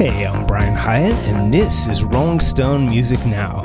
Hey, 0.00 0.26
I'm 0.26 0.46
Brian 0.46 0.74
Hiatt, 0.74 1.12
and 1.28 1.52
this 1.52 1.86
is 1.86 2.02
Rolling 2.02 2.40
Stone 2.40 2.88
Music 2.88 3.22
Now. 3.26 3.60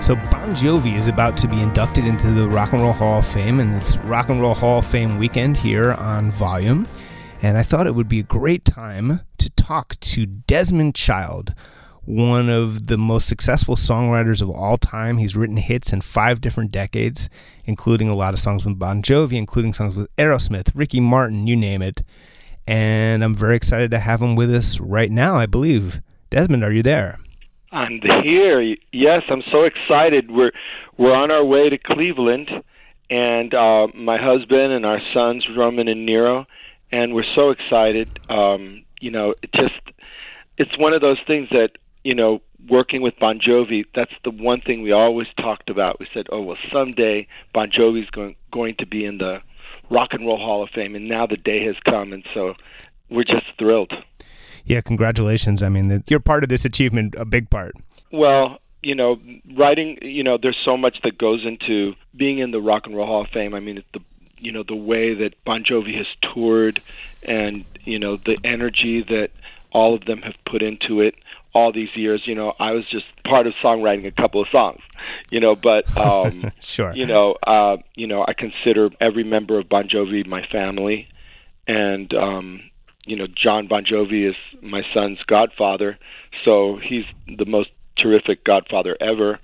So, 0.00 0.14
Bon 0.14 0.54
Jovi 0.54 0.96
is 0.96 1.08
about 1.08 1.36
to 1.38 1.48
be 1.48 1.60
inducted 1.60 2.04
into 2.04 2.30
the 2.30 2.46
Rock 2.46 2.74
and 2.74 2.82
Roll 2.82 2.92
Hall 2.92 3.18
of 3.18 3.26
Fame, 3.26 3.58
and 3.58 3.74
it's 3.74 3.96
Rock 3.96 4.28
and 4.28 4.40
Roll 4.40 4.54
Hall 4.54 4.78
of 4.78 4.86
Fame 4.86 5.18
weekend 5.18 5.56
here 5.56 5.94
on 5.94 6.30
Volume. 6.30 6.86
And 7.42 7.58
I 7.58 7.64
thought 7.64 7.88
it 7.88 7.96
would 7.96 8.08
be 8.08 8.20
a 8.20 8.22
great 8.22 8.64
time 8.64 9.22
to 9.38 9.50
talk 9.50 9.98
to 9.98 10.26
Desmond 10.26 10.94
Child, 10.94 11.56
one 12.04 12.48
of 12.48 12.86
the 12.86 12.96
most 12.96 13.26
successful 13.26 13.74
songwriters 13.74 14.40
of 14.40 14.50
all 14.50 14.78
time. 14.78 15.18
He's 15.18 15.34
written 15.34 15.56
hits 15.56 15.92
in 15.92 16.02
five 16.02 16.40
different 16.40 16.70
decades, 16.70 17.28
including 17.64 18.08
a 18.08 18.14
lot 18.14 18.32
of 18.32 18.38
songs 18.38 18.64
with 18.64 18.78
Bon 18.78 19.02
Jovi, 19.02 19.32
including 19.32 19.72
songs 19.72 19.96
with 19.96 20.06
Aerosmith, 20.14 20.70
Ricky 20.72 21.00
Martin, 21.00 21.48
you 21.48 21.56
name 21.56 21.82
it 21.82 22.04
and 22.68 23.24
I'm 23.24 23.34
very 23.34 23.56
excited 23.56 23.90
to 23.92 23.98
have 23.98 24.20
him 24.20 24.36
with 24.36 24.54
us 24.54 24.78
right 24.78 25.10
now, 25.10 25.36
I 25.36 25.46
believe. 25.46 26.02
Desmond, 26.28 26.62
are 26.62 26.70
you 26.70 26.82
there? 26.82 27.18
I'm 27.72 27.98
here. 28.22 28.60
Yes, 28.92 29.22
I'm 29.30 29.42
so 29.50 29.64
excited. 29.64 30.30
We're 30.30 30.52
we're 30.98 31.14
on 31.14 31.30
our 31.30 31.44
way 31.44 31.70
to 31.70 31.78
Cleveland, 31.78 32.50
and 33.08 33.54
uh, 33.54 33.88
my 33.94 34.18
husband 34.18 34.72
and 34.72 34.84
our 34.84 35.00
sons 35.14 35.46
Roman 35.56 35.88
and 35.88 36.04
Nero, 36.04 36.46
and 36.92 37.14
we're 37.14 37.24
so 37.34 37.50
excited. 37.50 38.18
Um, 38.28 38.84
you 39.00 39.10
know, 39.10 39.34
it 39.42 39.50
just 39.54 39.80
it's 40.58 40.76
one 40.78 40.92
of 40.92 41.00
those 41.00 41.18
things 41.26 41.48
that 41.50 41.70
you 42.04 42.14
know, 42.14 42.40
working 42.68 43.02
with 43.02 43.18
Bon 43.18 43.38
Jovi. 43.38 43.84
That's 43.94 44.12
the 44.24 44.30
one 44.30 44.60
thing 44.60 44.82
we 44.82 44.92
always 44.92 45.26
talked 45.40 45.70
about. 45.70 46.00
We 46.00 46.06
said, 46.12 46.26
oh 46.30 46.42
well, 46.42 46.58
someday 46.72 47.28
Bon 47.54 47.70
Jovi's 47.70 48.10
going 48.10 48.36
going 48.52 48.76
to 48.78 48.86
be 48.86 49.06
in 49.06 49.18
the 49.18 49.40
Rock 49.90 50.12
and 50.12 50.26
Roll 50.26 50.38
Hall 50.38 50.62
of 50.62 50.70
Fame, 50.70 50.94
and 50.94 51.08
now 51.08 51.26
the 51.26 51.36
day 51.36 51.64
has 51.64 51.76
come, 51.84 52.12
and 52.12 52.24
so 52.34 52.54
we're 53.10 53.24
just 53.24 53.46
thrilled. 53.58 53.92
Yeah, 54.64 54.80
congratulations. 54.82 55.62
I 55.62 55.68
mean, 55.68 56.04
you're 56.08 56.20
part 56.20 56.42
of 56.42 56.50
this 56.50 56.64
achievement, 56.64 57.14
a 57.16 57.24
big 57.24 57.48
part. 57.48 57.74
Well, 58.12 58.58
you 58.82 58.94
know, 58.94 59.18
writing, 59.56 59.98
you 60.02 60.22
know, 60.22 60.38
there's 60.40 60.58
so 60.64 60.76
much 60.76 60.98
that 61.02 61.18
goes 61.18 61.44
into 61.44 61.94
being 62.14 62.38
in 62.38 62.50
the 62.50 62.60
Rock 62.60 62.86
and 62.86 62.94
Roll 62.94 63.06
Hall 63.06 63.22
of 63.22 63.30
Fame. 63.30 63.54
I 63.54 63.60
mean, 63.60 63.82
the 63.92 64.00
you 64.40 64.52
know 64.52 64.62
the 64.62 64.76
way 64.76 65.14
that 65.14 65.42
Bon 65.44 65.64
Jovi 65.64 65.96
has 65.96 66.06
toured, 66.32 66.80
and 67.22 67.64
you 67.84 67.98
know 67.98 68.16
the 68.16 68.38
energy 68.44 69.02
that 69.02 69.30
all 69.72 69.94
of 69.94 70.04
them 70.04 70.22
have 70.22 70.34
put 70.46 70.62
into 70.62 71.00
it 71.00 71.14
all 71.54 71.72
these 71.72 71.94
years. 71.94 72.22
You 72.26 72.34
know, 72.34 72.54
I 72.58 72.72
was 72.72 72.84
just 72.90 73.06
part 73.24 73.46
of 73.46 73.54
songwriting 73.62 74.06
a 74.06 74.10
couple 74.10 74.40
of 74.40 74.48
songs, 74.50 74.80
you 75.30 75.40
know, 75.40 75.56
but 75.56 75.96
um, 75.98 76.50
sure, 76.60 76.94
you 76.94 77.06
know, 77.06 77.36
uh, 77.46 77.76
you 77.94 78.06
know, 78.06 78.24
I 78.26 78.32
consider 78.32 78.90
every 79.00 79.24
member 79.24 79.58
of 79.58 79.68
Bon 79.68 79.88
Jovi 79.88 80.26
my 80.26 80.46
family, 80.46 81.08
and 81.66 82.12
um, 82.14 82.60
you 83.06 83.16
know, 83.16 83.26
Jon 83.26 83.66
Bon 83.66 83.84
Jovi 83.84 84.28
is 84.28 84.36
my 84.62 84.82
son's 84.94 85.18
godfather, 85.26 85.98
so 86.44 86.78
he's 86.82 87.04
the 87.26 87.46
most 87.46 87.70
terrific 87.96 88.44
godfather 88.44 88.96
ever. 89.00 89.38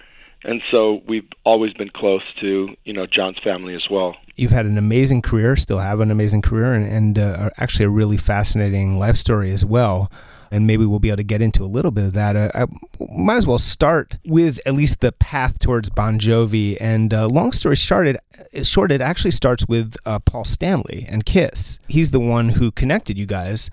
And 0.44 0.62
so 0.70 1.02
we've 1.06 1.28
always 1.44 1.72
been 1.72 1.90
close 1.90 2.22
to 2.40 2.68
you 2.84 2.92
know 2.92 3.06
John's 3.06 3.38
family 3.42 3.74
as 3.74 3.84
well. 3.90 4.16
You've 4.36 4.50
had 4.50 4.66
an 4.66 4.78
amazing 4.78 5.22
career, 5.22 5.56
still 5.56 5.78
have 5.78 6.00
an 6.00 6.10
amazing 6.10 6.42
career, 6.42 6.74
and, 6.74 6.86
and 6.86 7.18
uh, 7.18 7.50
actually 7.56 7.84
a 7.84 7.90
really 7.90 8.16
fascinating 8.16 8.98
life 8.98 9.16
story 9.16 9.52
as 9.52 9.64
well 9.64 10.10
and 10.54 10.68
maybe 10.68 10.86
we'll 10.86 11.00
be 11.00 11.08
able 11.08 11.16
to 11.16 11.24
get 11.24 11.42
into 11.42 11.64
a 11.64 11.66
little 11.66 11.90
bit 11.90 12.04
of 12.04 12.12
that. 12.12 12.36
Uh, 12.36 12.48
I 12.54 12.66
might 13.12 13.38
as 13.38 13.46
well 13.46 13.58
start 13.58 14.18
with 14.24 14.60
at 14.64 14.74
least 14.74 15.00
the 15.00 15.10
path 15.10 15.58
towards 15.58 15.90
Bon 15.90 16.16
Jovi. 16.16 16.76
And 16.80 17.12
uh, 17.12 17.26
long 17.26 17.50
story 17.50 17.74
short, 17.74 18.06
it, 18.52 18.64
short, 18.64 18.92
it 18.92 19.00
actually 19.00 19.32
starts 19.32 19.66
with 19.66 19.96
uh, 20.06 20.20
Paul 20.20 20.44
Stanley 20.44 21.06
and 21.08 21.26
Kiss. 21.26 21.80
He's 21.88 22.10
the 22.10 22.20
one 22.20 22.50
who 22.50 22.70
connected 22.70 23.18
you 23.18 23.26
guys. 23.26 23.68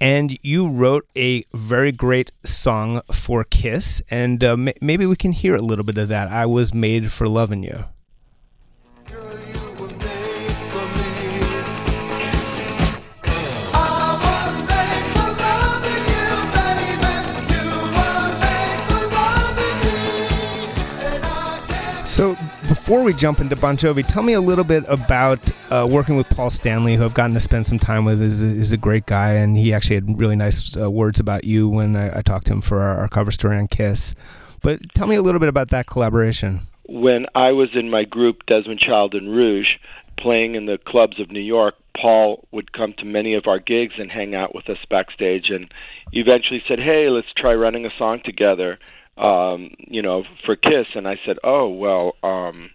And 0.00 0.38
you 0.42 0.66
wrote 0.66 1.06
a 1.14 1.44
very 1.52 1.92
great 1.92 2.32
song 2.44 3.02
for 3.12 3.44
Kiss, 3.44 4.02
and 4.10 4.42
uh, 4.42 4.52
m- 4.52 4.70
maybe 4.80 5.04
we 5.04 5.14
can 5.14 5.32
hear 5.32 5.54
a 5.54 5.60
little 5.60 5.84
bit 5.84 5.98
of 5.98 6.08
that. 6.08 6.28
I 6.28 6.46
was 6.46 6.72
made 6.72 7.12
for 7.12 7.28
loving 7.28 7.62
you. 7.62 7.84
So 22.04 22.36
before 22.70 23.02
we 23.02 23.12
jump 23.12 23.40
into 23.40 23.56
Bon 23.56 23.76
Jovi, 23.76 24.06
tell 24.06 24.22
me 24.22 24.32
a 24.32 24.40
little 24.40 24.62
bit 24.62 24.84
about 24.86 25.50
uh, 25.72 25.88
working 25.90 26.16
with 26.16 26.28
Paul 26.30 26.50
Stanley, 26.50 26.94
who 26.94 27.04
I've 27.04 27.14
gotten 27.14 27.34
to 27.34 27.40
spend 27.40 27.66
some 27.66 27.80
time 27.80 28.04
with. 28.04 28.22
is 28.22 28.42
is 28.42 28.70
a 28.70 28.76
great 28.76 29.06
guy, 29.06 29.32
and 29.32 29.56
he 29.56 29.74
actually 29.74 29.96
had 29.96 30.20
really 30.20 30.36
nice 30.36 30.76
uh, 30.76 30.88
words 30.88 31.18
about 31.18 31.42
you 31.42 31.68
when 31.68 31.96
I, 31.96 32.18
I 32.18 32.22
talked 32.22 32.46
to 32.46 32.52
him 32.52 32.60
for 32.60 32.80
our, 32.80 32.98
our, 32.98 33.08
cover 33.08 33.32
story 33.32 33.56
on 33.56 33.66
Kiss. 33.66 34.14
But 34.62 34.94
tell 34.94 35.08
me 35.08 35.16
a 35.16 35.22
little 35.22 35.40
bit 35.40 35.48
about 35.48 35.70
that 35.70 35.88
collaboration. 35.88 36.60
When 36.88 37.26
I 37.34 37.50
was 37.50 37.70
in 37.74 37.90
my 37.90 38.04
group, 38.04 38.46
Desmond 38.46 38.78
Child 38.78 39.14
and 39.14 39.34
Rouge, 39.34 39.70
playing 40.16 40.54
in 40.54 40.66
the 40.66 40.78
clubs 40.78 41.18
of 41.18 41.28
New 41.28 41.40
York, 41.40 41.74
Paul 42.00 42.46
would 42.52 42.72
come 42.72 42.94
to 42.98 43.04
many 43.04 43.34
of 43.34 43.48
our 43.48 43.58
gigs 43.58 43.94
and 43.98 44.12
hang 44.12 44.36
out 44.36 44.54
with 44.54 44.70
us 44.70 44.78
backstage, 44.88 45.50
and 45.50 45.74
eventually 46.12 46.62
said, 46.68 46.78
"Hey, 46.78 47.08
let's 47.08 47.32
try 47.36 47.52
running 47.52 47.84
a 47.84 47.90
song 47.98 48.20
together." 48.24 48.78
Um, 49.20 49.70
you 49.78 50.02
know, 50.02 50.24
for 50.46 50.56
Kiss, 50.56 50.86
and 50.94 51.06
I 51.06 51.16
said, 51.26 51.36
"Oh 51.44 51.68
well, 51.68 52.14
um, 52.22 52.70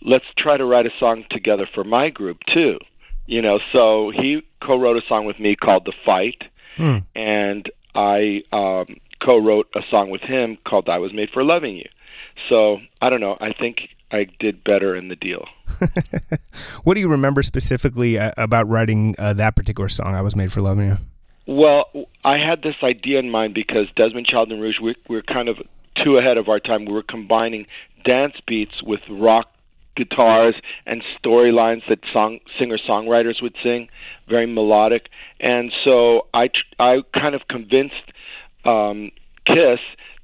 let's 0.00 0.24
try 0.38 0.56
to 0.56 0.64
write 0.64 0.86
a 0.86 0.90
song 1.00 1.24
together 1.30 1.68
for 1.74 1.84
my 1.84 2.08
group 2.08 2.38
too." 2.52 2.78
You 3.26 3.42
know, 3.42 3.58
so 3.72 4.12
he 4.14 4.42
co-wrote 4.64 4.96
a 4.96 5.06
song 5.08 5.26
with 5.26 5.40
me 5.40 5.56
called 5.56 5.84
"The 5.84 5.92
Fight," 6.04 6.42
hmm. 6.76 6.98
and 7.16 7.70
I 7.94 8.42
um, 8.52 8.96
co-wrote 9.24 9.68
a 9.74 9.80
song 9.90 10.10
with 10.10 10.22
him 10.22 10.56
called 10.66 10.88
"I 10.88 10.98
Was 10.98 11.12
Made 11.12 11.30
for 11.30 11.42
Loving 11.42 11.76
You." 11.76 11.88
So 12.48 12.78
I 13.02 13.10
don't 13.10 13.20
know. 13.20 13.36
I 13.40 13.52
think 13.52 13.78
I 14.12 14.26
did 14.38 14.62
better 14.62 14.94
in 14.94 15.08
the 15.08 15.16
deal. 15.16 15.46
what 16.84 16.94
do 16.94 17.00
you 17.00 17.08
remember 17.08 17.42
specifically 17.42 18.18
uh, 18.18 18.30
about 18.36 18.68
writing 18.68 19.16
uh, 19.18 19.32
that 19.32 19.56
particular 19.56 19.88
song? 19.88 20.14
I 20.14 20.22
was 20.22 20.36
made 20.36 20.52
for 20.52 20.60
loving 20.60 20.88
you. 20.88 20.98
Well, 21.46 21.86
I 22.24 22.38
had 22.38 22.62
this 22.62 22.74
idea 22.82 23.20
in 23.20 23.30
mind 23.30 23.54
because 23.54 23.86
Desmond 23.96 24.26
Child 24.26 24.50
and 24.50 24.60
Rouge, 24.60 24.80
we, 24.82 24.96
we're 25.08 25.22
kind 25.22 25.48
of 25.48 25.58
too 26.02 26.18
ahead 26.18 26.38
of 26.38 26.48
our 26.48 26.58
time. 26.58 26.84
We 26.84 26.92
were 26.92 27.02
combining 27.02 27.66
dance 28.04 28.34
beats 28.46 28.82
with 28.82 29.00
rock 29.08 29.48
guitars 29.96 30.54
and 30.84 31.02
storylines 31.18 31.82
that 31.88 32.00
song 32.12 32.40
singer 32.58 32.78
songwriters 32.78 33.40
would 33.42 33.56
sing, 33.62 33.88
very 34.28 34.46
melodic. 34.46 35.08
And 35.40 35.72
so 35.84 36.26
I 36.34 36.50
I 36.78 36.98
kind 37.14 37.34
of 37.34 37.48
convinced 37.48 37.94
um, 38.64 39.10
Kiss 39.46 39.80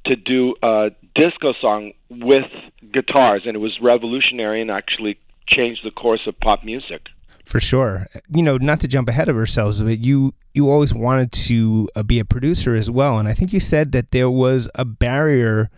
to 0.07 0.17
do 0.17 0.55
a 0.63 0.91
disco 1.15 1.55
song 1.61 1.93
with 2.11 2.51
guitars, 2.93 3.43
and 3.47 3.55
it 3.55 3.61
was 3.61 3.79
revolutionary 3.81 4.61
and 4.61 4.71
actually 4.71 5.19
changed 5.47 5.85
the 5.85 5.91
course 5.91 6.27
of 6.27 6.39
pop 6.41 6.65
music. 6.65 7.03
For 7.45 7.61
sure. 7.61 8.07
You 8.29 8.43
know, 8.43 8.57
not 8.57 8.81
to 8.81 8.89
jump 8.89 9.09
ahead 9.09 9.29
of 9.29 9.37
ourselves, 9.37 9.83
but 9.83 9.99
you 9.99 10.35
you 10.55 10.71
always 10.71 10.95
wanted 10.95 11.33
to 11.33 11.89
uh, 11.97 12.03
be 12.03 12.19
a 12.19 12.25
producer 12.25 12.75
as 12.75 12.91
well, 12.91 13.19
and 13.19 13.29
I 13.29 13.35
think 13.35 13.53
you 13.53 13.61
said 13.61 13.93
that 13.93 14.11
there 14.11 14.31
was 14.31 14.69
a 14.75 14.85
barrier 14.85 15.71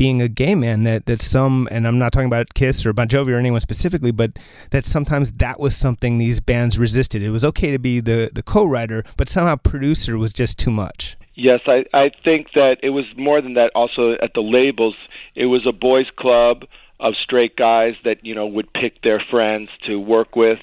being 0.00 0.22
a 0.22 0.28
gay 0.28 0.54
man 0.54 0.84
that 0.84 1.04
that 1.04 1.20
some 1.20 1.68
and 1.70 1.86
I'm 1.86 1.98
not 1.98 2.12
talking 2.12 2.26
about 2.26 2.54
Kiss 2.54 2.86
or 2.86 2.94
Bon 2.94 3.06
Jovi 3.06 3.28
or 3.28 3.36
anyone 3.36 3.60
specifically, 3.60 4.10
but 4.10 4.38
that 4.70 4.86
sometimes 4.86 5.32
that 5.32 5.60
was 5.60 5.76
something 5.76 6.16
these 6.16 6.40
bands 6.40 6.78
resisted. 6.78 7.22
It 7.22 7.28
was 7.28 7.44
okay 7.44 7.70
to 7.70 7.78
be 7.78 8.00
the 8.00 8.30
the 8.32 8.42
co-writer, 8.42 9.04
but 9.18 9.28
somehow 9.28 9.56
producer 9.56 10.16
was 10.16 10.32
just 10.32 10.58
too 10.58 10.70
much. 10.70 11.18
Yes, 11.34 11.60
I 11.66 11.84
I 11.92 12.12
think 12.24 12.52
that 12.54 12.78
it 12.82 12.90
was 12.90 13.04
more 13.18 13.42
than 13.42 13.54
that. 13.54 13.72
Also 13.74 14.12
at 14.22 14.32
the 14.34 14.40
labels, 14.40 14.94
it 15.34 15.46
was 15.46 15.66
a 15.66 15.72
boys' 15.72 16.10
club 16.16 16.64
of 16.98 17.14
straight 17.22 17.56
guys 17.56 17.94
that 18.04 18.24
you 18.24 18.34
know 18.34 18.46
would 18.46 18.72
pick 18.72 19.02
their 19.02 19.22
friends 19.30 19.68
to 19.86 20.00
work 20.00 20.34
with 20.34 20.60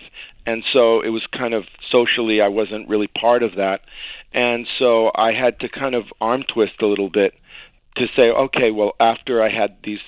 and 0.48 0.64
so 0.72 1.02
it 1.02 1.10
was 1.10 1.24
kind 1.38 1.54
of 1.54 1.66
socially 1.92 2.42
I 2.42 2.48
wasn't 2.48 2.88
really 2.88 3.08
part 3.08 3.44
of 3.44 3.56
that, 3.58 3.82
and 4.34 4.66
so 4.80 5.12
I 5.14 5.34
had 5.34 5.60
to 5.60 5.70
kind 5.70 5.94
of 5.94 6.06
arm 6.22 6.44
twist 6.44 6.82
a 6.82 6.88
little 6.88 7.10
bit 7.10 7.36
to 7.98 8.08
say, 8.16 8.30
okay, 8.30 8.72
well 8.72 8.94
after 9.00 9.44
I 9.44 9.50
had 9.50 9.76
these, 9.84 10.00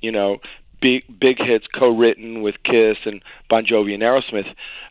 you 0.00 0.12
know, 0.12 0.38
big 0.80 1.02
big 1.18 1.38
hits 1.38 1.66
co-written 1.76 2.42
with 2.42 2.54
Kiss 2.62 2.98
and 3.04 3.20
Bon 3.50 3.66
Jovi 3.66 3.92
and 3.92 4.02
Aerosmith, 4.02 4.46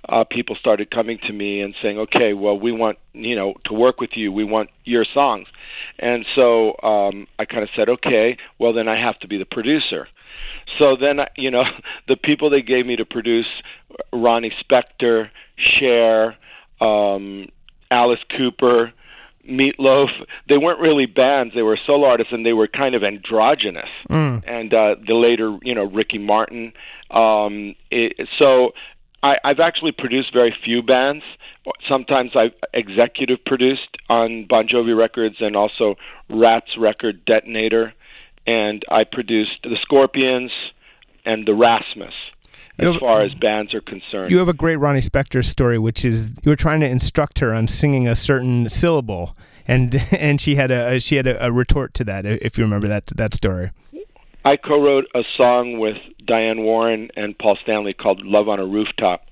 uh, 0.09 0.25
people 0.25 0.57
started 0.57 0.92
coming 0.92 1.19
to 1.25 1.31
me 1.31 1.62
and 1.62 1.74
saying, 1.81 1.98
okay, 2.00 2.33
well 2.33 2.60
we 2.60 2.74
want 2.74 3.00
you 3.13 3.36
know 3.38 3.53
to 3.65 3.74
work 3.74 4.01
with 4.01 4.12
you, 4.15 4.33
we 4.33 4.44
want 4.44 4.69
your 4.83 5.06
songs, 5.06 5.48
and 5.98 6.25
so 6.36 6.75
um, 6.83 7.27
I 7.39 7.45
kind 7.45 7.63
of 7.63 7.69
said, 7.77 7.88
okay, 7.88 8.38
well 8.60 8.74
then 8.74 8.89
I 8.89 9.00
have 9.00 9.18
to 9.19 9.27
be 9.30 9.38
the 9.38 9.45
producer. 9.45 10.10
So 10.77 10.95
then, 10.99 11.19
you 11.35 11.51
know, 11.51 11.63
the 12.07 12.15
people 12.15 12.49
they 12.49 12.61
gave 12.61 12.85
me 12.85 12.95
to 12.95 13.05
produce 13.05 13.47
Ronnie 14.13 14.53
Spector, 14.63 15.29
Cher, 15.57 16.35
um, 16.81 17.47
Alice 17.89 18.19
Cooper, 18.35 18.94
Meatloaf, 19.49 20.09
they 20.49 20.57
weren't 20.57 20.79
really 20.79 21.05
bands. 21.05 21.53
They 21.55 21.61
were 21.61 21.79
solo 21.85 22.07
artists, 22.07 22.33
and 22.33 22.45
they 22.45 22.51
were 22.51 22.67
kind 22.67 22.95
of 22.95 23.03
androgynous. 23.03 23.89
Mm. 24.09 24.44
And 24.45 24.73
uh, 24.73 24.95
the 25.05 25.13
later, 25.13 25.57
you 25.63 25.73
know, 25.73 25.85
Ricky 25.85 26.17
Martin. 26.17 26.73
Um, 27.09 27.75
it, 27.89 28.27
so 28.38 28.71
I, 29.23 29.38
I've 29.45 29.61
actually 29.61 29.93
produced 29.93 30.33
very 30.33 30.53
few 30.65 30.83
bands 30.83 31.23
sometimes 31.88 32.31
I've 32.35 32.53
executive 32.73 33.43
produced 33.45 33.97
on 34.09 34.45
Bon 34.47 34.67
Jovi 34.67 34.97
records 34.97 35.38
and 35.39 35.55
also 35.55 35.95
Ratt's 36.29 36.77
record 36.77 37.25
Detonator, 37.25 37.93
and 38.47 38.83
I 38.89 39.03
produced 39.03 39.59
the 39.63 39.77
Scorpions 39.81 40.51
and 41.25 41.45
the 41.45 41.53
Rasmus. 41.53 42.13
As 42.79 42.94
have, 42.94 42.99
far 42.99 43.21
as 43.21 43.33
bands 43.33 43.73
are 43.73 43.81
concerned, 43.81 44.31
you 44.31 44.38
have 44.38 44.49
a 44.49 44.53
great 44.53 44.75
Ronnie 44.75 45.01
Spector 45.01 45.44
story, 45.44 45.79
which 45.79 46.05
is 46.05 46.31
you 46.44 46.51
were 46.51 46.55
trying 46.55 46.79
to 46.81 46.88
instruct 46.88 47.39
her 47.39 47.53
on 47.53 47.67
singing 47.67 48.07
a 48.07 48.15
certain 48.15 48.69
syllable, 48.69 49.35
and 49.67 49.95
and 50.11 50.39
she 50.39 50.55
had 50.55 50.69
a 50.69 50.99
she 50.99 51.15
had 51.15 51.25
a, 51.25 51.44
a 51.47 51.51
retort 51.51 51.95
to 51.95 52.03
that. 52.03 52.25
If 52.25 52.57
you 52.57 52.63
remember 52.63 52.88
that 52.88 53.07
that 53.07 53.33
story. 53.33 53.71
I 54.45 54.55
co-wrote 54.55 55.07
a 55.13 55.23
song 55.35 55.79
with 55.79 55.97
Diane 56.25 56.61
Warren 56.61 57.09
and 57.17 57.38
Paul 57.38 57.57
Stanley 57.63 57.93
called 57.93 58.21
"Love 58.23 58.47
on 58.47 58.59
a 58.59 58.65
Rooftop," 58.65 59.25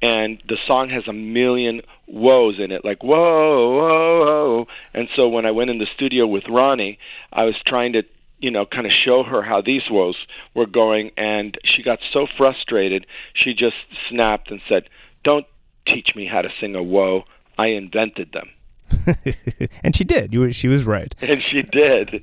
and 0.00 0.40
the 0.48 0.56
song 0.66 0.88
has 0.88 1.06
a 1.08 1.12
million 1.12 1.82
woes 2.06 2.56
in 2.58 2.70
it, 2.70 2.84
like 2.84 3.02
whoa, 3.02 3.16
whoa, 3.16 4.24
whoa. 4.24 4.66
And 4.94 5.08
so 5.16 5.28
when 5.28 5.44
I 5.44 5.50
went 5.50 5.70
in 5.70 5.78
the 5.78 5.88
studio 5.94 6.26
with 6.26 6.44
Ronnie, 6.48 6.98
I 7.32 7.44
was 7.44 7.56
trying 7.66 7.94
to, 7.94 8.02
you 8.42 8.50
know, 8.50 8.66
kind 8.66 8.86
of 8.86 8.92
show 8.92 9.22
her 9.22 9.42
how 9.42 9.62
these 9.62 9.82
woes 9.90 10.16
were 10.54 10.66
going, 10.66 11.12
and 11.16 11.56
she 11.64 11.82
got 11.82 12.00
so 12.12 12.26
frustrated, 12.36 13.06
she 13.34 13.54
just 13.54 13.76
snapped 14.10 14.50
and 14.50 14.60
said, 14.68 14.88
"Don't 15.24 15.46
teach 15.86 16.10
me 16.14 16.26
how 16.26 16.42
to 16.42 16.50
sing 16.60 16.74
a 16.74 16.82
woe. 16.82 17.24
I 17.56 17.68
invented 17.68 18.32
them." 18.32 18.50
and 19.82 19.96
she 19.96 20.04
did. 20.04 20.34
You, 20.34 20.52
she 20.52 20.68
was 20.68 20.84
right. 20.84 21.14
And 21.22 21.42
she 21.42 21.62
did. 21.62 22.22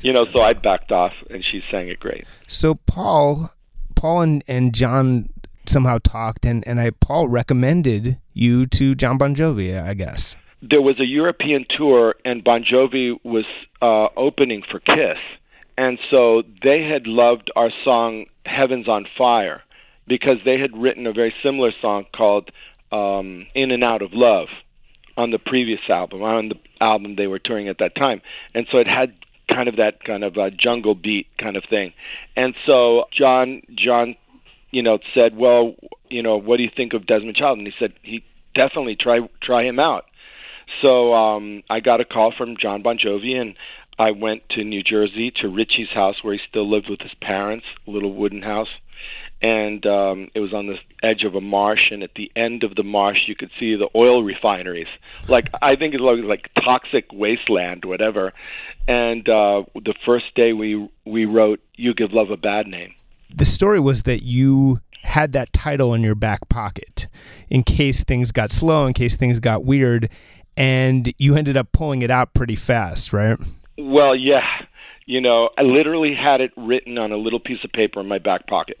You 0.00 0.12
know, 0.12 0.24
so 0.26 0.40
I 0.40 0.52
backed 0.52 0.92
off, 0.92 1.12
and 1.30 1.44
she 1.44 1.62
sang 1.70 1.88
it 1.88 2.00
great. 2.00 2.26
So 2.46 2.74
Paul, 2.74 3.50
Paul 3.94 4.20
and, 4.20 4.44
and 4.46 4.74
John 4.74 5.30
somehow 5.68 5.98
talked, 6.02 6.44
and, 6.44 6.66
and 6.66 6.80
I 6.80 6.90
Paul 6.90 7.28
recommended 7.28 8.18
you 8.32 8.66
to 8.66 8.94
Jon 8.94 9.18
Bon 9.18 9.34
Jovi, 9.34 9.80
I 9.80 9.94
guess. 9.94 10.36
There 10.62 10.82
was 10.82 10.98
a 11.00 11.04
European 11.04 11.66
tour, 11.76 12.14
and 12.24 12.42
Bon 12.42 12.64
Jovi 12.64 13.16
was 13.24 13.44
uh, 13.82 14.08
opening 14.16 14.62
for 14.70 14.80
Kiss, 14.80 15.18
and 15.76 15.98
so 16.10 16.42
they 16.62 16.82
had 16.82 17.06
loved 17.06 17.50
our 17.56 17.70
song 17.84 18.26
"Heaven's 18.44 18.88
on 18.88 19.06
Fire" 19.16 19.62
because 20.06 20.38
they 20.44 20.58
had 20.58 20.76
written 20.76 21.06
a 21.06 21.12
very 21.12 21.34
similar 21.42 21.72
song 21.80 22.06
called 22.14 22.50
um, 22.92 23.46
"In 23.54 23.70
and 23.70 23.84
Out 23.84 24.02
of 24.02 24.12
Love" 24.12 24.48
on 25.16 25.30
the 25.30 25.38
previous 25.38 25.80
album, 25.88 26.22
on 26.22 26.48
the 26.50 26.58
album 26.80 27.16
they 27.16 27.26
were 27.26 27.38
touring 27.38 27.68
at 27.68 27.78
that 27.78 27.94
time, 27.94 28.20
and 28.54 28.66
so 28.70 28.78
it 28.78 28.86
had 28.86 29.14
kind 29.48 29.68
of 29.68 29.76
that 29.76 30.02
kind 30.04 30.24
of 30.24 30.36
uh, 30.36 30.50
jungle 30.50 30.94
beat 30.94 31.26
kind 31.38 31.56
of 31.56 31.64
thing, 31.68 31.92
and 32.36 32.54
so 32.66 33.04
John 33.12 33.62
John 33.74 34.16
you 34.70 34.82
know, 34.82 34.98
said, 35.14 35.36
"Well, 35.36 35.74
you 36.10 36.22
know, 36.22 36.36
what 36.36 36.58
do 36.58 36.62
you 36.62 36.70
think 36.74 36.92
of 36.92 37.06
Desmond 37.06 37.36
Child?" 37.36 37.58
And 37.58 37.66
he 37.66 37.72
said, 37.78 37.94
"He 38.02 38.22
definitely 38.54 38.96
try 38.96 39.20
try 39.40 39.64
him 39.64 39.78
out." 39.78 40.04
So 40.82 41.14
um, 41.14 41.62
I 41.70 41.80
got 41.80 42.00
a 42.00 42.04
call 42.04 42.32
from 42.36 42.56
Jon 42.60 42.82
Bon 42.82 42.98
Jovi, 42.98 43.40
and 43.40 43.54
I 43.98 44.10
went 44.10 44.48
to 44.50 44.64
New 44.64 44.82
Jersey 44.82 45.32
to 45.40 45.48
Richie's 45.48 45.88
house 45.94 46.16
where 46.22 46.34
he 46.34 46.40
still 46.48 46.70
lived 46.70 46.88
with 46.90 47.00
his 47.00 47.14
parents, 47.20 47.64
a 47.86 47.90
little 47.90 48.12
wooden 48.12 48.42
house, 48.42 48.68
and 49.40 49.84
um, 49.86 50.28
it 50.34 50.40
was 50.40 50.52
on 50.52 50.66
the 50.66 50.76
edge 51.02 51.24
of 51.24 51.34
a 51.34 51.40
marsh. 51.40 51.90
And 51.90 52.02
at 52.02 52.10
the 52.14 52.30
end 52.36 52.62
of 52.62 52.74
the 52.74 52.82
marsh, 52.82 53.20
you 53.26 53.34
could 53.34 53.50
see 53.58 53.74
the 53.74 53.88
oil 53.94 54.22
refineries. 54.22 54.88
Like 55.28 55.48
I 55.62 55.76
think 55.76 55.94
it 55.94 56.00
was 56.00 56.24
like 56.24 56.50
toxic 56.62 57.06
wasteland, 57.12 57.84
whatever. 57.84 58.32
And 58.88 59.28
uh, 59.28 59.64
the 59.74 59.94
first 60.04 60.26
day 60.34 60.52
we 60.52 60.88
we 61.04 61.24
wrote 61.24 61.60
"You 61.74 61.94
Give 61.94 62.12
Love 62.12 62.30
a 62.30 62.36
Bad 62.36 62.66
Name." 62.66 62.94
the 63.34 63.44
story 63.44 63.80
was 63.80 64.02
that 64.02 64.22
you 64.22 64.80
had 65.02 65.32
that 65.32 65.52
title 65.52 65.94
in 65.94 66.02
your 66.02 66.14
back 66.14 66.48
pocket 66.48 67.06
in 67.48 67.62
case 67.62 68.02
things 68.02 68.32
got 68.32 68.50
slow, 68.50 68.86
in 68.86 68.92
case 68.92 69.16
things 69.16 69.38
got 69.40 69.64
weird, 69.64 70.08
and 70.56 71.12
you 71.18 71.36
ended 71.36 71.56
up 71.56 71.70
pulling 71.72 72.02
it 72.02 72.10
out 72.10 72.34
pretty 72.34 72.56
fast, 72.56 73.12
right? 73.12 73.38
Well, 73.78 74.14
yeah. 74.14 74.46
You 75.04 75.20
know, 75.20 75.50
I 75.56 75.62
literally 75.62 76.14
had 76.14 76.40
it 76.40 76.52
written 76.56 76.98
on 76.98 77.12
a 77.12 77.16
little 77.16 77.40
piece 77.40 77.62
of 77.64 77.72
paper 77.72 78.00
in 78.00 78.08
my 78.08 78.18
back 78.18 78.46
pocket. 78.46 78.80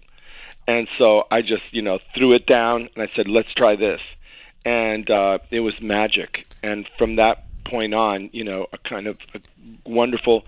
And 0.66 0.88
so 0.98 1.24
I 1.30 1.42
just, 1.42 1.62
you 1.70 1.82
know, 1.82 2.00
threw 2.16 2.34
it 2.34 2.46
down 2.46 2.88
and 2.94 3.02
I 3.02 3.14
said, 3.14 3.28
let's 3.28 3.52
try 3.54 3.76
this. 3.76 4.00
And 4.64 5.08
uh, 5.08 5.38
it 5.50 5.60
was 5.60 5.74
magic. 5.80 6.44
And 6.62 6.88
from 6.98 7.16
that 7.16 7.44
point 7.64 7.94
on, 7.94 8.30
you 8.32 8.42
know, 8.42 8.66
a 8.72 8.78
kind 8.78 9.06
of 9.06 9.18
a 9.34 9.38
wonderful 9.88 10.44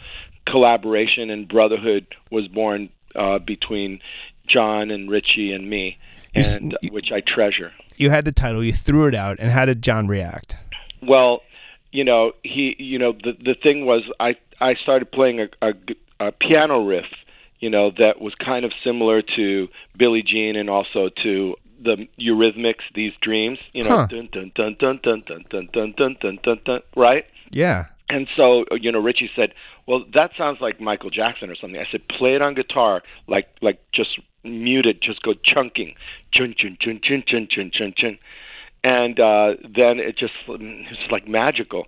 collaboration 0.47 1.31
and 1.31 1.47
brotherhood 1.47 2.07
was 2.31 2.49
born 2.49 2.89
uh, 3.15 3.39
between 3.39 4.01
John 4.47 4.91
and 4.91 5.11
Richie 5.11 5.53
and 5.53 5.69
me, 5.69 5.99
and 6.35 6.77
you, 6.83 6.91
which 6.91 7.13
I 7.13 7.21
treasure. 7.21 7.73
You 7.97 8.11
had 8.11 8.25
the 8.25 8.33
title, 8.33 8.65
you 8.65 8.73
threw 8.73 9.07
it 9.07 9.15
out, 9.15 9.39
and 9.39 9.51
how 9.51 9.65
did 9.67 9.83
John 9.83 10.09
react? 10.09 10.57
Well, 11.03 11.43
you 11.91 12.05
know, 12.05 12.33
he, 12.43 12.77
you 12.79 12.99
know, 12.99 13.13
the 13.13 13.33
the 13.33 13.55
thing 13.55 13.87
was, 13.87 14.03
I 14.21 14.37
I 14.61 14.75
started 14.75 15.11
playing 15.11 15.41
a, 15.41 15.49
a, 15.63 15.73
a 16.21 16.33
piano 16.33 16.85
riff, 16.85 17.07
you 17.61 17.71
know, 17.71 17.91
that 17.99 18.21
was 18.21 18.35
kind 18.35 18.65
of 18.65 18.73
similar 18.85 19.23
to 19.37 19.69
Billie 19.97 20.23
Jean 20.23 20.57
and 20.57 20.69
also 20.69 21.11
to 21.23 21.55
the 21.83 22.09
Eurythmics, 22.21 22.83
these 22.95 23.13
dreams, 23.23 23.59
you 23.73 23.85
know, 23.85 24.07
dun, 24.07 24.29
dun, 24.33 24.53
dun, 24.55 24.77
dun, 24.79 25.01
dun, 25.05 25.23
dun, 25.27 25.45
dun, 25.51 25.69
dun, 25.73 25.95
dun, 25.97 26.17
dun, 26.21 26.39
dun, 26.43 26.61
dun, 26.65 26.81
right? 26.97 27.25
Yeah. 27.51 27.87
And 28.11 28.27
so, 28.37 28.65
you 28.81 28.91
know, 28.91 29.01
Richie 29.01 29.31
said, 29.37 29.53
"Well, 29.87 30.05
that 30.15 30.31
sounds 30.37 30.61
like 30.61 30.81
Michael 30.81 31.11
Jackson 31.11 31.51
or 31.51 31.55
something." 31.57 31.79
I 31.79 31.87
said, 31.91 32.09
"Play 32.09 32.35
it 32.35 32.43
on 32.43 32.55
guitar, 32.55 33.03
like 33.27 33.49
like 33.61 33.81
just 33.93 34.19
mute 34.45 34.87
it, 34.87 35.03
just 35.03 35.23
go 35.23 35.35
chunking, 35.45 35.95
chun 36.33 36.55
chun 36.57 36.79
chun 36.81 37.01
chun 37.03 37.23
chun 37.27 37.49
chun 37.51 37.71
chun 37.71 37.95
chun." 37.97 38.19
And 38.85 39.19
uh, 39.19 39.55
then 39.63 39.99
it 39.99 40.17
just 40.17 40.35
it's 40.49 41.11
like 41.11 41.27
magical. 41.27 41.87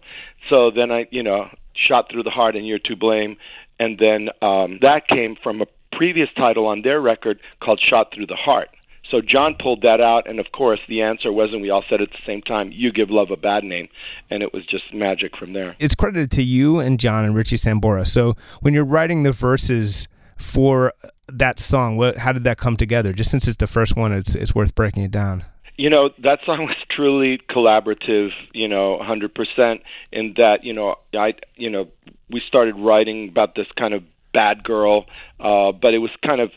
So 0.48 0.70
then 0.70 0.90
I, 0.90 1.06
you 1.10 1.22
know, 1.22 1.48
shot 1.74 2.10
through 2.10 2.24
the 2.24 2.30
heart, 2.30 2.56
and 2.56 2.66
you're 2.66 2.80
to 2.80 2.96
blame. 2.96 3.36
And 3.78 3.98
then 3.98 4.28
um, 4.42 4.78
that 4.82 5.08
came 5.08 5.36
from 5.42 5.62
a 5.62 5.66
previous 5.96 6.28
title 6.36 6.66
on 6.66 6.82
their 6.82 7.00
record 7.00 7.40
called 7.62 7.80
"Shot 7.80 8.12
Through 8.14 8.26
the 8.26 8.36
Heart." 8.36 8.70
So 9.10 9.20
John 9.20 9.56
pulled 9.58 9.82
that 9.82 10.00
out, 10.00 10.30
and 10.30 10.38
of 10.38 10.52
course, 10.52 10.78
the 10.88 11.02
answer 11.02 11.32
wasn't. 11.32 11.62
We 11.62 11.70
all 11.70 11.82
said 11.88 12.00
at 12.00 12.10
the 12.10 12.18
same 12.26 12.42
time, 12.42 12.70
"You 12.72 12.92
give 12.92 13.10
love 13.10 13.30
a 13.30 13.36
bad 13.36 13.64
name," 13.64 13.88
and 14.30 14.42
it 14.42 14.52
was 14.52 14.64
just 14.66 14.92
magic 14.94 15.36
from 15.36 15.52
there. 15.52 15.74
It's 15.78 15.94
credited 15.94 16.30
to 16.32 16.42
you 16.42 16.78
and 16.78 17.00
John 17.00 17.24
and 17.24 17.34
Richie 17.34 17.56
Sambora. 17.56 18.06
So 18.06 18.34
when 18.60 18.74
you're 18.74 18.84
writing 18.84 19.24
the 19.24 19.32
verses 19.32 20.06
for 20.36 20.92
that 21.28 21.58
song, 21.58 21.96
what, 21.96 22.18
how 22.18 22.32
did 22.32 22.44
that 22.44 22.58
come 22.58 22.76
together? 22.76 23.12
Just 23.12 23.30
since 23.30 23.48
it's 23.48 23.56
the 23.56 23.66
first 23.66 23.96
one, 23.96 24.12
it's 24.12 24.34
it's 24.34 24.54
worth 24.54 24.74
breaking 24.74 25.02
it 25.02 25.10
down. 25.10 25.44
You 25.80 25.88
know, 25.88 26.10
that 26.22 26.40
song 26.44 26.66
was 26.66 26.76
truly 26.94 27.40
collaborative. 27.48 28.30
You 28.52 28.68
know, 28.68 28.98
100% 29.02 29.80
in 30.12 30.34
that. 30.36 30.58
You 30.62 30.74
know, 30.74 30.96
I 31.14 31.32
you 31.56 31.70
know 31.70 31.88
we 32.30 32.42
started 32.46 32.74
writing 32.76 33.28
about 33.30 33.54
this 33.54 33.68
kind 33.78 33.94
of 33.94 34.02
bad 34.34 34.62
girl, 34.62 35.06
uh, 35.40 35.72
but 35.72 35.94
it 35.94 35.98
was 35.98 36.10
kind 36.22 36.42
of 36.42 36.50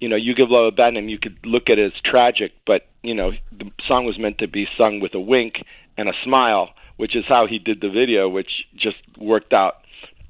you 0.00 0.08
know, 0.08 0.16
you 0.16 0.34
give 0.34 0.50
love 0.50 0.72
a 0.72 0.74
bad 0.74 0.94
name, 0.94 1.10
you 1.10 1.18
could 1.18 1.36
look 1.44 1.68
at 1.68 1.78
it 1.78 1.92
as 1.92 2.00
tragic, 2.02 2.52
but 2.66 2.86
you 3.02 3.14
know, 3.14 3.32
the 3.52 3.70
song 3.86 4.06
was 4.06 4.18
meant 4.18 4.38
to 4.38 4.48
be 4.48 4.66
sung 4.78 4.98
with 4.98 5.14
a 5.14 5.20
wink 5.20 5.56
and 5.98 6.08
a 6.08 6.12
smile, 6.24 6.70
which 6.96 7.14
is 7.14 7.24
how 7.28 7.46
he 7.46 7.58
did 7.58 7.82
the 7.82 7.90
video, 7.90 8.28
which 8.28 8.64
just 8.74 8.96
worked 9.18 9.52
out. 9.52 9.74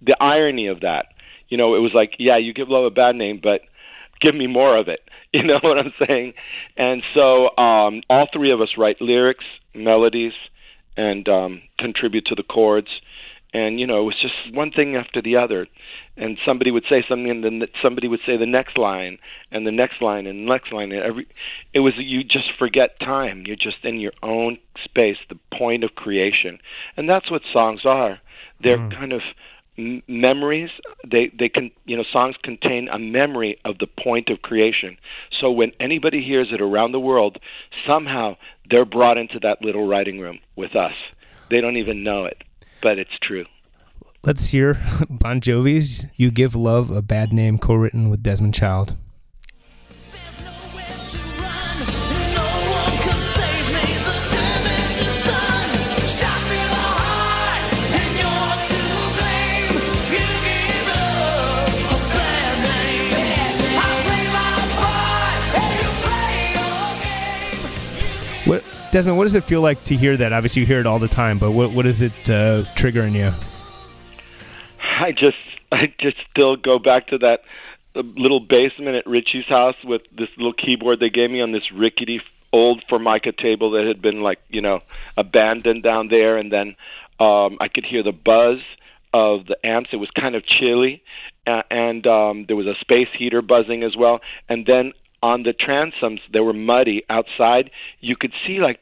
The 0.03 0.17
irony 0.21 0.67
of 0.67 0.81
that, 0.81 1.07
you 1.49 1.57
know, 1.57 1.77
it 1.77 1.79
was 1.79 1.93
like, 1.95 2.15
yeah, 2.19 2.37
you 2.37 2.53
give 2.53 2.69
love 2.69 2.85
a 2.85 2.91
bad 2.91 3.15
name, 3.15 3.39
but 3.41 3.61
give 4.21 4.35
me 4.35 4.47
more 4.47 4.77
of 4.77 4.89
it. 4.89 5.01
You 5.33 5.45
know 5.45 5.61
what 5.63 5.79
I'm 5.79 5.93
saying? 6.09 6.33
And 6.77 7.05
so, 7.15 7.57
um, 7.57 8.03
all 8.11 8.27
three 8.33 8.51
of 8.51 8.61
us 8.61 8.71
write 8.77 9.01
lyrics, 9.01 9.45
melodies, 9.77 10.33
and 10.97 11.29
um, 11.29 11.63
contribute 11.79 12.27
to 12.27 12.35
the 12.35 12.43
chords 12.43 12.89
and 13.53 13.81
you 13.81 13.87
know 13.87 14.01
it 14.01 14.05
was 14.05 14.21
just 14.21 14.55
one 14.55 14.71
thing 14.71 14.97
after 14.97 15.21
the 15.21 15.37
other 15.37 15.67
and 16.17 16.39
somebody 16.45 16.71
would 16.71 16.85
say 16.89 17.05
something 17.09 17.31
and 17.31 17.45
then 17.45 17.63
somebody 17.83 18.09
would 18.09 18.21
say 18.25 18.37
the 18.37 18.47
next 18.47 18.79
line 18.79 19.19
and 19.51 19.67
the 19.67 19.73
next 19.73 20.01
line 20.01 20.27
and 20.27 20.47
the 20.47 20.51
next 20.51 20.73
line 20.73 20.93
and 20.93 21.03
every 21.03 21.27
it 21.73 21.81
was 21.81 21.95
you 21.97 22.23
just 22.23 22.51
forget 22.59 22.99
time 23.01 23.45
you're 23.47 23.57
just 23.57 23.85
in 23.85 23.99
your 23.99 24.13
own 24.23 24.59
space 24.85 25.17
the 25.29 25.39
point 25.57 25.85
of 25.85 25.95
creation 25.95 26.59
and 26.97 27.09
that's 27.09 27.31
what 27.31 27.43
songs 27.53 27.81
are 27.85 28.21
they're 28.63 28.79
mm. 28.79 28.95
kind 28.95 29.13
of 29.13 29.23
m- 29.81 30.03
memories 30.07 30.71
they 31.11 31.31
they 31.39 31.49
can 31.49 31.71
you 31.87 31.97
know 31.97 32.05
songs 32.13 32.37
contain 32.43 32.89
a 32.89 32.99
memory 32.99 33.59
of 33.65 33.79
the 33.79 33.87
point 33.87 34.29
of 34.29 34.43
creation 34.43 34.97
so 35.41 35.51
when 35.51 35.73
anybody 35.81 36.23
hears 36.23 36.49
it 36.53 36.61
around 36.61 36.93
the 36.93 37.01
world 37.01 37.39
somehow 37.87 38.37
they're 38.71 38.85
brought 38.85 39.19
into 39.19 39.39
that 39.41 39.63
little 39.63 39.87
writing 39.87 40.19
room 40.21 40.39
with 40.57 40.77
us 40.77 40.95
they 41.51 41.61
don't 41.61 41.77
even 41.77 42.05
know 42.05 42.27
it 42.27 42.43
but 42.81 42.99
it's 42.99 43.19
true. 43.23 43.47
Let's 44.23 44.49
hear 44.49 44.79
Bon 45.11 45.41
Jovi's 45.41 46.07
You 46.17 46.31
Give 46.31 46.55
Love 46.55 46.91
a 46.91 47.03
Bad 47.03 47.33
Name, 47.33 47.59
co 47.59 47.75
written 47.75 48.11
with 48.11 48.23
Desmond 48.23 48.55
Child. 48.55 48.97
Desmond, 68.91 69.17
what 69.17 69.25
does 69.25 69.37
it 69.37 69.45
feel 69.45 69.61
like 69.61 69.85
to 69.85 69.95
hear 69.95 70.17
that? 70.17 70.33
Obviously, 70.33 70.61
you 70.61 70.67
hear 70.67 70.81
it 70.81 70.87
all 70.87 70.99
the 70.99 71.09
time, 71.09 71.39
but 71.39 71.53
what 71.53 71.71
what 71.71 71.87
is 71.87 72.03
it 72.03 72.31
uh, 72.31 72.65
trigger 72.75 73.03
in 73.03 73.15
you? 73.15 73.33
I 74.81 75.13
just 75.13 75.37
I 75.71 75.93
just 76.01 76.17
still 76.31 76.57
go 76.57 76.79
back 76.79 77.07
to 77.09 77.19
that 77.19 77.43
little 77.95 78.41
basement 78.41 78.97
at 78.97 79.07
Richie's 79.07 79.47
house 79.47 79.77
with 79.85 80.03
this 80.17 80.29
little 80.37 80.53
keyboard 80.53 81.01
they 81.01 81.11
gave 81.11 81.31
me 81.31 81.41
on 81.41 81.53
this 81.53 81.71
rickety 81.73 82.21
old 82.53 82.83
formica 82.89 83.33
table 83.33 83.73
that 83.73 83.87
had 83.87 84.03
been 84.03 84.23
like 84.23 84.41
you 84.49 84.61
know 84.61 84.81
abandoned 85.17 85.85
down 85.85 86.09
there, 86.09 86.37
and 86.37 86.51
then 86.51 86.75
um, 87.21 87.59
I 87.61 87.69
could 87.69 87.85
hear 87.85 88.03
the 88.03 88.13
buzz 88.13 88.59
of 89.13 89.47
the 89.47 89.57
amps. 89.65 89.91
It 89.93 89.97
was 89.97 90.11
kind 90.11 90.35
of 90.35 90.45
chilly, 90.45 91.03
uh, 91.47 91.63
and 91.71 92.07
um, 92.07 92.45
there 92.47 92.57
was 92.57 92.67
a 92.67 92.75
space 92.81 93.09
heater 93.17 93.43
buzzing 93.43 93.83
as 93.83 93.97
well. 93.97 94.21
And 94.49 94.67
then 94.67 94.93
on 95.23 95.43
the 95.43 95.53
transoms, 95.53 96.21
they 96.33 96.41
were 96.41 96.53
muddy 96.53 97.03
outside. 97.09 97.71
You 98.01 98.17
could 98.17 98.33
see 98.47 98.59
like 98.59 98.81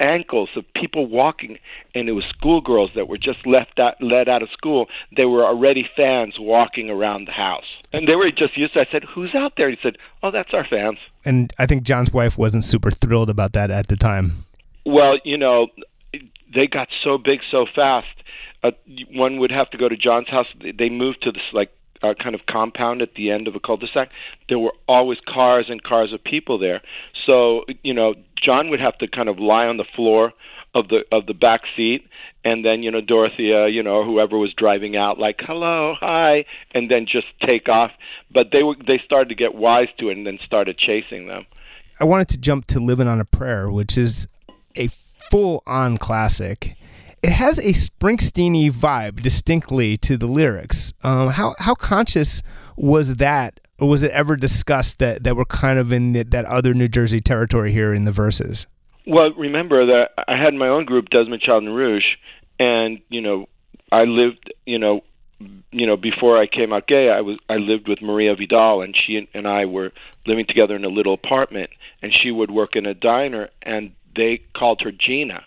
ankles 0.00 0.48
of 0.56 0.64
people 0.74 1.06
walking, 1.06 1.58
and 1.94 2.08
it 2.08 2.12
was 2.12 2.24
schoolgirls 2.30 2.90
that 2.96 3.06
were 3.06 3.18
just 3.18 3.46
left 3.46 3.78
out, 3.78 3.94
let 4.00 4.28
out 4.28 4.42
of 4.42 4.48
school. 4.50 4.86
They 5.16 5.26
were 5.26 5.44
already 5.44 5.88
fans 5.96 6.36
walking 6.38 6.90
around 6.90 7.26
the 7.28 7.32
house, 7.32 7.64
and 7.92 8.08
they 8.08 8.16
were 8.16 8.30
just 8.30 8.56
used 8.56 8.74
to. 8.74 8.80
I 8.80 8.86
said, 8.90 9.04
"Who's 9.04 9.34
out 9.34 9.52
there?" 9.56 9.70
He 9.70 9.76
said, 9.82 9.96
"Oh, 10.22 10.30
that's 10.30 10.52
our 10.52 10.66
fans." 10.66 10.98
And 11.24 11.52
I 11.58 11.66
think 11.66 11.82
John's 11.84 12.12
wife 12.12 12.38
wasn't 12.38 12.64
super 12.64 12.90
thrilled 12.90 13.30
about 13.30 13.52
that 13.52 13.70
at 13.70 13.88
the 13.88 13.96
time. 13.96 14.44
Well, 14.86 15.18
you 15.24 15.36
know, 15.36 15.68
they 16.54 16.66
got 16.66 16.88
so 17.04 17.18
big 17.18 17.40
so 17.50 17.66
fast. 17.74 18.08
Uh, 18.62 18.72
one 19.12 19.38
would 19.38 19.50
have 19.50 19.70
to 19.70 19.78
go 19.78 19.88
to 19.88 19.96
John's 19.96 20.28
house. 20.28 20.46
They 20.60 20.90
moved 20.90 21.22
to 21.22 21.32
this 21.32 21.42
like 21.52 21.70
uh, 22.02 22.14
kind 22.20 22.34
of 22.34 22.46
compound 22.46 23.02
at 23.02 23.14
the 23.14 23.30
end 23.30 23.48
of 23.48 23.54
a 23.54 23.60
cul-de-sac. 23.60 24.10
There 24.48 24.58
were 24.58 24.74
always 24.88 25.18
cars 25.26 25.66
and 25.68 25.82
cars 25.82 26.12
of 26.12 26.22
people 26.22 26.58
there. 26.58 26.82
So 27.26 27.64
you 27.82 27.94
know, 27.94 28.14
John 28.42 28.70
would 28.70 28.80
have 28.80 28.98
to 28.98 29.08
kind 29.08 29.28
of 29.28 29.38
lie 29.38 29.66
on 29.66 29.76
the 29.76 29.84
floor 29.96 30.32
of 30.74 30.88
the 30.88 31.04
of 31.10 31.26
the 31.26 31.34
back 31.34 31.62
seat, 31.76 32.06
and 32.44 32.64
then 32.64 32.82
you 32.82 32.90
know 32.90 33.00
Dorothea, 33.00 33.68
you 33.68 33.82
know 33.82 34.04
whoever 34.04 34.38
was 34.38 34.52
driving 34.56 34.96
out, 34.96 35.18
like 35.18 35.40
hello, 35.40 35.94
hi, 35.98 36.44
and 36.74 36.90
then 36.90 37.06
just 37.06 37.26
take 37.44 37.68
off. 37.68 37.90
But 38.32 38.48
they 38.52 38.62
were 38.62 38.76
they 38.86 39.00
started 39.04 39.28
to 39.30 39.34
get 39.34 39.54
wise 39.54 39.88
to 39.98 40.08
it, 40.10 40.16
and 40.16 40.26
then 40.26 40.38
started 40.44 40.78
chasing 40.78 41.26
them. 41.26 41.46
I 41.98 42.04
wanted 42.04 42.28
to 42.28 42.38
jump 42.38 42.66
to 42.68 42.80
"Living 42.80 43.08
on 43.08 43.20
a 43.20 43.24
Prayer," 43.24 43.70
which 43.70 43.98
is 43.98 44.26
a 44.76 44.88
full-on 45.30 45.98
classic. 45.98 46.76
It 47.22 47.32
has 47.32 47.58
a 47.58 47.72
Springsteeny 47.72 48.70
vibe 48.72 49.20
distinctly 49.20 49.96
to 49.98 50.16
the 50.16 50.26
lyrics. 50.26 50.92
Um, 51.02 51.28
how 51.28 51.54
how 51.58 51.74
conscious 51.74 52.42
was 52.76 53.16
that 53.16 53.60
or 53.80 53.88
was 53.88 54.02
it 54.02 54.10
ever 54.12 54.36
discussed 54.36 54.98
that 54.98 55.24
that 55.24 55.36
we're 55.36 55.44
kind 55.44 55.78
of 55.78 55.90
in 55.90 56.12
the, 56.12 56.22
that 56.24 56.44
other 56.44 56.74
New 56.74 56.88
Jersey 56.88 57.20
territory 57.20 57.72
here 57.72 57.92
in 57.92 58.04
the 58.04 58.12
verses? 58.12 58.66
Well, 59.06 59.32
remember 59.32 59.86
that 59.86 60.10
I 60.28 60.36
had 60.36 60.54
my 60.54 60.68
own 60.68 60.84
group, 60.84 61.08
Desmond 61.10 61.42
Child 61.42 61.64
and 61.64 61.74
Rouge, 61.74 62.04
and 62.58 63.00
you 63.08 63.20
know, 63.20 63.48
I 63.90 64.04
lived, 64.04 64.52
you 64.66 64.78
know, 64.78 65.00
you 65.72 65.86
know, 65.86 65.96
before 65.96 66.38
I 66.38 66.46
came 66.46 66.72
out 66.72 66.86
gay, 66.86 67.10
I 67.10 67.22
was 67.22 67.38
I 67.48 67.56
lived 67.56 67.88
with 67.88 68.02
Maria 68.02 68.34
Vidal, 68.36 68.82
and 68.82 68.94
she 68.94 69.28
and 69.34 69.48
I 69.48 69.64
were 69.64 69.92
living 70.26 70.46
together 70.46 70.76
in 70.76 70.84
a 70.84 70.88
little 70.88 71.14
apartment, 71.14 71.70
and 72.02 72.12
she 72.12 72.30
would 72.30 72.50
work 72.50 72.76
in 72.76 72.86
a 72.86 72.94
diner, 72.94 73.48
and 73.62 73.92
they 74.14 74.42
called 74.54 74.82
her 74.82 74.92
Gina, 74.92 75.44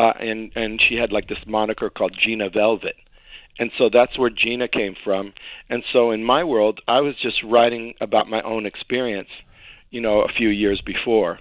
uh, 0.00 0.12
and 0.18 0.50
and 0.54 0.80
she 0.80 0.94
had 0.96 1.12
like 1.12 1.28
this 1.28 1.44
moniker 1.46 1.90
called 1.90 2.16
Gina 2.24 2.48
Velvet, 2.48 2.96
and 3.58 3.70
so 3.76 3.90
that's 3.92 4.18
where 4.18 4.30
Gina 4.30 4.66
came 4.68 4.94
from. 5.04 5.34
And 5.68 5.82
so 5.92 6.10
in 6.10 6.24
my 6.24 6.42
world, 6.44 6.80
I 6.88 7.00
was 7.00 7.14
just 7.20 7.42
writing 7.44 7.94
about 8.00 8.28
my 8.28 8.40
own 8.40 8.64
experience, 8.64 9.28
you 9.90 10.00
know, 10.00 10.22
a 10.22 10.28
few 10.28 10.48
years 10.48 10.80
before. 10.80 11.38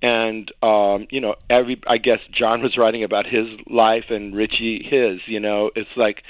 And 0.00 0.52
um, 0.62 1.08
you 1.10 1.20
know, 1.20 1.34
every 1.50 1.82
I 1.88 1.98
guess 1.98 2.20
John 2.30 2.62
was 2.62 2.76
writing 2.78 3.02
about 3.02 3.26
his 3.26 3.46
life 3.68 4.04
and 4.10 4.32
Richie 4.32 4.86
his, 4.88 5.18
you 5.26 5.40
know, 5.40 5.70
it's 5.74 5.90
like 5.96 6.22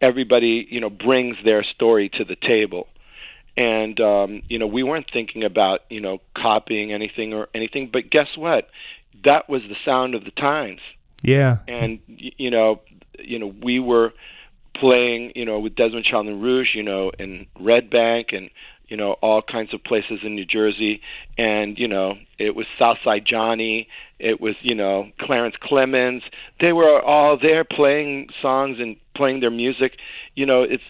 everybody, 0.00 0.66
you 0.68 0.80
know, 0.80 0.90
brings 0.90 1.36
their 1.44 1.62
story 1.62 2.10
to 2.18 2.24
the 2.24 2.36
table. 2.36 2.88
And 3.56 4.00
um, 4.00 4.42
you 4.48 4.58
know, 4.58 4.66
we 4.66 4.82
weren't 4.82 5.06
thinking 5.12 5.44
about, 5.44 5.80
you 5.88 6.00
know, 6.00 6.18
copying 6.36 6.92
anything 6.92 7.32
or 7.32 7.46
anything, 7.54 7.90
but 7.92 8.10
guess 8.10 8.36
what? 8.36 8.66
That 9.24 9.48
was 9.48 9.62
the 9.62 9.76
sound 9.84 10.16
of 10.16 10.24
the 10.24 10.32
times. 10.32 10.80
Yeah. 11.22 11.58
And 11.68 12.00
you 12.06 12.50
know, 12.50 12.80
you 13.18 13.38
know, 13.38 13.52
we 13.62 13.78
were 13.80 14.12
playing, 14.74 15.32
you 15.34 15.44
know, 15.44 15.58
with 15.58 15.74
Desmond 15.74 16.04
Child 16.04 16.26
and 16.26 16.42
Rouge, 16.42 16.74
you 16.74 16.82
know, 16.82 17.10
in 17.18 17.46
Red 17.58 17.90
Bank 17.90 18.28
and 18.32 18.50
you 18.88 18.96
know 18.96 19.12
all 19.14 19.42
kinds 19.42 19.74
of 19.74 19.82
places 19.82 20.20
in 20.22 20.34
New 20.34 20.44
Jersey, 20.44 21.00
and 21.36 21.78
you 21.78 21.88
know 21.88 22.14
it 22.38 22.54
was 22.54 22.66
Southside 22.78 23.24
Johnny, 23.26 23.88
it 24.18 24.40
was 24.40 24.54
you 24.62 24.74
know 24.74 25.10
Clarence 25.20 25.56
Clemons. 25.62 26.22
They 26.60 26.72
were 26.72 27.00
all 27.00 27.38
there 27.40 27.64
playing 27.64 28.28
songs 28.40 28.78
and 28.80 28.96
playing 29.14 29.40
their 29.40 29.50
music. 29.50 29.98
You 30.34 30.46
know, 30.46 30.62
it's 30.62 30.82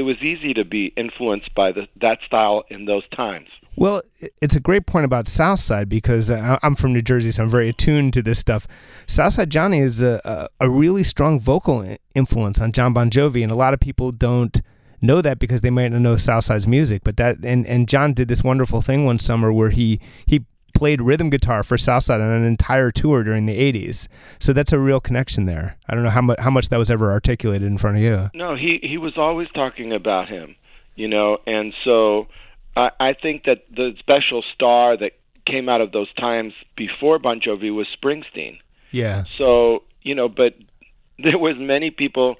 it, 0.00 0.02
was 0.02 0.16
easy 0.22 0.54
to 0.54 0.64
be 0.64 0.92
influenced 0.96 1.54
by 1.54 1.72
the, 1.72 1.86
that 2.00 2.18
style 2.26 2.64
in 2.70 2.84
those 2.84 3.08
times. 3.10 3.48
Well, 3.76 4.02
it's 4.42 4.56
a 4.56 4.60
great 4.60 4.86
point 4.86 5.04
about 5.04 5.28
Southside 5.28 5.88
because 5.88 6.30
I'm 6.30 6.74
from 6.74 6.92
New 6.92 7.02
Jersey, 7.02 7.30
so 7.30 7.44
I'm 7.44 7.48
very 7.48 7.68
attuned 7.68 8.12
to 8.14 8.22
this 8.22 8.38
stuff. 8.38 8.66
Southside 9.06 9.50
Johnny 9.50 9.78
is 9.78 10.02
a, 10.02 10.48
a, 10.58 10.68
really 10.68 11.02
strong 11.02 11.40
vocal 11.40 11.96
influence 12.14 12.60
on 12.60 12.72
Jon 12.72 12.92
Bon 12.92 13.10
Jovi, 13.10 13.42
and 13.42 13.52
a 13.52 13.54
lot 13.54 13.72
of 13.72 13.80
people 13.80 14.10
don't 14.10 14.60
know 15.00 15.22
that 15.22 15.38
because 15.38 15.60
they 15.60 15.70
might 15.70 15.88
not 15.88 16.00
know 16.00 16.16
Southside's 16.16 16.66
music. 16.66 17.02
But 17.04 17.16
that 17.16 17.44
and 17.44 17.66
and 17.66 17.88
John 17.88 18.12
did 18.12 18.28
this 18.28 18.42
wonderful 18.42 18.82
thing 18.82 19.04
one 19.04 19.18
summer 19.18 19.52
where 19.52 19.70
he 19.70 20.00
he 20.26 20.44
played 20.74 21.00
rhythm 21.00 21.30
guitar 21.30 21.62
for 21.62 21.76
Southside 21.76 22.20
on 22.20 22.30
an 22.30 22.44
entire 22.44 22.90
tour 22.90 23.22
during 23.22 23.46
the 23.46 23.56
80s. 23.56 24.08
So 24.38 24.52
that's 24.52 24.72
a 24.72 24.78
real 24.78 25.00
connection 25.00 25.46
there. 25.46 25.76
I 25.88 25.94
don't 25.94 26.04
know 26.04 26.10
how 26.10 26.22
much 26.22 26.38
how 26.40 26.50
much 26.50 26.68
that 26.68 26.78
was 26.78 26.90
ever 26.90 27.10
articulated 27.10 27.66
in 27.66 27.78
front 27.78 27.96
of 27.96 28.02
you. 28.02 28.30
No, 28.34 28.54
he 28.54 28.78
he 28.82 28.98
was 28.98 29.14
always 29.16 29.48
talking 29.54 29.92
about 29.92 30.28
him, 30.28 30.56
you 30.94 31.08
know, 31.08 31.38
and 31.46 31.74
so 31.84 32.28
I, 32.76 32.90
I 33.00 33.12
think 33.14 33.44
that 33.44 33.64
the 33.74 33.94
special 33.98 34.42
star 34.54 34.96
that 34.96 35.12
came 35.46 35.68
out 35.68 35.80
of 35.80 35.92
those 35.92 36.12
times 36.14 36.52
before 36.76 37.18
Bon 37.18 37.40
Jovi 37.40 37.74
was 37.74 37.86
Springsteen. 38.02 38.58
Yeah. 38.90 39.24
So 39.38 39.84
you 40.02 40.14
know, 40.14 40.28
but 40.28 40.54
there 41.18 41.38
was 41.38 41.56
many 41.58 41.90
people 41.90 42.36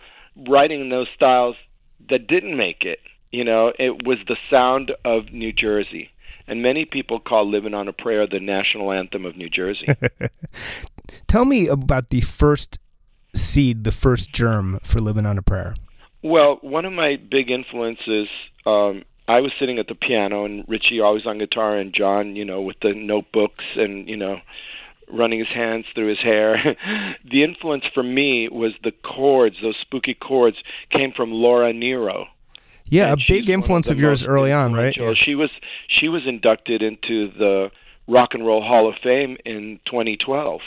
writing 0.48 0.80
in 0.80 0.88
those 0.88 1.08
styles 1.14 1.56
that 2.08 2.26
didn't 2.26 2.56
make 2.56 2.82
it. 2.82 3.00
You 3.30 3.44
know, 3.44 3.72
it 3.78 4.04
was 4.04 4.18
the 4.26 4.36
sound 4.50 4.92
of 5.04 5.32
New 5.32 5.52
Jersey. 5.52 6.10
And 6.50 6.62
many 6.62 6.84
people 6.84 7.20
call 7.20 7.48
Living 7.48 7.74
on 7.74 7.86
a 7.86 7.92
Prayer 7.92 8.26
the 8.26 8.40
national 8.40 8.90
anthem 8.90 9.24
of 9.24 9.36
New 9.36 9.48
Jersey. 9.48 9.86
Tell 11.28 11.44
me 11.44 11.68
about 11.68 12.10
the 12.10 12.20
first 12.22 12.80
seed, 13.34 13.84
the 13.84 13.92
first 13.92 14.32
germ 14.32 14.80
for 14.82 14.98
Living 14.98 15.26
on 15.26 15.38
a 15.38 15.42
Prayer. 15.42 15.76
Well, 16.22 16.58
one 16.60 16.84
of 16.84 16.92
my 16.92 17.16
big 17.30 17.50
influences 17.50 18.28
um, 18.66 19.04
I 19.28 19.40
was 19.40 19.52
sitting 19.60 19.78
at 19.78 19.86
the 19.86 19.94
piano 19.94 20.44
and 20.44 20.64
Richie 20.66 21.00
always 21.00 21.24
on 21.24 21.38
guitar 21.38 21.78
and 21.78 21.94
John, 21.94 22.34
you 22.34 22.44
know, 22.44 22.60
with 22.62 22.76
the 22.82 22.94
notebooks 22.94 23.64
and, 23.76 24.08
you 24.08 24.16
know, 24.16 24.40
running 25.08 25.38
his 25.38 25.54
hands 25.54 25.84
through 25.94 26.08
his 26.08 26.18
hair. 26.18 26.76
the 27.30 27.44
influence 27.44 27.84
for 27.94 28.02
me 28.02 28.48
was 28.48 28.72
the 28.82 28.90
chords, 28.90 29.54
those 29.62 29.76
spooky 29.80 30.14
chords 30.14 30.56
came 30.90 31.12
from 31.12 31.30
Laura 31.30 31.72
Nyro. 31.72 32.26
Yeah, 32.90 33.12
and 33.12 33.20
a 33.20 33.24
big 33.26 33.48
influence 33.48 33.88
of, 33.88 33.96
of 33.96 34.00
yours 34.00 34.24
early 34.24 34.52
on, 34.52 34.74
right? 34.74 34.94
Yeah. 34.96 35.14
She 35.14 35.34
was 35.34 35.50
she 35.88 36.08
was 36.08 36.22
inducted 36.26 36.82
into 36.82 37.30
the 37.32 37.70
Rock 38.06 38.30
and 38.34 38.44
Roll 38.44 38.62
Hall 38.62 38.88
of 38.88 38.96
Fame 39.02 39.36
in 39.44 39.80
2012 39.86 40.60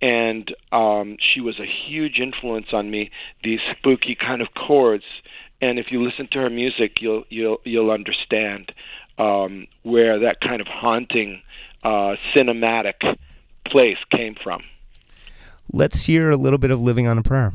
and 0.00 0.54
um, 0.72 1.16
she 1.20 1.40
was 1.40 1.58
a 1.58 1.66
huge 1.66 2.18
influence 2.18 2.66
on 2.72 2.90
me. 2.90 3.10
These 3.42 3.60
spooky 3.76 4.14
kind 4.14 4.42
of 4.42 4.48
chords, 4.54 5.04
and 5.60 5.78
if 5.78 5.86
you 5.90 6.04
listen 6.04 6.28
to 6.32 6.40
her 6.40 6.50
music, 6.50 7.00
you'll 7.00 7.24
you'll 7.28 7.58
you'll 7.64 7.90
understand 7.90 8.72
um, 9.18 9.66
where 9.82 10.20
that 10.20 10.40
kind 10.40 10.60
of 10.60 10.66
haunting, 10.66 11.40
uh, 11.82 12.16
cinematic 12.34 13.16
place 13.66 13.98
came 14.10 14.34
from. 14.42 14.62
Let's 15.72 16.02
hear 16.04 16.30
a 16.30 16.36
little 16.36 16.58
bit 16.58 16.70
of 16.70 16.80
"Living 16.80 17.06
on 17.06 17.18
a 17.18 17.22
Prayer." 17.22 17.52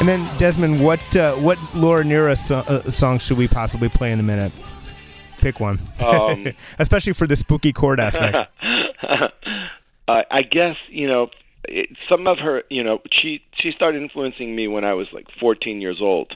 And 0.00 0.08
then 0.08 0.38
Desmond, 0.38 0.82
what 0.82 1.14
uh, 1.14 1.34
what 1.34 1.58
Laura 1.74 2.02
Nyro 2.02 2.34
so- 2.34 2.60
uh, 2.60 2.82
song 2.84 3.18
should 3.18 3.36
we 3.36 3.46
possibly 3.46 3.90
play 3.90 4.12
in 4.12 4.18
a 4.18 4.22
minute? 4.22 4.50
Pick 5.40 5.60
one, 5.60 5.78
um, 6.02 6.46
especially 6.78 7.12
for 7.12 7.26
the 7.26 7.36
spooky 7.36 7.74
chord 7.74 8.00
aspect. 8.00 8.34
uh, 9.02 9.28
I 10.08 10.40
guess 10.40 10.76
you 10.88 11.06
know 11.06 11.28
it, 11.68 11.90
some 12.08 12.26
of 12.26 12.38
her. 12.38 12.62
You 12.70 12.82
know, 12.82 13.02
she 13.12 13.42
she 13.52 13.72
started 13.72 14.00
influencing 14.00 14.56
me 14.56 14.68
when 14.68 14.86
I 14.86 14.94
was 14.94 15.06
like 15.12 15.26
14 15.38 15.82
years 15.82 15.98
old. 16.00 16.34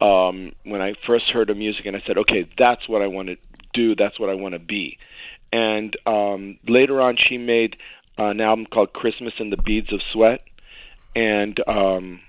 Um, 0.00 0.50
when 0.64 0.82
I 0.82 0.94
first 1.06 1.26
heard 1.26 1.48
her 1.48 1.54
music, 1.54 1.86
and 1.86 1.96
I 1.96 2.02
said, 2.04 2.18
okay, 2.18 2.48
that's 2.58 2.88
what 2.88 3.02
I 3.02 3.06
want 3.06 3.28
to 3.28 3.36
do. 3.72 3.94
That's 3.94 4.18
what 4.18 4.30
I 4.30 4.34
want 4.34 4.54
to 4.54 4.58
be. 4.58 4.98
And 5.52 5.96
um, 6.06 6.58
later 6.66 7.00
on, 7.00 7.16
she 7.16 7.38
made 7.38 7.76
an 8.18 8.40
album 8.40 8.66
called 8.66 8.92
Christmas 8.92 9.34
and 9.38 9.52
the 9.52 9.58
Beads 9.58 9.92
of 9.92 10.00
Sweat, 10.12 10.42
and 11.14 11.56
um, 11.68 12.20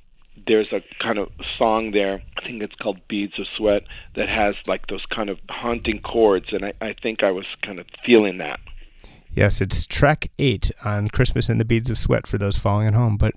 there's 0.46 0.72
a 0.72 0.82
kind 1.02 1.18
of 1.18 1.30
song 1.58 1.92
there. 1.92 2.22
I 2.38 2.46
think 2.46 2.62
it's 2.62 2.76
called 2.76 3.00
Beads 3.08 3.40
of 3.40 3.48
Sweat 3.56 3.84
that 4.16 4.30
has 4.30 4.56
like 4.68 4.88
those 4.88 5.06
kind 5.14 5.30
of 5.30 5.40
haunting 5.50 6.00
chords, 6.02 6.48
and 6.52 6.66
I, 6.66 6.74
I 6.82 6.96
think 7.02 7.24
I 7.24 7.32
was 7.32 7.46
kind 7.64 7.80
of 7.80 7.86
feeling 8.06 8.38
that. 8.38 8.60
Yes, 9.34 9.62
it's 9.62 9.86
track 9.86 10.32
eight 10.40 10.72
on 10.84 11.10
Christmas 11.10 11.48
and 11.48 11.60
the 11.60 11.66
Beads 11.66 11.92
of 11.92 11.98
Sweat 12.00 12.26
for 12.26 12.40
those 12.40 12.58
following 12.58 12.88
at 12.88 12.96
home. 12.96 13.18
But 13.18 13.36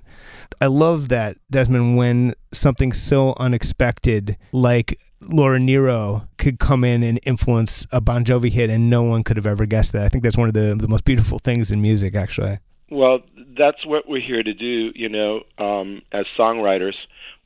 I 0.58 0.66
love 0.66 1.10
that, 1.10 1.36
Desmond, 1.50 1.96
when 1.96 2.34
something 2.52 2.92
so 2.92 3.34
unexpected 3.38 4.38
like 4.52 4.98
Laura 5.20 5.60
Nyro 5.60 6.26
could 6.38 6.58
come 6.58 6.84
in 6.84 7.02
and 7.02 7.20
influence 7.24 7.86
a 7.92 8.00
Bon 8.00 8.24
Jovi 8.24 8.50
hit, 8.50 8.70
and 8.70 8.88
no 8.88 9.02
one 9.02 9.22
could 9.22 9.36
have 9.36 9.46
ever 9.46 9.66
guessed 9.66 9.92
that. 9.92 10.04
I 10.04 10.08
think 10.08 10.24
that's 10.24 10.38
one 10.38 10.48
of 10.48 10.54
the, 10.54 10.74
the 10.74 10.88
most 10.88 11.04
beautiful 11.04 11.38
things 11.38 11.70
in 11.70 11.82
music, 11.82 12.14
actually. 12.14 12.60
Well, 12.90 13.20
that's 13.60 13.84
what 13.84 14.08
we're 14.08 14.26
here 14.26 14.42
to 14.42 14.54
do, 14.54 14.90
you 14.94 15.10
know, 15.10 15.42
um, 15.58 16.00
as 16.12 16.24
songwriters. 16.38 16.94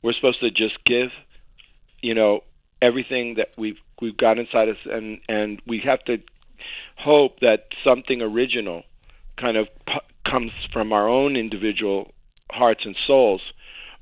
We're 0.01 0.13
supposed 0.13 0.39
to 0.39 0.49
just 0.49 0.77
give, 0.85 1.09
you 2.01 2.13
know, 2.13 2.43
everything 2.81 3.35
that 3.35 3.49
we've 3.57 3.77
we've 4.01 4.15
got 4.15 4.39
inside 4.39 4.69
us, 4.69 4.77
and 4.85 5.19
and 5.27 5.61
we 5.67 5.81
have 5.85 6.03
to 6.05 6.17
hope 6.95 7.41
that 7.41 7.67
something 7.83 8.21
original 8.21 8.83
kind 9.37 9.57
of 9.57 9.67
p- 9.85 9.99
comes 10.25 10.51
from 10.71 10.93
our 10.93 11.07
own 11.09 11.35
individual 11.35 12.13
hearts 12.49 12.85
and 12.85 12.95
souls. 13.05 13.41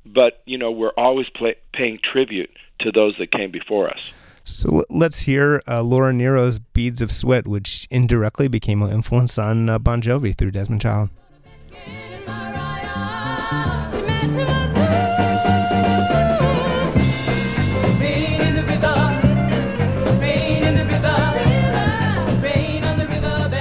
But 0.06 0.42
you 0.46 0.56
know, 0.56 0.70
we're 0.70 0.96
always 0.96 1.26
play, 1.30 1.56
paying 1.72 1.98
tribute 2.00 2.50
to 2.80 2.92
those 2.92 3.16
that 3.18 3.32
came 3.32 3.50
before 3.50 3.90
us. 3.90 4.00
So 4.44 4.84
let's 4.88 5.20
hear 5.20 5.62
uh, 5.66 5.82
Laura 5.82 6.12
Nyro's 6.12 6.60
"Beads 6.60 7.02
of 7.02 7.10
Sweat," 7.10 7.48
which 7.48 7.88
indirectly 7.90 8.46
became 8.46 8.82
an 8.82 8.92
influence 8.92 9.36
on 9.36 9.68
uh, 9.68 9.80
Bon 9.80 10.00
Jovi 10.00 10.36
through 10.36 10.52
Desmond 10.52 10.82
Child. 10.82 11.10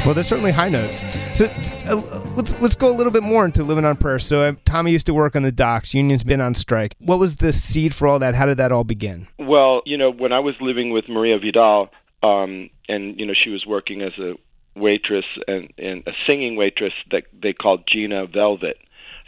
Well, 0.05 0.13
there's 0.13 0.27
certainly 0.27 0.51
high 0.51 0.67
notes. 0.69 1.01
So 1.33 1.45
uh, 1.87 1.95
let's 2.35 2.59
let's 2.61 2.75
go 2.75 2.89
a 2.89 2.95
little 2.95 3.11
bit 3.11 3.23
more 3.23 3.45
into 3.45 3.63
living 3.63 3.85
on 3.85 3.95
prayer. 3.95 4.19
So 4.19 4.41
uh, 4.41 4.53
Tommy 4.65 4.91
used 4.91 5.05
to 5.05 5.13
work 5.13 5.35
on 5.35 5.43
the 5.43 5.51
docks. 5.51 5.93
Union's 5.93 6.25
been 6.25 6.41
on 6.41 6.55
strike. 6.55 6.93
What 6.99 7.19
was 7.19 7.37
the 7.37 7.53
seed 7.53 7.95
for 7.95 8.07
all 8.07 8.19
that? 8.19 8.35
How 8.35 8.45
did 8.45 8.57
that 8.57 8.71
all 8.71 8.83
begin? 8.83 9.27
Well, 9.39 9.81
you 9.85 9.97
know, 9.97 10.11
when 10.11 10.33
I 10.33 10.39
was 10.39 10.55
living 10.59 10.91
with 10.91 11.05
Maria 11.07 11.39
Vidal, 11.39 11.89
um, 12.21 12.69
and 12.89 13.17
you 13.17 13.25
know, 13.25 13.33
she 13.33 13.49
was 13.49 13.65
working 13.65 14.01
as 14.01 14.11
a 14.19 14.33
waitress 14.75 15.25
and, 15.47 15.71
and 15.77 16.03
a 16.07 16.11
singing 16.27 16.55
waitress 16.55 16.93
that 17.11 17.23
they 17.39 17.53
called 17.53 17.87
Gina 17.87 18.25
Velvet. 18.27 18.77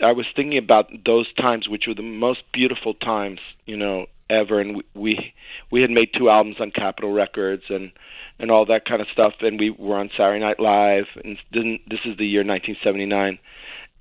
I 0.01 0.11
was 0.11 0.25
thinking 0.35 0.57
about 0.57 0.91
those 1.05 1.31
times, 1.33 1.69
which 1.69 1.85
were 1.87 1.93
the 1.93 2.01
most 2.01 2.41
beautiful 2.51 2.93
times, 2.93 3.39
you 3.65 3.77
know, 3.77 4.07
ever. 4.29 4.59
And 4.59 4.77
we 4.77 4.83
we, 4.93 5.33
we 5.71 5.81
had 5.81 5.91
made 5.91 6.09
two 6.13 6.29
albums 6.29 6.57
on 6.59 6.71
Capitol 6.71 7.13
Records 7.13 7.63
and 7.69 7.91
and 8.37 8.51
all 8.51 8.65
that 8.65 8.85
kind 8.85 9.01
of 9.01 9.07
stuff. 9.13 9.33
And 9.41 9.59
we 9.59 9.69
were 9.69 9.97
on 9.97 10.09
Saturday 10.09 10.39
Night 10.39 10.59
Live, 10.59 11.05
and 11.23 11.37
this 11.53 11.99
is 12.05 12.17
the 12.17 12.27
year 12.27 12.41
1979. 12.41 13.39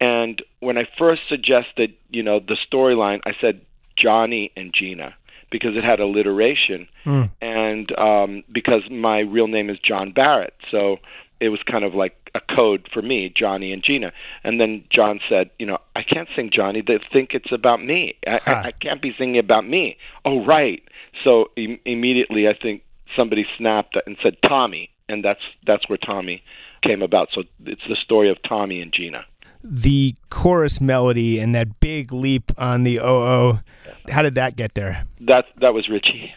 And 0.00 0.42
when 0.60 0.76
I 0.76 0.88
first 0.98 1.22
suggested, 1.28 1.94
you 2.10 2.22
know, 2.22 2.40
the 2.40 2.56
storyline, 2.70 3.20
I 3.24 3.32
said 3.40 3.60
Johnny 3.96 4.50
and 4.56 4.74
Gina 4.74 5.14
because 5.50 5.76
it 5.76 5.84
had 5.84 6.00
alliteration, 6.00 6.88
mm. 7.04 7.30
and 7.40 7.96
um, 7.96 8.42
because 8.52 8.82
my 8.90 9.20
real 9.20 9.46
name 9.46 9.70
is 9.70 9.78
John 9.78 10.10
Barrett, 10.10 10.54
so 10.70 10.96
it 11.40 11.48
was 11.48 11.60
kind 11.70 11.84
of 11.84 11.94
like 11.94 12.16
a 12.34 12.40
code 12.54 12.88
for 12.92 13.02
me, 13.02 13.32
Johnny 13.34 13.72
and 13.72 13.82
Gina. 13.82 14.12
And 14.42 14.60
then 14.60 14.84
John 14.90 15.20
said, 15.28 15.50
you 15.58 15.66
know, 15.66 15.78
I 15.94 16.02
can't 16.02 16.28
sing 16.34 16.50
Johnny. 16.52 16.82
They 16.86 16.98
think 17.12 17.30
it's 17.32 17.52
about 17.52 17.84
me. 17.84 18.16
I, 18.26 18.40
huh. 18.44 18.50
I, 18.50 18.68
I 18.68 18.72
can't 18.72 19.02
be 19.02 19.14
singing 19.16 19.38
about 19.38 19.66
me. 19.66 19.96
Oh, 20.24 20.44
right. 20.44 20.82
So 21.22 21.50
Im- 21.56 21.80
immediately, 21.84 22.48
I 22.48 22.54
think 22.54 22.82
somebody 23.16 23.46
snapped 23.56 23.96
and 24.06 24.16
said 24.22 24.36
Tommy, 24.46 24.90
and 25.08 25.24
that's 25.24 25.42
that's 25.66 25.88
where 25.88 25.98
Tommy 25.98 26.42
came 26.82 27.02
about. 27.02 27.28
So 27.32 27.44
it's 27.64 27.86
the 27.88 27.96
story 27.96 28.30
of 28.30 28.38
Tommy 28.42 28.80
and 28.80 28.92
Gina. 28.92 29.24
The 29.62 30.14
chorus 30.30 30.80
melody 30.80 31.38
and 31.38 31.54
that 31.54 31.80
big 31.80 32.12
leap 32.12 32.52
on 32.58 32.82
the 32.84 33.00
oh, 33.00 33.60
how 34.10 34.22
did 34.22 34.34
that 34.34 34.56
get 34.56 34.74
there? 34.74 35.04
That 35.20 35.46
that 35.60 35.72
was 35.72 35.88
Richie. 35.88 36.34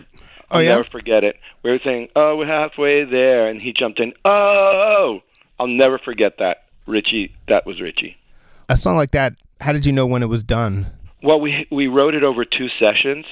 Oh 0.50 0.58
I'll 0.58 0.64
yeah. 0.64 0.70
Never 0.70 0.88
forget 0.92 1.24
it. 1.24 1.38
We 1.64 1.72
were 1.72 1.80
saying, 1.84 2.10
"Oh, 2.16 2.38
we're 2.38 2.48
halfway 2.48 3.04
there," 3.04 3.48
and 3.48 3.62
he 3.62 3.74
jumped 3.74 4.00
in. 4.00 4.14
Oh, 4.24 5.20
I'll 5.60 5.68
never 5.68 5.98
forget 5.98 6.34
that. 6.40 6.66
Richie, 6.86 7.36
that 7.48 7.66
was 7.66 7.82
Richie. 7.82 8.16
A 8.70 8.78
song 8.78 8.96
like 8.96 9.12
that. 9.12 9.34
How 9.60 9.74
did 9.74 9.86
you 9.86 9.92
know 9.92 10.06
when 10.06 10.24
it 10.24 10.28
was 10.28 10.44
done? 10.44 10.88
Well, 11.22 11.42
we 11.42 11.68
we 11.72 11.88
wrote 11.88 12.14
it 12.14 12.24
over 12.24 12.46
two 12.46 12.68
sessions, 12.80 13.26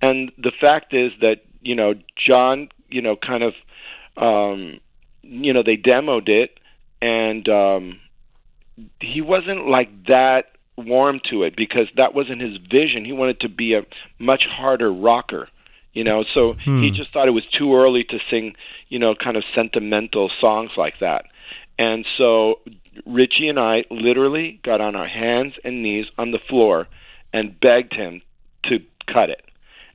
and 0.00 0.30
the 0.38 0.52
fact 0.60 0.94
is 0.94 1.12
that 1.20 1.38
you 1.62 1.74
know 1.74 1.94
John 2.16 2.68
you 2.90 3.02
know, 3.02 3.16
kind 3.16 3.42
of, 3.42 3.54
um, 4.16 4.80
you 5.22 5.52
know, 5.52 5.62
they 5.64 5.76
demoed 5.76 6.28
it, 6.28 6.58
and 7.00 7.48
um, 7.48 8.00
he 9.00 9.20
wasn't 9.20 9.68
like 9.68 10.06
that 10.06 10.46
warm 10.76 11.20
to 11.30 11.42
it 11.44 11.54
because 11.56 11.86
that 11.96 12.14
wasn't 12.14 12.40
his 12.40 12.56
vision. 12.70 13.04
He 13.04 13.12
wanted 13.12 13.40
to 13.40 13.48
be 13.48 13.74
a 13.74 13.82
much 14.18 14.44
harder 14.50 14.92
rocker, 14.92 15.48
you 15.92 16.04
know. 16.04 16.24
So 16.34 16.54
hmm. 16.54 16.82
he 16.82 16.90
just 16.90 17.12
thought 17.12 17.28
it 17.28 17.32
was 17.32 17.46
too 17.58 17.74
early 17.74 18.04
to 18.04 18.18
sing, 18.30 18.54
you 18.88 18.98
know, 18.98 19.14
kind 19.14 19.36
of 19.36 19.44
sentimental 19.54 20.30
songs 20.40 20.70
like 20.76 20.94
that. 21.00 21.24
And 21.78 22.04
so 22.18 22.60
richie 23.06 23.48
and 23.48 23.58
I 23.58 23.84
literally 23.90 24.60
got 24.64 24.80
on 24.80 24.94
our 24.94 25.08
hands 25.08 25.54
and 25.64 25.82
knees 25.82 26.06
on 26.18 26.30
the 26.30 26.38
floor 26.48 26.88
and 27.32 27.58
begged 27.58 27.94
him 27.94 28.22
to 28.64 28.78
cut 29.12 29.30
it. 29.30 29.42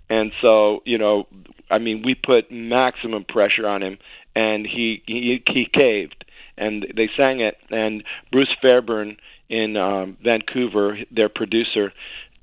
And 0.10 0.32
so, 0.42 0.82
you 0.86 0.98
know, 0.98 1.28
I 1.70 1.80
mean, 1.80 2.04
we 2.06 2.16
put 2.16 2.52
maximum 2.52 3.26
pressure 3.28 3.68
on 3.68 3.82
him, 3.82 3.98
and 4.36 4.66
he 4.66 5.02
he, 5.08 5.44
he 5.48 5.66
caved, 5.72 6.26
and 6.58 6.86
they 6.96 7.10
sang 7.18 7.40
it. 7.40 7.56
And 7.70 8.04
Bruce 8.32 8.54
Fairbairn 8.62 9.18
in 9.50 9.78
um, 9.78 10.18
Vancouver, 10.24 10.98
their 11.12 11.30
producer, 11.30 11.92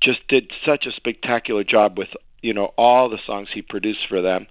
just 0.01 0.27
did 0.27 0.51
such 0.65 0.85
a 0.85 0.91
spectacular 0.91 1.63
job 1.63 1.97
with 1.97 2.09
you 2.43 2.53
know 2.53 2.73
all 2.77 3.09
the 3.09 3.17
songs 3.25 3.47
he 3.51 3.61
produced 3.61 4.07
for 4.07 4.21
them, 4.21 4.45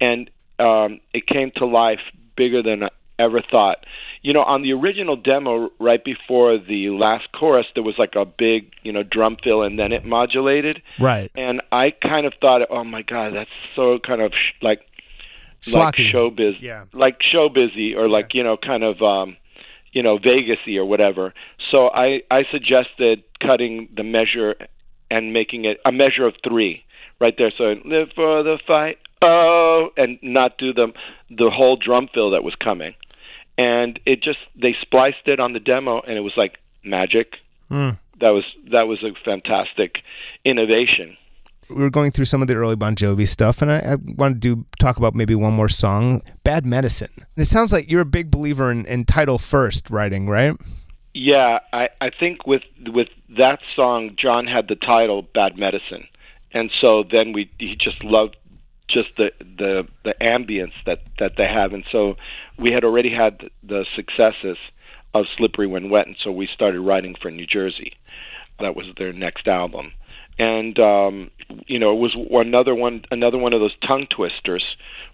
and 0.00 0.30
um, 0.58 1.00
it 1.14 1.26
came 1.26 1.50
to 1.56 1.66
life 1.66 2.00
bigger 2.36 2.62
than 2.62 2.82
I 2.82 2.88
ever 3.18 3.40
thought. 3.40 3.78
You 4.20 4.32
know, 4.32 4.42
on 4.42 4.62
the 4.62 4.72
original 4.72 5.16
demo, 5.16 5.70
right 5.78 6.04
before 6.04 6.58
the 6.58 6.90
last 6.90 7.28
chorus, 7.32 7.66
there 7.74 7.84
was 7.84 7.94
like 7.96 8.14
a 8.16 8.24
big, 8.24 8.72
you 8.82 8.92
know, 8.92 9.02
drum 9.02 9.36
fill, 9.42 9.62
and 9.62 9.78
then 9.78 9.92
it 9.92 10.04
modulated. 10.04 10.82
Right. 11.00 11.30
And 11.36 11.62
I 11.72 11.92
kind 12.02 12.26
of 12.26 12.34
thought, 12.40 12.62
oh 12.68 12.84
my 12.84 13.02
god, 13.02 13.34
that's 13.34 13.50
so 13.74 13.98
kind 14.04 14.20
of 14.20 14.32
sh- 14.32 14.62
like 14.62 14.80
Schlocky. 15.62 15.72
like 15.72 15.94
showbiz, 15.94 16.56
yeah. 16.60 16.84
like 16.92 17.18
showbizy, 17.32 17.96
or 17.96 18.08
like 18.08 18.34
you 18.34 18.42
know, 18.42 18.56
kind 18.56 18.84
of. 18.84 19.00
um 19.00 19.36
you 19.92 20.02
know 20.02 20.18
Vegasy 20.18 20.76
or 20.76 20.84
whatever. 20.84 21.32
So 21.70 21.88
I 21.88 22.20
I 22.30 22.42
suggested 22.50 23.22
cutting 23.40 23.88
the 23.96 24.02
measure 24.02 24.54
and 25.10 25.32
making 25.32 25.64
it 25.64 25.80
a 25.86 25.92
measure 25.92 26.26
of 26.26 26.34
three 26.46 26.84
right 27.20 27.34
there. 27.36 27.52
So 27.56 27.74
live 27.84 28.08
for 28.14 28.42
the 28.42 28.58
fight, 28.66 28.98
oh, 29.22 29.90
and 29.96 30.18
not 30.22 30.58
do 30.58 30.72
the 30.72 30.92
the 31.30 31.50
whole 31.50 31.76
drum 31.76 32.08
fill 32.12 32.30
that 32.30 32.44
was 32.44 32.54
coming. 32.54 32.94
And 33.58 33.98
it 34.04 34.22
just 34.22 34.38
they 34.60 34.74
spliced 34.80 35.26
it 35.26 35.40
on 35.40 35.52
the 35.52 35.60
demo, 35.60 36.00
and 36.00 36.16
it 36.16 36.22
was 36.22 36.34
like 36.36 36.58
magic. 36.84 37.34
Mm. 37.70 37.98
That 38.20 38.30
was 38.30 38.44
that 38.70 38.86
was 38.88 39.02
a 39.02 39.12
fantastic 39.24 39.98
innovation 40.44 41.16
we 41.68 41.76
were 41.76 41.90
going 41.90 42.10
through 42.10 42.26
some 42.26 42.42
of 42.42 42.48
the 42.48 42.54
early 42.54 42.76
Bon 42.76 42.94
Jovi 42.94 43.26
stuff, 43.26 43.60
and 43.60 43.70
I, 43.70 43.78
I 43.78 43.94
wanted 43.96 44.42
to 44.42 44.64
talk 44.78 44.96
about 44.96 45.14
maybe 45.14 45.34
one 45.34 45.52
more 45.52 45.68
song, 45.68 46.22
"Bad 46.44 46.64
Medicine." 46.64 47.10
it 47.36 47.44
sounds 47.44 47.72
like 47.72 47.90
you're 47.90 48.02
a 48.02 48.06
big 48.06 48.30
believer 48.30 48.70
in, 48.70 48.86
in 48.86 49.04
title 49.04 49.38
first 49.38 49.90
writing, 49.90 50.28
right? 50.28 50.56
Yeah, 51.14 51.60
I, 51.72 51.88
I 52.00 52.10
think 52.10 52.46
with 52.46 52.62
with 52.86 53.08
that 53.36 53.60
song, 53.74 54.16
John 54.16 54.46
had 54.46 54.68
the 54.68 54.76
title 54.76 55.22
"Bad 55.22 55.58
Medicine," 55.58 56.06
and 56.52 56.70
so 56.80 57.04
then 57.10 57.32
we 57.32 57.50
he 57.58 57.76
just 57.76 58.02
loved 58.02 58.36
just 58.88 59.08
the 59.16 59.30
the 59.40 59.86
the 60.04 60.14
ambience 60.20 60.72
that 60.84 61.00
that 61.18 61.32
they 61.36 61.46
have, 61.46 61.72
and 61.72 61.84
so 61.90 62.16
we 62.58 62.72
had 62.72 62.84
already 62.84 63.12
had 63.12 63.50
the 63.62 63.84
successes 63.94 64.56
of 65.14 65.26
"Slippery 65.36 65.66
When 65.66 65.90
Wet," 65.90 66.06
and 66.06 66.16
so 66.22 66.30
we 66.30 66.48
started 66.52 66.80
writing 66.80 67.14
for 67.20 67.30
New 67.30 67.46
Jersey. 67.46 67.94
That 68.60 68.74
was 68.74 68.86
their 68.96 69.12
next 69.12 69.48
album. 69.48 69.92
And 70.38 70.78
um, 70.78 71.30
you 71.66 71.78
know 71.78 71.92
it 71.92 72.00
was 72.00 72.14
another 72.30 72.74
one 72.74 73.04
another 73.10 73.38
one 73.38 73.52
of 73.52 73.60
those 73.60 73.76
tongue 73.86 74.06
twisters 74.08 74.64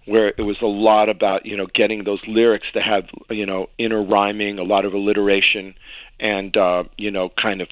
where 0.05 0.29
it 0.29 0.45
was 0.45 0.57
a 0.61 0.67
lot 0.67 1.09
about 1.09 1.45
you 1.45 1.55
know 1.55 1.67
getting 1.73 2.03
those 2.03 2.21
lyrics 2.27 2.67
to 2.73 2.81
have 2.81 3.05
you 3.29 3.45
know 3.45 3.69
inner 3.77 4.03
rhyming 4.03 4.59
a 4.59 4.63
lot 4.63 4.85
of 4.85 4.93
alliteration 4.93 5.75
and 6.19 6.57
uh, 6.57 6.83
you 6.97 7.11
know 7.11 7.29
kind 7.41 7.61
of 7.61 7.67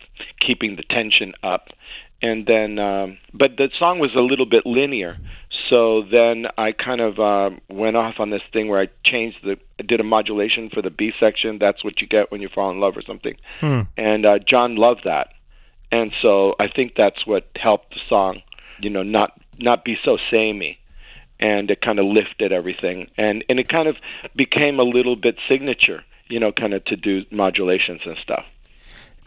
keeping 0.46 0.76
the 0.76 0.84
tension 0.84 1.34
up 1.44 1.70
and 2.22 2.46
then 2.46 2.80
um, 2.80 3.18
but 3.34 3.58
the 3.58 3.70
song 3.78 4.00
was 4.00 4.12
a 4.16 4.22
little 4.22 4.46
bit 4.46 4.66
linear 4.66 5.18
so 5.72 6.04
then 6.12 6.48
I 6.58 6.74
kind 6.74 7.00
of 7.00 7.18
uh, 7.18 7.56
went 7.70 7.96
off 7.96 8.16
on 8.20 8.30
this 8.30 8.42
thing 8.52 8.68
where 8.68 8.82
I 8.82 8.88
changed 9.06 9.38
the, 9.42 9.58
I 9.80 9.84
did 9.84 10.02
a 10.02 10.04
modulation 10.04 10.70
for 10.70 10.82
the 10.82 10.90
B 10.90 11.14
section. 11.18 11.60
That's 11.60 11.82
what 11.82 12.02
you 12.02 12.08
get 12.08 12.30
when 12.30 12.42
you 12.42 12.50
fall 12.54 12.70
in 12.72 12.82
love 12.82 12.98
or 12.98 13.02
something. 13.02 13.38
Hmm. 13.62 13.82
And 13.96 14.26
uh, 14.26 14.40
John 14.40 14.76
loved 14.76 15.02
that, 15.06 15.30
and 15.90 16.12
so 16.22 16.56
I 16.60 16.68
think 16.68 16.94
that's 16.98 17.26
what 17.26 17.48
helped 17.56 17.94
the 17.94 18.02
song, 18.10 18.42
you 18.82 18.90
know, 18.90 19.04
not 19.04 19.40
not 19.60 19.86
be 19.86 19.96
so 20.04 20.18
samey, 20.30 20.78
and 21.40 21.72
it 21.72 21.82
kind 21.82 22.00
of 22.00 22.06
lifted 22.06 22.52
everything, 22.52 23.10
and 23.18 23.46
and 23.48 23.58
it 23.58 23.70
kind 23.70 23.88
of 23.88 23.96
became 24.36 24.78
a 24.78 24.84
little 24.84 25.16
bit 25.16 25.38
signature, 25.48 26.04
you 26.28 26.40
know, 26.40 26.52
kind 26.52 26.74
of 26.74 26.84
to 26.86 26.98
do 26.98 27.24
modulations 27.32 28.02
and 28.06 28.18
stuff 28.22 28.44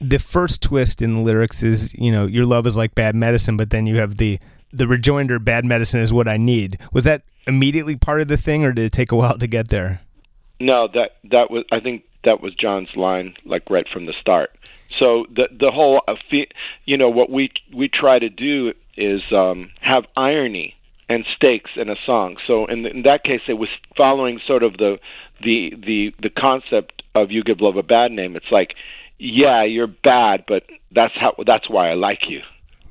the 0.09 0.19
first 0.19 0.63
twist 0.63 1.01
in 1.01 1.15
the 1.15 1.21
lyrics 1.21 1.63
is 1.63 1.95
you 1.95 2.13
know 2.13 2.27
your 2.27 2.45
love 2.45 2.67
is 2.67 2.77
like 2.77 2.95
bad 2.95 3.15
medicine 3.15 3.57
but 3.57 3.71
then 3.71 3.87
you 3.87 3.97
have 3.97 4.17
the 4.17 4.39
the 4.73 4.87
rejoinder 4.87 5.39
bad 5.39 5.65
medicine 5.65 6.01
is 6.01 6.13
what 6.13 6.29
i 6.29 6.37
need. 6.37 6.79
Was 6.93 7.05
that 7.05 7.23
immediately 7.47 7.97
part 7.97 8.21
of 8.21 8.29
the 8.29 8.37
thing 8.37 8.65
or 8.65 8.73
did 8.73 8.85
it 8.87 8.93
take 8.93 9.13
a 9.13 9.17
while 9.17 9.39
to 9.39 9.47
get 9.47 9.69
there? 9.69 10.01
No 10.61 10.89
that 10.89 11.17
that 11.31 11.51
was 11.51 11.65
i 11.73 11.81
think 11.81 12.05
that 12.25 12.41
was 12.41 12.55
john's 12.55 12.95
line 12.97 13.35
like 13.45 13.69
right 13.71 13.87
from 13.93 14.07
the 14.07 14.15
start. 14.21 14.51
So 14.99 15.27
the 15.35 15.49
the 15.51 15.71
whole 15.71 16.03
uh, 16.07 16.15
you 16.85 16.97
know 16.97 17.09
what 17.09 17.31
we 17.31 17.51
we 17.75 17.89
try 17.89 18.19
to 18.19 18.29
do 18.29 18.73
is 18.97 19.23
um 19.33 19.71
have 19.81 20.05
irony 20.17 20.75
and 21.09 21.25
stakes 21.37 21.71
in 21.77 21.91
a 21.91 21.97
song. 22.07 22.37
So 22.47 22.67
in, 22.67 22.87
in 22.87 23.03
that 23.03 23.25
case 23.25 23.43
it 23.49 23.55
was 23.55 23.69
following 23.97 24.41
sort 24.47 24.63
of 24.63 24.77
the 24.77 24.99
the 25.43 25.75
the 25.77 26.15
the 26.23 26.31
concept 26.31 27.03
of 27.15 27.31
you 27.31 27.43
give 27.43 27.61
love 27.61 27.77
a 27.77 27.83
bad 27.83 28.13
name. 28.13 28.37
It's 28.37 28.51
like 28.51 28.75
yeah, 29.19 29.65
you're 29.65 29.87
bad, 29.87 30.45
but 30.47 30.65
that's 30.93 31.15
how 31.15 31.35
that's 31.47 31.69
why 31.69 31.91
I 31.91 31.95
like 31.95 32.29
you. 32.29 32.41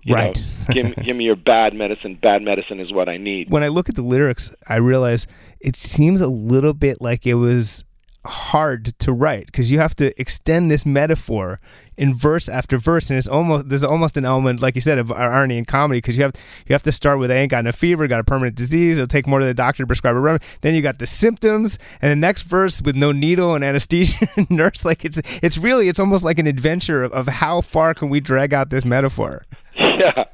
you 0.04 0.16
right. 0.16 0.42
Know, 0.68 0.74
give, 0.74 0.96
give 1.04 1.16
me 1.16 1.26
your 1.26 1.36
bad 1.36 1.74
medicine. 1.74 2.18
Bad 2.22 2.42
medicine 2.42 2.80
is 2.80 2.92
what 2.92 3.10
I 3.10 3.18
need. 3.18 3.50
When 3.50 3.64
I 3.64 3.68
look 3.68 3.90
at 3.90 3.96
the 3.96 4.02
lyrics, 4.02 4.52
I 4.68 4.78
realize 4.78 5.28
it 5.60 5.76
seems 5.76 6.22
a 6.22 6.28
little 6.28 6.74
bit 6.74 7.02
like 7.02 7.26
it 7.26 7.36
was 7.36 7.84
hard 8.26 8.98
to 9.00 9.12
write 9.12 9.48
because 9.48 9.72
you 9.72 9.80
have 9.80 9.96
to 9.96 10.20
extend 10.20 10.72
this 10.72 10.86
metaphor 10.86 11.60
in 11.98 12.16
verse 12.16 12.50
after 12.50 12.78
verse 12.78 13.10
and 13.10 13.18
it's 13.18 13.28
almost 13.28 13.70
there's 13.70 13.84
almost 13.84 14.18
an 14.18 14.26
element 14.26 14.62
like 14.62 14.76
you 14.76 14.82
said 14.82 14.98
of 14.98 15.12
irony 15.12 15.58
and 15.58 15.68
comedy 15.68 16.00
because 16.00 16.18
you 16.18 16.24
have 16.24 16.34
you 16.68 16.74
have 16.74 16.82
to 16.82 16.92
start 16.92 17.20
with 17.20 17.30
I 17.30 17.36
ain't 17.36 17.52
got 17.52 17.64
no 17.64 17.72
fever 17.72 18.08
got 18.08 18.20
a 18.20 18.24
permanent 18.24 18.56
disease 18.56 18.98
it'll 18.98 19.08
take 19.08 19.28
more 19.28 19.40
to 19.40 19.46
the 19.46 19.54
doctor 19.54 19.84
to 19.84 19.88
prescribe 19.88 20.16
a 20.16 20.20
remedy 20.20 20.44
then 20.62 20.74
you 20.74 20.82
got 20.82 21.00
the 21.00 21.08
symptoms 21.08 21.78
and 22.02 22.12
the 22.12 22.16
next 22.16 22.44
verse 22.44 22.82
with 22.82 22.96
no 22.96 23.12
needle 23.12 23.56
and 23.56 23.64
anesthesia 23.64 24.28
nurse 24.50 24.86
like 24.86 25.06
it's 25.06 25.22
it's 25.42 25.58
really 25.58 25.88
it's 25.88 26.00
almost 26.00 26.24
like 26.24 26.40
an 26.40 26.48
adventure 26.48 27.04
of, 27.04 27.12
of 27.12 27.28
how 27.28 27.62
far 27.62 27.94
can 27.94 28.10
we 28.10 28.20
drag 28.20 28.54
out 28.54 28.70
this 28.70 28.86
metaphor? 28.86 29.46
Yeah 29.76 30.26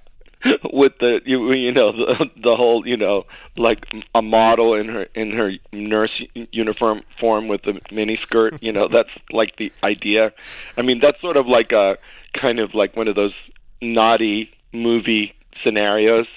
with 0.73 0.93
the 0.99 1.19
you, 1.25 1.51
you 1.51 1.71
know 1.71 1.91
the 1.91 2.25
the 2.41 2.55
whole 2.55 2.87
you 2.87 2.95
know 2.95 3.25
like 3.57 3.85
a 4.15 4.21
model 4.21 4.73
in 4.73 4.87
her 4.87 5.03
in 5.13 5.31
her 5.31 5.51
nurse 5.73 6.21
uniform 6.51 7.01
form 7.19 7.47
with 7.47 7.63
the 7.63 7.79
mini 7.91 8.15
skirt 8.15 8.61
you 8.61 8.71
know 8.71 8.87
that's 8.87 9.09
like 9.31 9.57
the 9.57 9.71
idea. 9.83 10.31
I 10.77 10.81
mean 10.81 10.99
that's 10.99 11.19
sort 11.19 11.37
of 11.37 11.47
like 11.47 11.71
a 11.71 11.97
kind 12.39 12.59
of 12.59 12.73
like 12.73 12.95
one 12.95 13.07
of 13.07 13.15
those 13.15 13.33
naughty 13.81 14.51
movie 14.71 15.33
scenarios. 15.63 16.27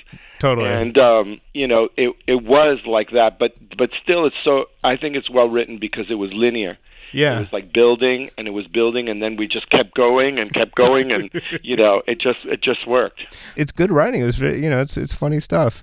Totally. 0.41 0.69
And 0.69 0.99
um 0.99 1.41
you 1.55 1.69
know 1.69 1.88
it 1.97 2.15
it 2.27 2.43
was 2.43 2.79
like 2.85 3.11
that 3.12 3.38
but 3.38 3.55
but 3.79 3.91
still 4.03 4.27
it's 4.27 4.37
so 4.43 4.65
i 4.83 4.97
think 4.97 5.15
it's 5.15 5.31
well 5.31 5.49
written 5.49 5.79
because 5.79 6.07
it 6.11 6.17
was 6.17 6.33
linear 6.33 6.77
yeah. 7.12 7.37
It 7.37 7.40
was 7.40 7.53
like 7.53 7.72
building 7.72 8.31
and 8.37 8.46
it 8.46 8.53
was 8.53 8.66
building 8.66 9.09
and 9.09 9.22
then 9.22 9.37
we 9.37 9.46
just 9.46 9.70
kept 9.70 9.94
going 9.94 10.38
and 10.38 10.53
kept 10.53 10.75
going 10.75 11.12
and 11.12 11.31
you 11.62 11.77
know, 11.77 12.03
it 12.07 12.20
just 12.20 12.40
it 12.44 12.62
just 12.62 12.87
worked. 12.87 13.20
It's 13.57 13.72
good 13.72 13.90
writing. 13.90 14.22
It 14.22 14.27
was 14.27 14.40
you 14.40 14.70
know, 14.70 14.81
it's 14.81 14.96
it's 14.96 15.14
funny 15.14 15.40
stuff. 15.40 15.83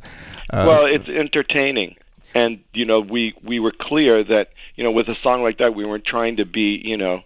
Uh, 0.50 0.66
well, 0.68 0.86
it's 0.86 1.08
entertaining. 1.08 1.96
And 2.34 2.60
you 2.74 2.86
know, 2.86 3.00
we 3.00 3.34
we 3.44 3.60
were 3.60 3.74
clear 3.80 4.24
that, 4.24 4.50
you 4.76 4.84
know, 4.84 4.92
with 4.92 5.08
a 5.08 5.16
song 5.24 5.42
like 5.42 5.58
that 5.58 5.76
we 5.76 5.86
weren't 5.86 6.06
trying 6.06 6.38
to 6.38 6.46
be, 6.46 6.82
you 6.84 6.98
know, 6.98 7.22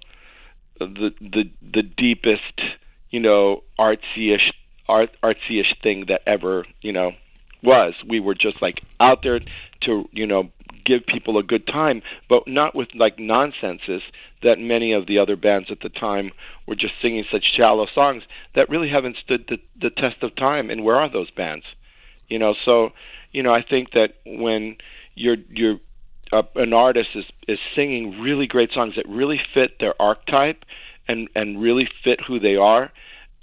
the 0.79 1.13
the 1.19 1.49
the 1.61 1.83
deepest, 1.83 2.61
you 3.09 3.19
know, 3.19 3.63
artsy-ish 3.77 4.51
art 4.87 5.11
artsy-ish 5.21 5.75
thing 5.81 6.05
that 6.07 6.21
ever, 6.25 6.65
you 6.81 6.91
know, 6.91 7.11
was. 7.61 7.93
We 8.07 8.19
were 8.19 8.35
just 8.35 8.61
like 8.61 8.81
out 8.99 9.23
there 9.23 9.39
to, 9.81 10.09
you 10.11 10.25
know, 10.25 10.49
give 10.85 11.05
people 11.05 11.37
a 11.37 11.43
good 11.43 11.65
time, 11.67 12.01
but 12.29 12.43
not 12.47 12.75
with 12.75 12.89
like 12.95 13.19
nonsenses 13.19 14.01
that 14.41 14.59
many 14.59 14.93
of 14.93 15.07
the 15.07 15.17
other 15.17 15.35
bands 15.35 15.69
at 15.71 15.79
the 15.81 15.89
time 15.89 16.31
were 16.67 16.75
just 16.75 16.93
singing 17.01 17.23
such 17.31 17.45
shallow 17.55 17.87
songs 17.93 18.23
that 18.55 18.69
really 18.69 18.89
haven't 18.89 19.17
stood 19.23 19.45
the, 19.47 19.57
the 19.79 19.89
test 19.89 20.21
of 20.21 20.35
time. 20.35 20.69
And 20.69 20.83
where 20.83 20.97
are 20.97 21.11
those 21.11 21.31
bands? 21.31 21.65
You 22.27 22.39
know, 22.39 22.53
so 22.65 22.89
you 23.31 23.43
know, 23.43 23.53
I 23.53 23.63
think 23.67 23.91
that 23.91 24.13
when 24.25 24.77
you're 25.15 25.37
you're 25.49 25.79
uh, 26.31 26.43
an 26.55 26.73
artist 26.73 27.09
is 27.15 27.25
is 27.47 27.59
singing 27.75 28.19
really 28.21 28.47
great 28.47 28.71
songs 28.73 28.95
that 28.95 29.07
really 29.09 29.39
fit 29.53 29.79
their 29.79 29.99
archetype 30.01 30.63
and 31.07 31.29
and 31.35 31.61
really 31.61 31.87
fit 32.03 32.19
who 32.25 32.39
they 32.39 32.55
are, 32.55 32.91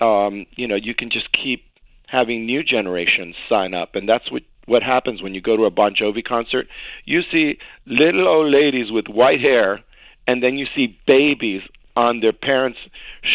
um, 0.01 0.47
you 0.57 0.67
know, 0.67 0.77
you 0.77 0.95
can 0.95 1.11
just 1.11 1.29
keep 1.33 1.65
having 2.07 2.47
new 2.47 2.63
generations 2.63 3.37
sign 3.49 3.75
up, 3.75 3.95
and 3.95 4.09
that's 4.09 4.31
what 4.31 4.43
what 4.71 4.83
happens 4.83 5.21
when 5.21 5.35
you 5.35 5.41
go 5.41 5.57
to 5.57 5.65
a 5.65 5.71
Bon 5.71 5.95
Jovi 5.95 6.25
concert. 6.25 6.69
You 7.05 7.23
see 7.31 7.59
little 7.87 8.27
old 8.29 8.53
ladies 8.53 8.91
with 8.91 9.09
white 9.09 9.41
hair, 9.41 9.81
and 10.27 10.43
then 10.43 10.57
you 10.57 10.67
see 10.75 10.97
babies 11.07 11.63
on 11.97 12.21
their 12.21 12.33
parents' 12.33 12.79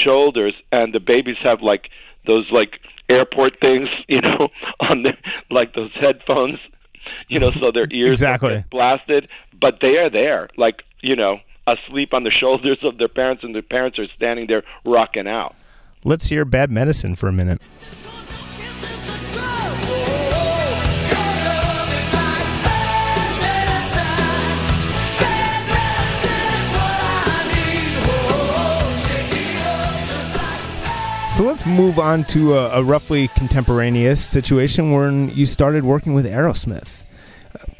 shoulders, 0.03 0.53
and 0.71 0.93
the 0.93 0.99
babies 0.99 1.35
have 1.43 1.61
like 1.61 1.89
those 2.25 2.45
like 2.51 2.79
airport 3.09 3.59
things, 3.59 3.89
you 4.07 4.21
know, 4.21 4.47
on 4.79 5.03
their 5.03 5.17
like 5.51 5.75
those 5.75 5.91
headphones, 5.99 6.57
you 7.27 7.37
know, 7.37 7.51
so 7.51 7.71
their 7.71 7.87
ears 7.91 8.11
exactly 8.11 8.63
blasted, 8.71 9.27
but 9.59 9.79
they 9.81 9.97
are 9.97 10.09
there, 10.09 10.49
like 10.57 10.83
you 11.01 11.17
know, 11.17 11.39
asleep 11.67 12.13
on 12.13 12.23
the 12.23 12.31
shoulders 12.39 12.79
of 12.83 12.97
their 12.97 13.09
parents, 13.09 13.43
and 13.43 13.53
their 13.53 13.61
parents 13.61 13.99
are 13.99 14.07
standing 14.15 14.47
there 14.47 14.63
rocking 14.85 15.27
out. 15.27 15.53
Let's 16.05 16.27
hear 16.27 16.45
Bad 16.45 16.71
Medicine 16.71 17.15
for 17.15 17.27
a 17.27 17.33
minute. 17.33 17.61
So 31.35 31.43
let's 31.43 31.65
move 31.65 31.99
on 31.99 32.23
to 32.27 32.53
a, 32.53 32.79
a, 32.79 32.81
roughly 32.81 33.27
contemporaneous 33.27 34.23
situation 34.23 34.93
when 34.93 35.27
you 35.31 35.45
started 35.45 35.83
working 35.83 36.13
with 36.13 36.25
Aerosmith. 36.25 37.03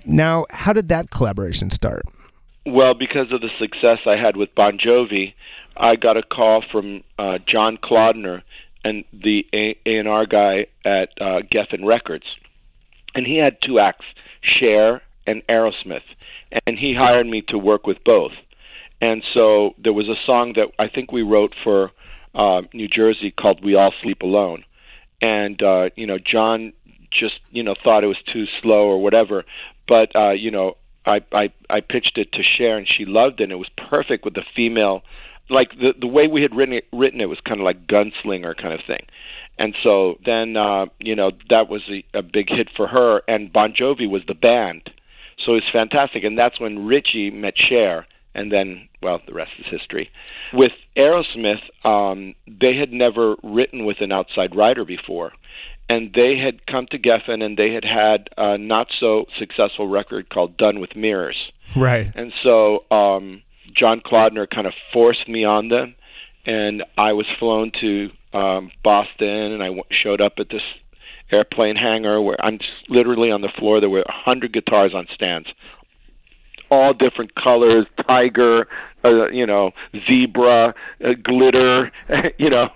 Now, 0.06 0.46
how 0.50 0.74
did 0.74 0.90
that 0.90 1.10
collaboration 1.10 1.70
start? 1.70 2.04
Well, 2.66 2.94
because 2.96 3.32
of 3.32 3.40
the 3.40 3.50
success 3.58 4.00
I 4.06 4.18
had 4.18 4.36
with 4.36 4.54
Bon 4.56 4.78
Jovi, 4.78 5.36
I 5.78 5.96
got 5.96 6.18
a 6.18 6.22
call 6.22 6.66
from 6.70 7.06
uh, 7.18 7.38
John 7.48 7.78
Kalodner 7.78 8.42
and 8.84 9.06
the 9.14 9.46
A&R 9.86 10.26
guy 10.26 10.66
at 10.84 11.12
uh, 11.22 11.40
Geffen 11.50 11.86
Records, 11.86 12.26
and 13.14 13.26
he 13.26 13.38
had 13.38 13.56
two 13.66 13.80
acts, 13.80 14.04
Cher 14.42 15.02
and 15.26 15.42
Aerosmith, 15.48 16.04
and 16.68 16.78
he 16.78 16.94
hired 16.94 17.26
me 17.26 17.42
to 17.48 17.58
work 17.58 17.88
with 17.88 18.04
both. 18.04 18.34
And 19.00 19.24
so 19.34 19.76
there 19.82 19.94
was 19.94 20.10
a 20.10 20.20
song 20.26 20.56
that 20.58 20.74
I 20.78 20.90
think 20.90 21.14
we 21.14 21.22
wrote 21.22 21.56
for 21.64 21.92
uh, 22.36 22.62
New 22.74 22.88
Jersey 22.88 23.32
called 23.32 23.64
"We 23.64 23.76
All 23.76 23.94
Sleep 24.02 24.22
Alone," 24.22 24.64
and 25.22 25.62
uh, 25.62 25.90
you 25.96 26.08
know 26.08 26.18
John 26.20 26.74
just 27.12 27.36
you 27.52 27.64
know 27.64 27.76
thought 27.84 28.04
it 28.04 28.08
was 28.08 28.22
too 28.32 28.46
slow 28.62 28.88
or 28.88 29.02
whatever, 29.02 29.46
but 29.88 30.16
uh, 30.16 30.32
you 30.32 30.52
know 30.52 30.78
I, 31.06 31.22
I 31.32 31.50
I 31.70 31.82
pitched 31.82 32.18
it 32.18 32.32
to 32.34 32.44
Cher 32.44 32.78
and 32.78 32.88
she 32.88 33.06
loved 33.06 33.40
it. 33.40 33.44
and 33.46 33.52
It 33.52 33.58
was 33.58 33.70
perfect 33.90 34.26
with 34.26 34.34
the 34.34 34.44
female, 34.56 35.04
like 35.50 35.72
the 35.72 35.94
the 36.00 36.08
way 36.08 36.28
we 36.28 36.42
had 36.42 36.56
written 36.56 36.76
it. 36.76 36.86
Written 36.92 37.22
it 37.22 37.30
was 37.30 37.40
kind 37.48 37.60
of 37.60 37.66
like 37.66 37.88
gunslinger 37.88 38.56
kind 38.56 38.74
of 38.74 38.82
thing. 38.86 39.06
And 39.58 39.74
so 39.84 40.16
then, 40.26 40.58
uh, 40.58 40.88
you 41.00 41.16
know, 41.16 41.32
that 41.50 41.70
was 41.70 41.82
a, 41.90 42.04
a 42.18 42.22
big 42.22 42.50
hit 42.50 42.68
for 42.76 42.88
her, 42.88 43.22
and 43.26 43.54
Bon 43.54 43.74
Jovi 43.74 44.10
was 44.10 44.22
the 44.28 44.34
band, 44.34 44.90
so 45.38 45.54
it 45.54 45.64
was 45.64 45.70
fantastic. 45.72 46.26
And 46.26 46.38
that's 46.38 46.60
when 46.60 46.86
Richie 46.86 47.32
met 47.32 47.54
Cher, 47.56 48.06
and 48.36 48.52
then 48.52 48.88
well 49.02 49.22
the 49.28 49.34
rest 49.34 49.52
is 49.60 49.66
history. 49.70 50.10
With 50.54 50.74
aerosmith 50.98 51.64
um, 51.84 52.36
they 52.48 52.76
had 52.76 52.92
never 52.92 53.36
written 53.44 53.86
with 53.86 53.98
an 54.02 54.12
outside 54.12 54.56
writer 54.56 54.86
before 54.86 55.32
and 55.88 56.12
they 56.14 56.38
had 56.38 56.66
come 56.66 56.88
to 56.90 56.98
geffen 56.98 57.44
and 57.44 57.58
they 57.58 57.72
had 57.72 57.86
had 57.86 58.30
a 58.38 58.58
not 58.58 58.88
so 59.00 59.26
successful 59.38 59.88
record 59.88 60.30
called 60.30 60.58
done 60.58 60.80
with 60.80 60.96
mirrors. 60.96 61.52
Right. 61.76 62.12
And 62.16 62.34
so 62.44 62.86
um, 62.92 63.42
john 63.76 64.02
kalodner 64.02 64.50
kind 64.50 64.68
of 64.68 64.74
forced 64.94 65.28
me 65.28 65.44
on 65.44 65.70
them 65.70 65.96
and 66.46 66.84
i 66.98 67.14
was 67.14 67.26
flown 67.40 67.72
to 67.82 68.10
um, 68.34 68.72
boston 68.84 69.28
and 69.28 69.64
i 69.64 69.68
w- 69.68 69.84
showed 69.92 70.22
up 70.22 70.34
at 70.38 70.50
this 70.50 70.62
airplane 71.32 71.76
hangar 71.76 72.22
where 72.22 72.38
i'm 72.44 72.60
literally 72.90 73.32
on 73.32 73.42
the 73.42 73.52
floor. 73.58 73.80
There 73.80 73.90
were 73.90 74.02
a 74.02 74.12
hundred 74.12 74.54
guitars 74.54 74.94
on 74.94 75.08
stands 75.14 75.48
all 76.76 76.94
different 76.94 77.36
colors, 77.36 77.86
tiger, 78.06 78.68
uh, 79.04 79.28
you 79.30 79.46
know, 79.46 79.72
zebra, 80.08 80.74
uh, 81.04 81.10
glitter, 81.24 81.92
you 82.38 82.50
know, 82.50 82.70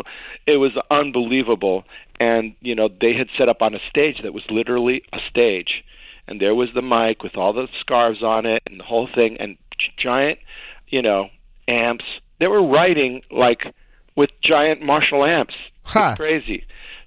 it 0.48 0.58
was 0.58 0.72
unbelievable. 0.90 1.84
And 2.20 2.56
you 2.62 2.76
know, 2.76 2.90
they 2.90 3.14
had 3.14 3.28
set 3.38 3.50
up 3.50 3.62
on 3.62 3.74
a 3.74 3.80
stage 3.90 4.18
that 4.24 4.34
was 4.34 4.44
literally 4.50 5.04
a 5.14 5.20
stage, 5.30 5.84
and 6.28 6.42
there 6.42 6.56
was 6.56 6.70
the 6.76 6.82
mic 6.82 7.24
with 7.24 7.38
all 7.38 7.54
the 7.54 7.68
scarves 7.80 8.22
on 8.24 8.46
it 8.46 8.64
and 8.66 8.80
the 8.80 8.84
whole 8.84 9.08
thing, 9.14 9.38
and 9.40 9.58
giant, 9.98 10.40
you 10.88 11.02
know, 11.02 11.30
amps. 11.68 12.06
They 12.40 12.48
were 12.48 12.66
writing 12.66 13.22
like 13.32 13.74
with 14.16 14.30
giant 14.44 14.82
Marshall 14.82 15.26
amps. 15.26 15.56
Huh. 15.84 16.10
It's 16.12 16.18
crazy. 16.18 16.66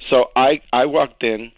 So 0.09 0.31
I 0.35 0.61
I 0.73 0.87
walked 0.87 1.23
in, 1.23 1.53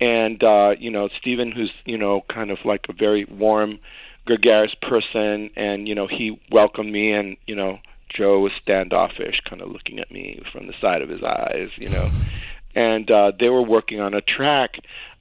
and 0.00 0.42
uh, 0.42 0.74
you 0.78 0.90
know 0.90 1.08
Steven, 1.20 1.52
who's 1.52 1.72
you 1.84 1.96
know 1.96 2.24
kind 2.28 2.50
of 2.50 2.58
like 2.64 2.86
a 2.88 2.92
very 2.92 3.24
warm, 3.24 3.78
gregarious 4.26 4.74
person, 4.82 5.50
and 5.56 5.88
you 5.88 5.94
know 5.94 6.06
he 6.06 6.40
welcomed 6.50 6.92
me, 6.92 7.12
and 7.12 7.36
you 7.46 7.54
know 7.54 7.78
Joe 8.14 8.40
was 8.40 8.52
standoffish, 8.60 9.40
kind 9.48 9.62
of 9.62 9.70
looking 9.70 9.98
at 9.98 10.10
me 10.10 10.42
from 10.52 10.66
the 10.66 10.74
side 10.80 11.02
of 11.02 11.08
his 11.08 11.22
eyes, 11.22 11.70
you 11.76 11.88
know, 11.88 12.08
and 12.74 13.10
uh, 13.10 13.32
they 13.38 13.48
were 13.48 13.62
working 13.62 14.00
on 14.00 14.14
a 14.14 14.20
track 14.20 14.76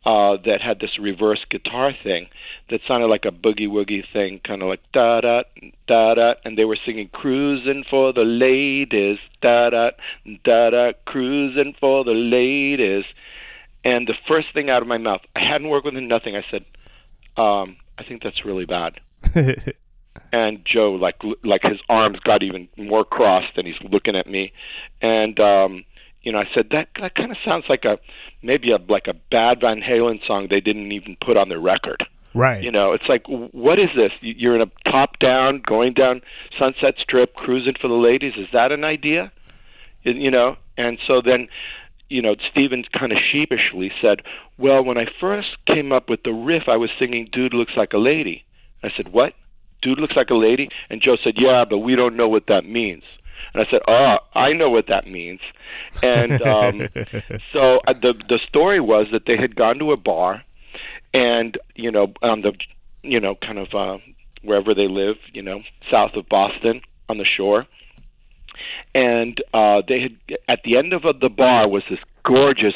uh, 0.05 0.37
that 0.45 0.61
had 0.61 0.79
this 0.79 0.99
reverse 0.99 1.43
guitar 1.49 1.91
thing 2.03 2.27
that 2.69 2.79
sounded 2.87 3.07
like 3.07 3.25
a 3.25 3.31
boogie 3.31 3.69
woogie 3.69 4.03
thing, 4.13 4.39
kind 4.45 4.61
of 4.61 4.67
like 4.67 4.81
da 4.93 5.21
da 5.21 5.43
da 5.87 6.13
da, 6.13 6.33
and 6.43 6.57
they 6.57 6.65
were 6.65 6.77
singing 6.85 7.09
"Cruising 7.09 7.83
for 7.89 8.13
the 8.13 8.23
Ladies," 8.23 9.19
da 9.41 9.69
da 9.69 9.91
da 10.43 10.69
da, 10.69 10.91
"Cruising 11.05 11.75
for 11.79 12.03
the 12.03 12.11
Ladies," 12.11 13.05
and 13.83 14.07
the 14.07 14.15
first 14.27 14.47
thing 14.53 14.69
out 14.69 14.81
of 14.81 14.87
my 14.87 14.97
mouth, 14.97 15.21
I 15.35 15.39
hadn't 15.39 15.69
worked 15.69 15.85
with 15.85 15.95
him, 15.95 16.07
nothing. 16.07 16.35
I 16.35 16.43
said, 16.49 16.65
um, 17.37 17.77
"I 17.97 18.03
think 18.03 18.23
that's 18.23 18.45
really 18.45 18.65
bad." 18.65 18.99
and 20.31 20.65
Joe, 20.65 20.93
like 20.93 21.15
like 21.43 21.63
his 21.63 21.79
arms 21.89 22.19
got 22.19 22.43
even 22.43 22.67
more 22.77 23.05
crossed, 23.05 23.57
and 23.57 23.67
he's 23.67 23.75
looking 23.89 24.15
at 24.15 24.27
me, 24.27 24.53
and 25.01 25.39
um, 25.39 25.85
you 26.21 26.31
know, 26.31 26.39
I 26.39 26.45
said 26.53 26.69
that 26.71 26.89
that 26.99 27.15
kind 27.15 27.31
of 27.31 27.37
sounds 27.45 27.65
like 27.69 27.85
a 27.85 27.99
maybe 28.41 28.71
a 28.71 28.77
like 28.89 29.07
a 29.07 29.13
bad 29.13 29.61
Van 29.61 29.81
Halen 29.81 30.25
song 30.25 30.47
they 30.49 30.59
didn't 30.59 30.91
even 30.91 31.15
put 31.23 31.37
on 31.37 31.49
their 31.49 31.59
record. 31.59 32.03
Right. 32.33 32.61
You 32.61 32.69
know, 32.69 32.91
it's 32.91 33.07
like, 33.07 33.23
what 33.27 33.79
is 33.79 33.87
this? 33.95 34.11
You're 34.19 34.55
in 34.55 34.61
a 34.61 34.91
top 34.91 35.19
down, 35.19 35.61
going 35.65 35.93
down 35.93 36.21
Sunset 36.59 36.95
Strip, 37.01 37.33
cruising 37.33 37.75
for 37.79 37.87
the 37.87 37.93
ladies. 37.93 38.33
Is 38.37 38.47
that 38.51 38.73
an 38.73 38.83
idea? 38.83 39.31
You 40.03 40.29
know, 40.29 40.57
and 40.77 40.99
so 41.07 41.21
then, 41.23 41.47
you 42.09 42.21
know, 42.21 42.35
Stevens 42.51 42.85
kind 42.97 43.11
of 43.11 43.17
sheepishly 43.31 43.91
said, 44.01 44.21
"Well, 44.57 44.83
when 44.83 44.97
I 44.97 45.05
first 45.19 45.49
came 45.67 45.91
up 45.91 46.09
with 46.09 46.23
the 46.23 46.33
riff, 46.33 46.63
I 46.67 46.77
was 46.77 46.89
singing 46.99 47.29
"Dude 47.31 47.53
Looks 47.53 47.73
Like 47.75 47.93
a 47.93 47.97
Lady." 47.97 48.45
I 48.83 48.89
said, 48.95 49.11
"What? 49.11 49.33
Dude 49.81 49.99
looks 49.99 50.15
like 50.15 50.29
a 50.29 50.35
lady?" 50.35 50.69
And 50.89 51.01
Joe 51.01 51.17
said, 51.23 51.35
"Yeah, 51.37 51.65
but 51.69 51.79
we 51.79 51.95
don't 51.95 52.15
know 52.15 52.27
what 52.27 52.47
that 52.47 52.65
means." 52.65 53.03
And 53.53 53.65
I 53.65 53.69
said, 53.69 53.81
"Oh, 53.87 54.17
I 54.33 54.53
know 54.53 54.69
what 54.69 54.87
that 54.87 55.07
means." 55.07 55.41
And 56.01 56.41
um, 56.41 56.87
so 57.53 57.79
uh, 57.87 57.93
the 57.93 58.13
the 58.29 58.39
story 58.47 58.79
was 58.79 59.07
that 59.11 59.25
they 59.25 59.37
had 59.37 59.55
gone 59.55 59.79
to 59.79 59.91
a 59.91 59.97
bar, 59.97 60.43
and 61.13 61.57
you 61.75 61.91
know, 61.91 62.13
on 62.21 62.41
the 62.41 62.53
you 63.05 63.19
know, 63.19 63.35
kind 63.35 63.59
of 63.59 63.73
uh, 63.73 63.97
wherever 64.43 64.73
they 64.73 64.87
live, 64.87 65.17
you 65.33 65.41
know, 65.41 65.61
south 65.91 66.15
of 66.15 66.27
Boston 66.27 66.81
on 67.07 67.17
the 67.17 67.25
shore, 67.25 67.65
and 68.93 69.41
uh, 69.53 69.81
they 69.87 70.01
had 70.01 70.37
at 70.47 70.59
the 70.63 70.77
end 70.77 70.93
of 70.93 71.03
the 71.19 71.29
bar 71.29 71.67
was 71.67 71.83
this 71.89 71.99
gorgeous 72.23 72.75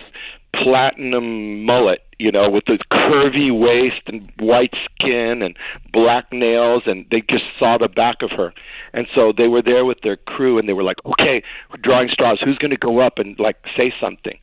platinum 0.53 1.63
mullet, 1.63 2.01
you 2.17 2.31
know, 2.31 2.49
with 2.49 2.65
this 2.65 2.79
curvy 2.91 3.51
waist 3.57 4.01
and 4.07 4.31
white 4.39 4.73
skin 4.85 5.41
and 5.41 5.55
black 5.93 6.31
nails, 6.31 6.83
and 6.85 7.05
they 7.11 7.21
just 7.21 7.45
saw 7.57 7.77
the 7.77 7.87
back 7.87 8.21
of 8.21 8.31
her. 8.31 8.53
And 8.93 9.07
so 9.13 9.31
they 9.35 9.47
were 9.47 9.61
there 9.61 9.85
with 9.85 10.01
their 10.01 10.17
crew, 10.17 10.57
and 10.57 10.67
they 10.67 10.73
were 10.73 10.83
like, 10.83 10.97
"Okay, 11.05 11.43
we're 11.69 11.81
drawing 11.81 12.09
straws. 12.09 12.39
Who's 12.43 12.57
going 12.57 12.71
to 12.71 12.77
go 12.77 12.99
up 12.99 13.19
and 13.19 13.37
like 13.39 13.57
say 13.77 13.93
something?" 14.01 14.39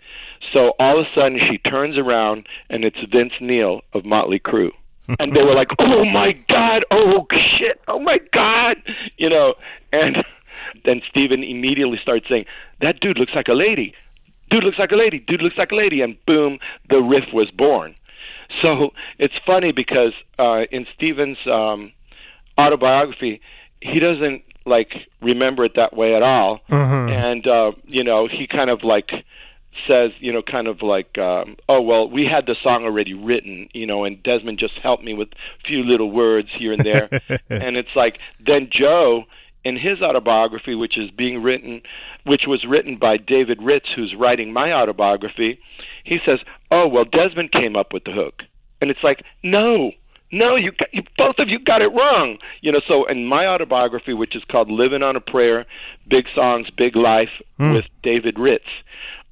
So 0.52 0.72
all 0.78 1.00
of 1.00 1.06
a 1.06 1.14
sudden, 1.14 1.40
she 1.50 1.58
turns 1.58 1.98
around, 1.98 2.46
and 2.70 2.84
it's 2.84 2.98
Vince 3.10 3.32
Neil 3.40 3.82
of 3.92 4.04
Motley 4.04 4.38
Crue. 4.38 4.70
and 5.18 5.32
they 5.32 5.42
were 5.42 5.54
like, 5.54 5.68
"Oh 5.78 6.04
my 6.04 6.32
God! 6.48 6.84
Oh 6.90 7.26
shit! 7.58 7.80
Oh 7.88 7.98
my 7.98 8.18
God!" 8.32 8.76
You 9.16 9.28
know, 9.30 9.54
and 9.92 10.16
then 10.84 11.00
Steven 11.08 11.42
immediately 11.42 11.98
starts 12.02 12.28
saying, 12.28 12.44
"That 12.80 13.00
dude 13.00 13.18
looks 13.18 13.32
like 13.34 13.48
a 13.48 13.54
lady. 13.54 13.94
Dude 14.50 14.62
looks 14.64 14.78
like 14.78 14.92
a 14.92 14.96
lady, 14.96 15.18
dude 15.18 15.42
looks 15.42 15.58
like 15.58 15.72
a 15.72 15.74
lady, 15.74 16.00
and 16.02 16.16
boom, 16.26 16.58
the 16.88 16.98
riff 16.98 17.32
was 17.32 17.50
born. 17.50 17.94
So 18.62 18.92
it's 19.18 19.34
funny 19.44 19.72
because 19.72 20.12
uh, 20.38 20.62
in 20.70 20.86
Steven's 20.94 21.38
um, 21.46 21.92
autobiography, 22.58 23.40
he 23.80 23.98
doesn't 23.98 24.42
like 24.64 24.92
remember 25.20 25.64
it 25.64 25.72
that 25.76 25.96
way 25.96 26.14
at 26.14 26.22
all, 26.22 26.60
Mhm. 26.70 27.10
and 27.10 27.46
uh, 27.46 27.72
you 27.86 28.02
know 28.04 28.26
he 28.28 28.46
kind 28.46 28.70
of 28.70 28.82
like 28.82 29.10
says, 29.86 30.10
you 30.20 30.32
know, 30.32 30.40
kind 30.40 30.68
of 30.68 30.80
like, 30.80 31.18
um, 31.18 31.54
oh 31.68 31.82
well, 31.82 32.08
we 32.08 32.24
had 32.24 32.46
the 32.46 32.56
song 32.62 32.84
already 32.84 33.12
written, 33.12 33.68
you 33.74 33.84
know, 33.86 34.04
and 34.04 34.22
Desmond 34.22 34.58
just 34.58 34.72
helped 34.82 35.04
me 35.04 35.12
with 35.12 35.28
a 35.28 35.66
few 35.68 35.82
little 35.84 36.10
words 36.10 36.48
here 36.52 36.72
and 36.72 36.82
there, 36.82 37.08
and 37.50 37.76
it's 37.76 37.94
like 37.94 38.18
then 38.44 38.68
Joe 38.70 39.24
in 39.66 39.76
his 39.76 40.00
autobiography, 40.00 40.76
which 40.76 40.96
is 40.96 41.10
being 41.10 41.42
written, 41.42 41.82
which 42.24 42.42
was 42.46 42.64
written 42.64 42.96
by 42.96 43.16
David 43.16 43.60
Ritz, 43.60 43.86
who's 43.96 44.14
writing 44.16 44.52
my 44.52 44.72
autobiography, 44.72 45.58
he 46.04 46.18
says, 46.24 46.38
"Oh 46.70 46.86
well, 46.86 47.04
Desmond 47.04 47.50
came 47.50 47.74
up 47.74 47.92
with 47.92 48.04
the 48.04 48.12
hook," 48.12 48.42
and 48.80 48.90
it's 48.90 49.02
like, 49.02 49.22
no. 49.42 49.90
No, 50.32 50.56
you, 50.56 50.72
got, 50.72 50.92
you 50.92 51.02
both 51.16 51.36
of 51.38 51.48
you 51.48 51.60
got 51.60 51.82
it 51.82 51.94
wrong. 51.94 52.38
You 52.60 52.72
know, 52.72 52.80
so 52.88 53.06
in 53.06 53.26
my 53.26 53.46
autobiography, 53.46 54.12
which 54.12 54.34
is 54.34 54.42
called 54.50 54.68
"Living 54.68 55.02
on 55.02 55.14
a 55.14 55.20
Prayer: 55.20 55.66
Big 56.08 56.24
Songs, 56.34 56.68
Big 56.76 56.96
Life" 56.96 57.30
Hmm. 57.58 57.74
with 57.74 57.84
David 58.02 58.36
Ritz, 58.36 58.64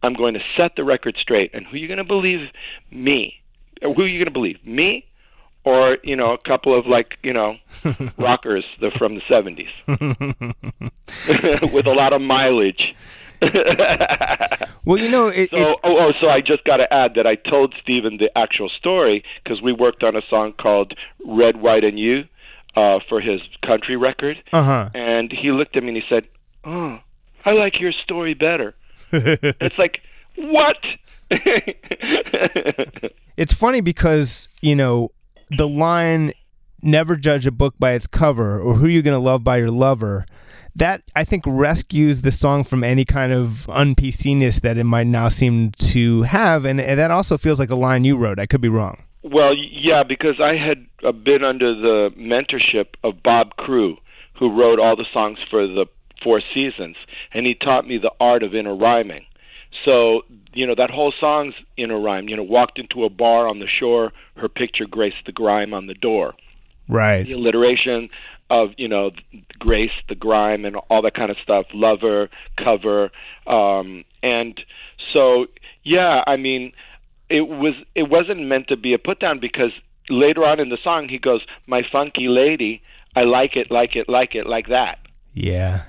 I'm 0.05 0.15
going 0.15 0.35
to 0.35 0.41
set 0.57 0.77
the 0.77 0.85
record 0.85 1.17
straight. 1.21 1.51
And 1.53 1.67
who 1.67 1.75
are 1.75 1.79
you 1.79 1.89
going 1.89 1.99
to 1.99 2.05
believe? 2.05 2.49
Me. 2.93 3.35
Who 3.83 4.03
are 4.03 4.07
you 4.07 4.19
going 4.21 4.27
to 4.27 4.31
believe? 4.31 4.65
Me, 4.65 5.05
or 5.65 5.99
you 6.03 6.17
know, 6.17 6.33
a 6.33 6.39
couple 6.39 6.79
of 6.79 6.87
like 6.87 7.19
you 7.23 7.33
know, 7.33 7.57
rockers 8.19 8.65
the, 8.81 8.91
from 8.93 9.15
the 9.15 9.23
'70s 9.23 9.73
with 11.73 11.87
a 11.87 11.93
lot 11.93 12.13
of 12.13 12.21
mileage. 12.21 12.95
well, 14.85 14.97
you 14.97 15.11
know, 15.11 15.27
it, 15.29 15.51
So, 15.51 15.57
it's 15.57 15.75
oh, 15.85 15.99
oh, 15.99 16.13
so 16.21 16.29
I 16.29 16.41
just 16.41 16.65
got 16.65 16.79
to 16.79 16.93
add 16.93 17.15
that 17.17 17.27
I 17.27 17.35
told 17.35 17.75
Steven 17.83 18.17
the 18.17 18.31
actual 18.39 18.71
story 18.71 19.25
because 19.43 19.61
we 19.61 19.73
worked 19.73 20.03
on 20.03 20.17
a 20.17 20.23
song 20.31 20.53
called 20.53 20.95
"Red, 21.27 21.61
White, 21.61 21.85
and 21.85 21.99
You" 21.99 22.25
uh, 22.77 23.01
for 23.09 23.21
his 23.21 23.43
country 23.65 23.97
record, 23.97 24.43
uh 24.53 24.63
huh. 24.63 24.91
and 24.95 25.33
he 25.33 25.51
looked 25.51 25.77
at 25.77 25.83
me 25.83 25.89
and 25.91 25.97
he 25.97 26.03
said, 26.09 26.27
"Oh, 26.65 27.01
I 27.45 27.53
like 27.53 27.81
your 27.81 27.93
story 27.93 28.35
better." 28.35 28.75
it's 29.13 29.79
like, 29.79 30.01
what? 30.37 30.77
it's 33.37 33.53
funny 33.53 33.81
because 33.81 34.49
you 34.61 34.75
know 34.75 35.11
the 35.57 35.69
line 35.69 36.33
never 36.83 37.17
judge 37.17 37.47
a 37.47 37.51
book 37.51 37.75
by 37.79 37.93
its 37.93 38.07
cover 38.07 38.61
or 38.61 38.75
who 38.75 38.87
you're 38.87 39.03
going 39.03 39.19
to 39.19 39.25
love 39.25 39.43
by 39.43 39.57
your 39.57 39.71
lover 39.71 40.27
that 40.77 41.03
i 41.17 41.25
think 41.25 41.43
rescues 41.47 42.21
the 42.21 42.33
song 42.33 42.65
from 42.65 42.85
any 42.85 43.05
kind 43.05 43.33
of 43.33 43.69
un-PC-ness 43.71 44.61
that 44.61 44.77
it 44.77 44.85
might 44.85 45.07
now 45.07 45.29
seem 45.29 45.71
to 45.73 46.23
have 46.23 46.65
and, 46.65 46.81
and 46.81 46.99
that 46.99 47.11
also 47.11 47.39
feels 47.39 47.59
like 47.59 47.71
a 47.71 47.77
line 47.77 48.05
you 48.05 48.17
wrote 48.17 48.39
i 48.39 48.47
could 48.47 48.61
be 48.61 48.69
wrong 48.69 49.05
Well, 49.23 49.55
yeah, 49.57 50.03
because 50.03 50.39
I 50.39 50.55
had 50.55 50.85
uh, 51.03 51.11
been 51.13 51.43
under 51.43 51.75
the 51.75 52.11
mentorship 52.19 52.89
of 53.03 53.23
Bob 53.23 53.57
Crewe, 53.57 53.97
who 54.39 54.53
wrote 54.53 54.79
all 54.79 54.97
the 54.97 55.07
songs 55.15 55.39
for 55.51 55.67
the 55.67 55.87
Four 56.23 56.43
Seasons, 56.53 56.97
and 57.33 57.47
he 57.47 57.55
taught 57.55 57.87
me 57.87 57.97
the 57.97 58.13
art 58.21 58.43
of 58.43 58.55
inner 58.55 58.77
rhyming. 58.77 59.25
So, 59.85 60.23
you 60.53 60.67
know, 60.67 60.75
that 60.77 60.91
whole 60.91 61.13
song's 61.19 61.55
in 61.77 61.91
a 61.91 61.99
rhyme. 61.99 62.29
You 62.29 62.37
know, 62.37 62.43
walked 62.43 62.79
into 62.79 63.05
a 63.05 63.11
bar 63.11 63.49
on 63.49 63.59
the 63.59 63.67
shore, 63.67 64.13
her 64.37 64.49
picture 64.49 64.87
graced 64.87 65.27
the 65.27 65.33
grime 65.33 65.75
on 65.75 65.87
the 65.87 65.95
door. 65.95 66.35
right 66.89 67.27
The 67.27 67.33
alliteration 67.33 68.11
of, 68.51 68.71
you 68.77 68.89
know, 68.89 69.11
grace, 69.59 69.91
the 70.09 70.15
grime, 70.15 70.65
and 70.65 70.77
all 70.91 71.03
that 71.03 71.15
kind 71.15 71.31
of 71.31 71.37
stuff. 71.43 71.67
Lover, 71.73 72.29
cover, 72.63 73.11
um, 73.47 74.05
and 74.23 74.61
so, 75.13 75.47
yeah, 75.83 76.23
I 76.27 76.37
mean, 76.37 76.73
it 77.29 77.43
was 77.43 77.75
it 77.95 78.05
wasn't 78.05 78.47
meant 78.47 78.69
to 78.69 78.77
be 78.77 78.95
a 78.95 78.99
put 78.99 79.21
down 79.21 79.39
because 79.41 79.71
later 80.09 80.45
on 80.45 80.61
in 80.61 80.69
the 80.69 80.79
song 80.83 81.09
he 81.09 81.19
goes, 81.19 81.43
"My 81.67 81.83
funky 81.91 82.29
lady, 82.29 82.83
I 83.17 83.25
like 83.25 83.57
it, 83.57 83.71
like 83.71 83.97
it, 83.97 84.09
like 84.09 84.35
it, 84.35 84.47
like 84.47 84.69
that." 84.69 84.99
yeah 85.33 85.83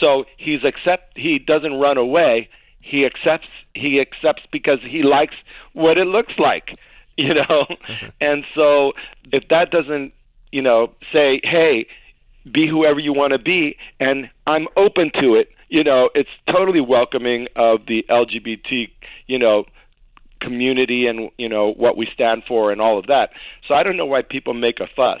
So 0.00 0.24
he's 0.36 0.64
accept 0.64 1.16
he 1.16 1.38
doesn't 1.38 1.74
run 1.74 1.98
away. 1.98 2.48
He 2.84 3.04
accepts 3.06 3.48
he 3.74 4.00
accepts 4.00 4.42
because 4.52 4.78
he 4.88 5.02
likes 5.02 5.34
what 5.72 5.98
it 5.98 6.06
looks 6.06 6.34
like, 6.38 6.78
you 7.16 7.34
know. 7.34 7.66
and 8.20 8.44
so 8.54 8.92
if 9.32 9.48
that 9.48 9.70
doesn't, 9.70 10.12
you 10.52 10.62
know, 10.62 10.92
say, 11.12 11.40
"Hey, 11.42 11.86
be 12.52 12.68
whoever 12.68 13.00
you 13.00 13.12
want 13.12 13.32
to 13.32 13.38
be," 13.38 13.76
and 13.98 14.28
I'm 14.46 14.68
open 14.76 15.10
to 15.20 15.34
it, 15.34 15.48
you 15.68 15.82
know, 15.82 16.10
it's 16.14 16.30
totally 16.50 16.80
welcoming 16.80 17.48
of 17.56 17.86
the 17.86 18.04
LGBT, 18.08 18.90
you 19.26 19.38
know, 19.38 19.64
community 20.40 21.06
and 21.06 21.30
you 21.38 21.48
know 21.48 21.72
what 21.72 21.96
we 21.96 22.06
stand 22.12 22.42
for 22.46 22.70
and 22.70 22.80
all 22.80 22.98
of 22.98 23.06
that. 23.06 23.30
So 23.66 23.74
I 23.74 23.82
don't 23.82 23.96
know 23.96 24.06
why 24.06 24.22
people 24.22 24.54
make 24.54 24.78
a 24.78 24.86
fuss. 24.94 25.20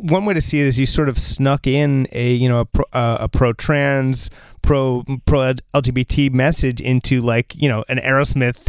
One 0.00 0.24
way 0.24 0.34
to 0.34 0.40
see 0.40 0.60
it 0.60 0.66
is 0.66 0.78
you 0.78 0.86
sort 0.86 1.08
of 1.08 1.18
snuck 1.18 1.66
in 1.66 2.06
a 2.12 2.32
you 2.32 2.48
know 2.48 2.60
a 2.60 2.64
pro, 2.64 2.84
uh, 2.92 3.18
a 3.20 3.28
pro 3.28 3.52
trans 3.52 4.30
pro 4.62 5.04
pro 5.26 5.54
LGBT 5.74 6.32
message 6.32 6.80
into 6.80 7.20
like 7.20 7.54
you 7.54 7.68
know 7.68 7.84
an 7.88 7.98
Aerosmith 7.98 8.68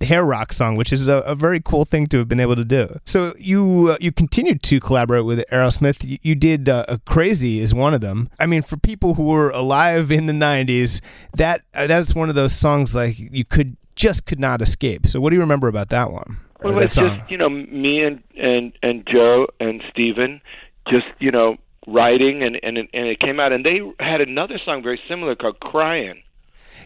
hair 0.00 0.24
rock 0.24 0.52
song, 0.52 0.76
which 0.76 0.92
is 0.92 1.08
a, 1.08 1.16
a, 1.18 1.34
very 1.34 1.60
cool 1.60 1.84
thing 1.84 2.06
to 2.06 2.18
have 2.18 2.28
been 2.28 2.40
able 2.40 2.56
to 2.56 2.64
do. 2.64 2.98
So 3.04 3.34
you 3.38 3.90
uh, 3.92 3.96
you 4.00 4.12
continued 4.12 4.62
to 4.64 4.80
collaborate 4.80 5.24
with 5.24 5.44
Aerosmith. 5.52 6.04
You, 6.04 6.18
you 6.22 6.34
did 6.34 6.68
uh, 6.68 6.98
"Crazy" 7.04 7.60
is 7.60 7.74
one 7.74 7.94
of 7.94 8.00
them. 8.00 8.30
I 8.38 8.46
mean, 8.46 8.62
for 8.62 8.76
people 8.76 9.14
who 9.14 9.24
were 9.24 9.50
alive 9.50 10.10
in 10.10 10.26
the 10.26 10.32
'90s, 10.32 11.00
that 11.36 11.62
uh, 11.74 11.86
that's 11.86 12.14
one 12.14 12.28
of 12.28 12.34
those 12.34 12.52
songs 12.52 12.94
like 12.94 13.18
you 13.18 13.44
could 13.44 13.76
just 13.96 14.26
could 14.26 14.40
not 14.40 14.62
escape. 14.62 15.06
So 15.06 15.20
what 15.20 15.30
do 15.30 15.36
you 15.36 15.40
remember 15.40 15.68
about 15.68 15.88
that 15.90 16.12
one? 16.12 16.40
Well, 16.62 16.78
it's 16.78 16.96
just 16.96 17.30
you 17.30 17.38
know 17.38 17.48
me 17.48 18.02
and 18.02 18.22
and 18.36 18.72
and 18.82 19.06
Joe 19.06 19.48
and 19.60 19.82
Steven 19.90 20.40
just 20.88 21.06
you 21.18 21.30
know 21.30 21.56
writing 21.86 22.42
and 22.42 22.58
and 22.62 22.78
and 22.78 22.88
it 22.92 23.20
came 23.20 23.40
out 23.40 23.52
and 23.52 23.64
they 23.64 23.80
had 24.00 24.20
another 24.20 24.58
song 24.64 24.82
very 24.82 25.00
similar 25.08 25.34
called 25.34 25.60
"Crying." 25.60 26.22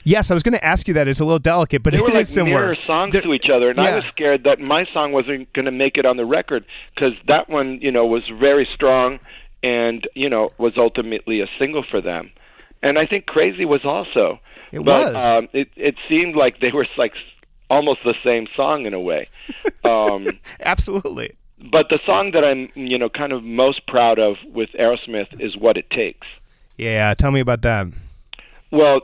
Yes, 0.04 0.30
I 0.30 0.34
was 0.34 0.42
going 0.42 0.54
to 0.54 0.64
ask 0.64 0.88
you 0.88 0.94
that. 0.94 1.06
It's 1.06 1.20
a 1.20 1.24
little 1.24 1.38
delicate, 1.38 1.82
but 1.82 1.92
they 1.92 1.98
it 1.98 2.02
were 2.02 2.10
like 2.10 2.26
similar. 2.26 2.60
mirror 2.60 2.76
songs 2.86 3.12
They're, 3.12 3.22
to 3.22 3.34
each 3.34 3.48
other, 3.48 3.68
and 3.68 3.78
yeah. 3.78 3.84
I 3.84 3.94
was 3.96 4.04
scared 4.10 4.44
that 4.44 4.58
my 4.58 4.84
song 4.92 5.12
wasn't 5.12 5.52
going 5.52 5.66
to 5.66 5.70
make 5.70 5.96
it 5.96 6.04
on 6.04 6.16
the 6.16 6.24
record 6.24 6.64
because 6.94 7.12
that 7.28 7.48
one, 7.48 7.80
you 7.80 7.92
know, 7.92 8.06
was 8.06 8.22
very 8.40 8.68
strong 8.74 9.20
and 9.62 10.08
you 10.14 10.28
know 10.28 10.50
was 10.58 10.72
ultimately 10.76 11.40
a 11.40 11.46
single 11.58 11.84
for 11.88 12.00
them. 12.00 12.30
And 12.82 12.98
I 12.98 13.06
think 13.06 13.26
"Crazy" 13.26 13.64
was 13.64 13.84
also. 13.84 14.40
It 14.72 14.84
but, 14.84 15.14
was. 15.14 15.24
Um, 15.24 15.48
it 15.52 15.68
it 15.76 15.94
seemed 16.08 16.34
like 16.34 16.60
they 16.60 16.72
were 16.72 16.86
like 16.96 17.12
almost 17.72 18.00
the 18.04 18.14
same 18.22 18.46
song 18.54 18.86
in 18.86 18.94
a 18.94 19.00
way. 19.00 19.28
Um, 19.84 20.28
Absolutely. 20.60 21.32
But 21.58 21.88
the 21.88 21.98
song 22.06 22.30
that 22.34 22.44
I'm, 22.44 22.68
you 22.76 22.96
know, 22.96 23.08
kind 23.08 23.32
of 23.32 23.42
most 23.42 23.84
proud 23.88 24.20
of 24.20 24.36
with 24.44 24.70
Aerosmith 24.78 25.40
is 25.40 25.56
"What 25.56 25.76
It 25.76 25.90
Takes." 25.90 26.26
Yeah, 26.78 27.12
tell 27.14 27.32
me 27.32 27.40
about 27.40 27.62
that. 27.62 27.88
Well, 28.70 29.00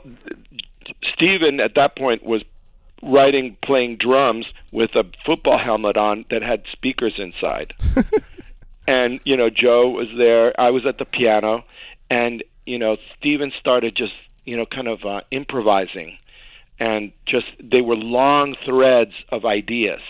Steven 1.13 1.59
at 1.59 1.75
that 1.75 1.97
point 1.97 2.23
was 2.23 2.43
writing, 3.03 3.57
playing 3.63 3.97
drums 3.97 4.45
with 4.71 4.95
a 4.95 5.03
football 5.25 5.57
helmet 5.57 5.97
on 5.97 6.23
that 6.29 6.41
had 6.41 6.63
speakers 6.71 7.13
inside. 7.17 7.73
and, 8.87 9.19
you 9.25 9.35
know, 9.35 9.49
Joe 9.49 9.89
was 9.89 10.07
there. 10.17 10.59
I 10.59 10.69
was 10.71 10.85
at 10.85 10.97
the 10.97 11.05
piano. 11.05 11.65
And, 12.09 12.43
you 12.65 12.79
know, 12.79 12.97
Steven 13.17 13.51
started 13.59 13.95
just, 13.95 14.13
you 14.45 14.57
know, 14.57 14.65
kind 14.65 14.87
of 14.87 15.03
uh, 15.05 15.21
improvising. 15.31 16.17
And 16.79 17.11
just, 17.25 17.47
they 17.61 17.81
were 17.81 17.95
long 17.95 18.55
threads 18.65 19.13
of 19.29 19.45
ideas. 19.45 20.01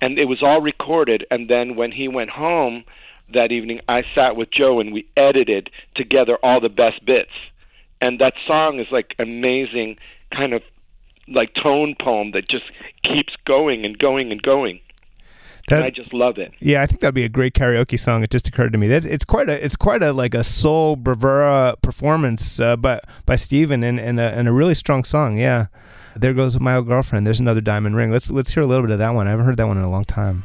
And 0.00 0.18
it 0.18 0.24
was 0.26 0.42
all 0.42 0.60
recorded. 0.60 1.24
And 1.30 1.48
then 1.48 1.76
when 1.76 1.92
he 1.92 2.08
went 2.08 2.30
home 2.30 2.84
that 3.32 3.52
evening, 3.52 3.80
I 3.88 4.02
sat 4.14 4.36
with 4.36 4.50
Joe 4.50 4.80
and 4.80 4.92
we 4.92 5.06
edited 5.16 5.70
together 5.94 6.36
all 6.42 6.60
the 6.60 6.68
best 6.68 7.04
bits 7.04 7.30
and 8.04 8.20
that 8.20 8.34
song 8.46 8.80
is 8.80 8.86
like 8.90 9.14
amazing 9.18 9.96
kind 10.30 10.52
of 10.52 10.62
like 11.26 11.54
tone 11.54 11.96
poem 11.98 12.32
that 12.32 12.46
just 12.46 12.64
keeps 13.02 13.34
going 13.46 13.86
and 13.86 13.98
going 13.98 14.30
and 14.30 14.42
going 14.42 14.80
That- 15.68 15.76
and 15.76 15.84
I 15.84 15.90
just 15.90 16.12
love 16.12 16.36
it. 16.38 16.52
Yeah, 16.60 16.82
I 16.82 16.86
think 16.86 17.00
that'd 17.00 17.14
be 17.14 17.24
a 17.24 17.28
great 17.28 17.54
karaoke 17.54 17.98
song. 17.98 18.22
It 18.22 18.30
just 18.30 18.46
occurred 18.48 18.72
to 18.72 18.78
me. 18.78 18.86
That's 18.88 19.06
it's 19.06 19.24
quite 19.24 19.48
a 19.48 19.64
it's 19.64 19.76
quite 19.76 20.02
a 20.02 20.12
like 20.12 20.34
a 20.34 20.44
soul 20.44 20.94
bravura 20.96 21.76
performance 21.80 22.60
uh, 22.60 22.76
by 22.76 23.00
by 23.24 23.36
Steven 23.36 23.82
and 23.82 23.98
and 23.98 24.20
a, 24.20 24.24
and 24.24 24.46
a 24.46 24.52
really 24.52 24.74
strong 24.74 25.04
song. 25.04 25.38
Yeah, 25.38 25.66
there 26.16 26.34
goes 26.34 26.58
my 26.60 26.76
old 26.76 26.86
girlfriend. 26.86 27.26
There's 27.26 27.40
another 27.40 27.62
diamond 27.62 27.96
ring. 27.96 28.10
Let's 28.10 28.30
let's 28.30 28.52
hear 28.52 28.62
a 28.62 28.66
little 28.66 28.84
bit 28.84 28.92
of 28.92 28.98
that 28.98 29.14
one. 29.14 29.26
I 29.26 29.30
haven't 29.30 29.46
heard 29.46 29.56
that 29.56 29.66
one 29.66 29.78
in 29.78 29.84
a 29.84 29.90
long 29.90 30.04
time. 30.04 30.44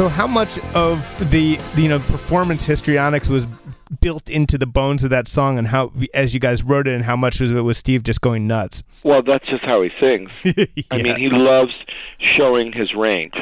So 0.00 0.08
how 0.08 0.26
much 0.26 0.58
of 0.74 1.30
the, 1.30 1.60
you 1.76 1.88
know 1.90 1.98
performance 1.98 2.64
histrionics 2.64 3.28
was 3.28 3.46
built 4.00 4.30
into 4.30 4.56
the 4.56 4.64
bones 4.64 5.04
of 5.04 5.10
that 5.10 5.28
song, 5.28 5.58
and 5.58 5.66
how 5.66 5.92
as 6.14 6.32
you 6.32 6.40
guys 6.40 6.62
wrote 6.62 6.88
it, 6.88 6.94
and 6.94 7.04
how 7.04 7.16
much 7.16 7.38
was 7.38 7.50
it 7.50 7.60
was 7.60 7.76
Steve 7.76 8.02
just 8.02 8.22
going 8.22 8.46
nuts? 8.46 8.82
Well, 9.04 9.22
that's 9.22 9.46
just 9.46 9.62
how 9.62 9.82
he 9.82 9.90
sings. 10.00 10.30
I 10.90 11.02
mean, 11.02 11.16
he 11.18 11.28
loves 11.30 11.72
showing 12.38 12.72
his 12.72 12.94
range. 12.94 13.34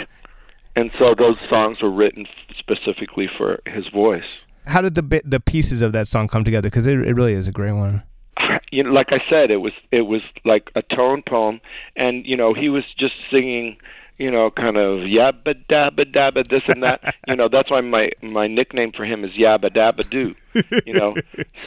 And 0.74 0.90
so 0.98 1.14
those 1.16 1.36
songs 1.48 1.80
were 1.80 1.92
written 1.92 2.26
specifically 2.58 3.30
for 3.38 3.60
his 3.64 3.86
voice. 3.94 4.26
how 4.66 4.80
did 4.80 4.96
the 4.96 5.02
bit 5.04 5.30
the 5.30 5.38
pieces 5.38 5.80
of 5.80 5.92
that 5.92 6.08
song 6.08 6.26
come 6.26 6.42
together? 6.42 6.68
Because 6.68 6.88
it, 6.88 6.98
it 7.06 7.14
really 7.14 7.34
is 7.34 7.46
a 7.46 7.52
great 7.52 7.74
one. 7.74 8.02
you 8.72 8.82
know, 8.82 8.90
like 8.90 9.12
I 9.12 9.20
said, 9.30 9.52
it 9.52 9.58
was 9.58 9.74
it 9.92 10.08
was 10.08 10.22
like 10.44 10.72
a 10.74 10.82
tone 10.82 11.22
poem, 11.24 11.60
and 11.94 12.26
you 12.26 12.36
know, 12.36 12.52
he 12.52 12.68
was 12.68 12.82
just 12.98 13.14
singing, 13.30 13.76
you 14.18 14.30
know, 14.30 14.50
kind 14.50 14.76
of 14.76 15.00
yabba 15.00 15.54
dabba 15.70 16.04
dabba 16.04 16.46
this 16.48 16.64
and 16.68 16.82
that. 16.82 17.14
you 17.28 17.36
know, 17.36 17.48
that's 17.48 17.70
why 17.70 17.80
my 17.80 18.10
my 18.20 18.46
nickname 18.46 18.92
for 18.92 19.04
him 19.04 19.24
is 19.24 19.30
Yabba 19.32 19.70
Dabba 19.74 20.08
Doo. 20.10 20.34
You 20.84 20.94
know, 20.94 21.14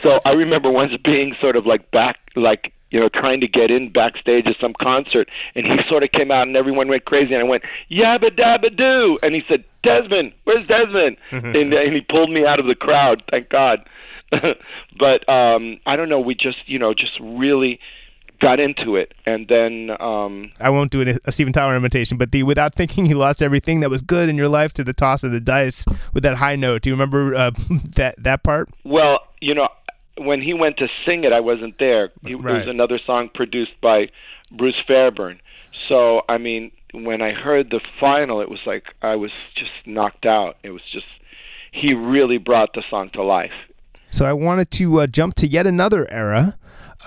so 0.03 0.19
I 0.25 0.31
remember 0.31 0.69
once 0.69 0.91
being 1.03 1.33
sort 1.39 1.55
of 1.55 1.65
like 1.65 1.89
back, 1.91 2.19
like 2.35 2.73
you 2.91 2.99
know, 2.99 3.07
trying 3.07 3.39
to 3.39 3.47
get 3.47 3.71
in 3.71 3.89
backstage 3.91 4.45
at 4.47 4.57
some 4.59 4.73
concert, 4.81 5.29
and 5.55 5.65
he 5.65 5.77
sort 5.89 6.03
of 6.03 6.11
came 6.11 6.29
out, 6.29 6.47
and 6.47 6.57
everyone 6.57 6.89
went 6.89 7.05
crazy, 7.05 7.33
and 7.33 7.41
I 7.41 7.47
went 7.47 7.63
Yabba 7.89 8.37
Dabba 8.37 8.75
Doo, 8.75 9.17
and 9.23 9.33
he 9.33 9.41
said, 9.47 9.63
Desmond, 9.83 10.33
where's 10.43 10.67
Desmond? 10.67 11.17
and, 11.31 11.55
and 11.55 11.93
he 11.93 12.01
pulled 12.01 12.29
me 12.29 12.45
out 12.45 12.59
of 12.59 12.65
the 12.65 12.75
crowd. 12.75 13.23
Thank 13.31 13.49
God. 13.49 13.87
but 14.99 15.27
um 15.27 15.79
I 15.85 15.95
don't 15.95 16.09
know. 16.09 16.19
We 16.19 16.35
just 16.35 16.57
you 16.65 16.79
know 16.79 16.93
just 16.93 17.19
really 17.21 17.79
got 18.41 18.59
into 18.59 18.95
it, 18.95 19.13
and 19.25 19.47
then 19.47 19.91
um 19.99 20.51
I 20.59 20.69
won't 20.69 20.91
do 20.91 21.01
an, 21.01 21.19
a 21.25 21.31
Steven 21.31 21.53
Tyler 21.53 21.75
imitation, 21.75 22.17
but 22.17 22.31
the 22.31 22.43
without 22.43 22.75
thinking 22.75 23.05
you 23.05 23.15
lost 23.17 23.41
everything 23.41 23.79
that 23.81 23.89
was 23.89 24.01
good 24.01 24.27
in 24.29 24.35
your 24.35 24.49
life 24.49 24.73
to 24.73 24.83
the 24.83 24.93
toss 24.93 25.23
of 25.23 25.31
the 25.31 25.39
dice 25.39 25.85
with 26.13 26.23
that 26.23 26.35
high 26.35 26.55
note. 26.55 26.81
Do 26.81 26.89
you 26.89 26.93
remember 26.95 27.35
uh, 27.35 27.51
that 27.95 28.15
that 28.17 28.43
part? 28.43 28.69
well 28.83 29.19
you 29.39 29.53
know 29.53 29.69
when 30.17 30.41
he 30.41 30.53
went 30.53 30.77
to 30.77 30.87
sing 31.05 31.23
it, 31.23 31.31
I 31.33 31.39
wasn't 31.39 31.75
there. 31.79 32.05
It 32.25 32.35
Right. 32.35 32.59
was 32.59 32.67
another 32.67 32.99
song 33.05 33.29
produced 33.33 33.71
by 33.81 34.09
Bruce 34.51 34.75
Fairbairn. 34.85 35.39
So 35.87 36.21
I 36.29 36.37
mean, 36.37 36.71
when 36.93 37.21
I 37.21 37.31
heard 37.31 37.69
the 37.69 37.79
final, 37.99 38.41
it 38.41 38.49
was 38.49 38.59
like 38.65 38.83
I 39.01 39.15
was 39.15 39.31
just 39.55 39.71
knocked 39.85 40.25
out. 40.25 40.57
It 40.63 40.71
was 40.71 40.81
just 40.91 41.05
he 41.71 41.93
really 41.93 42.37
brought 42.37 42.73
the 42.73 42.83
song 42.89 43.09
to 43.13 43.23
life. 43.23 43.53
So 44.09 44.25
I 44.25 44.33
wanted 44.33 44.69
to 44.71 44.99
uh, 44.99 45.07
jump 45.07 45.35
to 45.35 45.47
yet 45.47 45.65
another 45.65 46.05
era. 46.11 46.57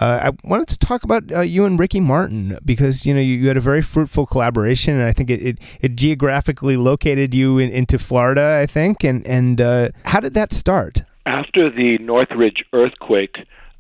Uh, 0.00 0.30
I 0.32 0.48
wanted 0.48 0.68
to 0.68 0.78
talk 0.78 1.04
about 1.04 1.32
uh, 1.32 1.40
you 1.40 1.64
and 1.64 1.78
Ricky 1.78 2.00
Martin 2.00 2.58
because 2.64 3.06
you 3.06 3.14
know 3.14 3.20
you, 3.20 3.36
you 3.36 3.48
had 3.48 3.56
a 3.56 3.60
very 3.60 3.82
fruitful 3.82 4.26
collaboration, 4.26 4.94
and 4.94 5.04
I 5.04 5.12
think 5.12 5.30
it 5.30 5.42
it, 5.42 5.58
it 5.80 5.96
geographically 5.96 6.76
located 6.76 7.34
you 7.34 7.58
in, 7.58 7.70
into 7.70 7.98
Florida. 7.98 8.58
I 8.60 8.66
think, 8.66 9.04
and 9.04 9.26
and 9.26 9.60
uh, 9.60 9.88
how 10.04 10.20
did 10.20 10.34
that 10.34 10.52
start? 10.52 11.02
after 11.26 11.70
the 11.70 11.98
Northridge 11.98 12.64
earthquake, 12.72 13.36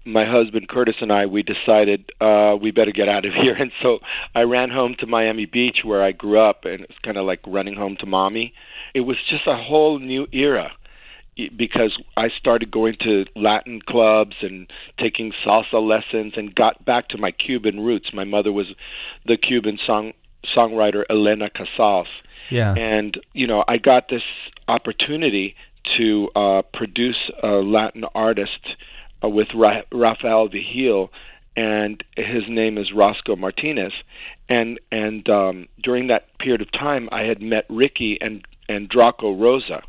my 0.06 0.24
husband 0.24 0.68
Curtis 0.68 0.96
and 1.00 1.10
I 1.10 1.26
we 1.26 1.42
decided 1.42 2.10
uh 2.20 2.56
we 2.60 2.70
better 2.70 2.92
get 2.92 3.08
out 3.08 3.24
of 3.24 3.32
here 3.42 3.54
and 3.54 3.72
so 3.82 4.00
I 4.34 4.42
ran 4.42 4.70
home 4.70 4.96
to 5.00 5.06
Miami 5.06 5.46
Beach 5.46 5.78
where 5.82 6.02
I 6.04 6.12
grew 6.12 6.38
up 6.38 6.64
and 6.64 6.82
it's 6.82 6.98
kind 7.02 7.16
of 7.16 7.24
like 7.24 7.40
running 7.46 7.74
home 7.74 7.96
to 8.00 8.06
mommy. 8.06 8.52
It 8.94 9.00
was 9.00 9.16
just 9.30 9.46
a 9.46 9.56
whole 9.56 9.98
new 9.98 10.26
era 10.32 10.72
because 11.56 11.96
I 12.16 12.28
started 12.38 12.70
going 12.70 12.96
to 13.00 13.24
Latin 13.34 13.80
clubs 13.86 14.36
and 14.42 14.70
taking 14.98 15.32
salsa 15.44 15.82
lessons 15.82 16.34
and 16.36 16.54
got 16.54 16.84
back 16.84 17.08
to 17.08 17.18
my 17.18 17.32
Cuban 17.32 17.80
roots. 17.80 18.10
My 18.12 18.24
mother 18.24 18.52
was 18.52 18.66
the 19.26 19.36
Cuban 19.36 19.78
song 19.84 20.12
songwriter 20.56 21.04
Elena 21.08 21.48
Casals 21.50 22.06
Yeah, 22.50 22.74
and 22.74 23.18
you 23.32 23.46
know 23.46 23.64
I 23.66 23.78
got 23.78 24.08
this 24.08 24.22
opportunity 24.68 25.56
to 25.98 26.28
uh, 26.34 26.62
produce 26.72 27.30
a 27.42 27.48
Latin 27.48 28.04
artist 28.14 28.76
uh, 29.22 29.28
with 29.28 29.48
Ra- 29.54 29.82
Rafael 29.92 30.48
Vigil, 30.48 31.10
and 31.56 32.02
his 32.16 32.44
name 32.48 32.78
is 32.78 32.92
Roscoe 32.94 33.36
Martinez, 33.36 33.92
and 34.48 34.78
and 34.90 35.28
um, 35.28 35.68
during 35.82 36.08
that 36.08 36.38
period 36.38 36.60
of 36.60 36.70
time 36.72 37.08
I 37.12 37.22
had 37.22 37.40
met 37.42 37.64
Ricky 37.68 38.18
and 38.20 38.46
and 38.68 38.88
Draco 38.88 39.34
Rosa. 39.34 39.82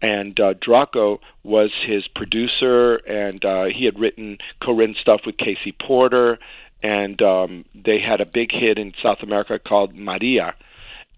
And 0.00 0.38
uh, 0.38 0.54
Draco 0.60 1.20
was 1.42 1.70
his 1.86 2.06
producer, 2.08 2.96
and 2.96 3.44
uh, 3.44 3.64
he 3.64 3.84
had 3.84 3.98
written 3.98 4.38
co-written 4.62 4.94
stuff 5.00 5.22
with 5.26 5.36
K.C. 5.36 5.72
Porter, 5.72 6.38
and 6.82 7.20
um, 7.20 7.64
they 7.74 7.98
had 7.98 8.20
a 8.20 8.26
big 8.26 8.52
hit 8.52 8.78
in 8.78 8.92
South 9.02 9.18
America 9.22 9.58
called 9.58 9.96
Maria, 9.96 10.54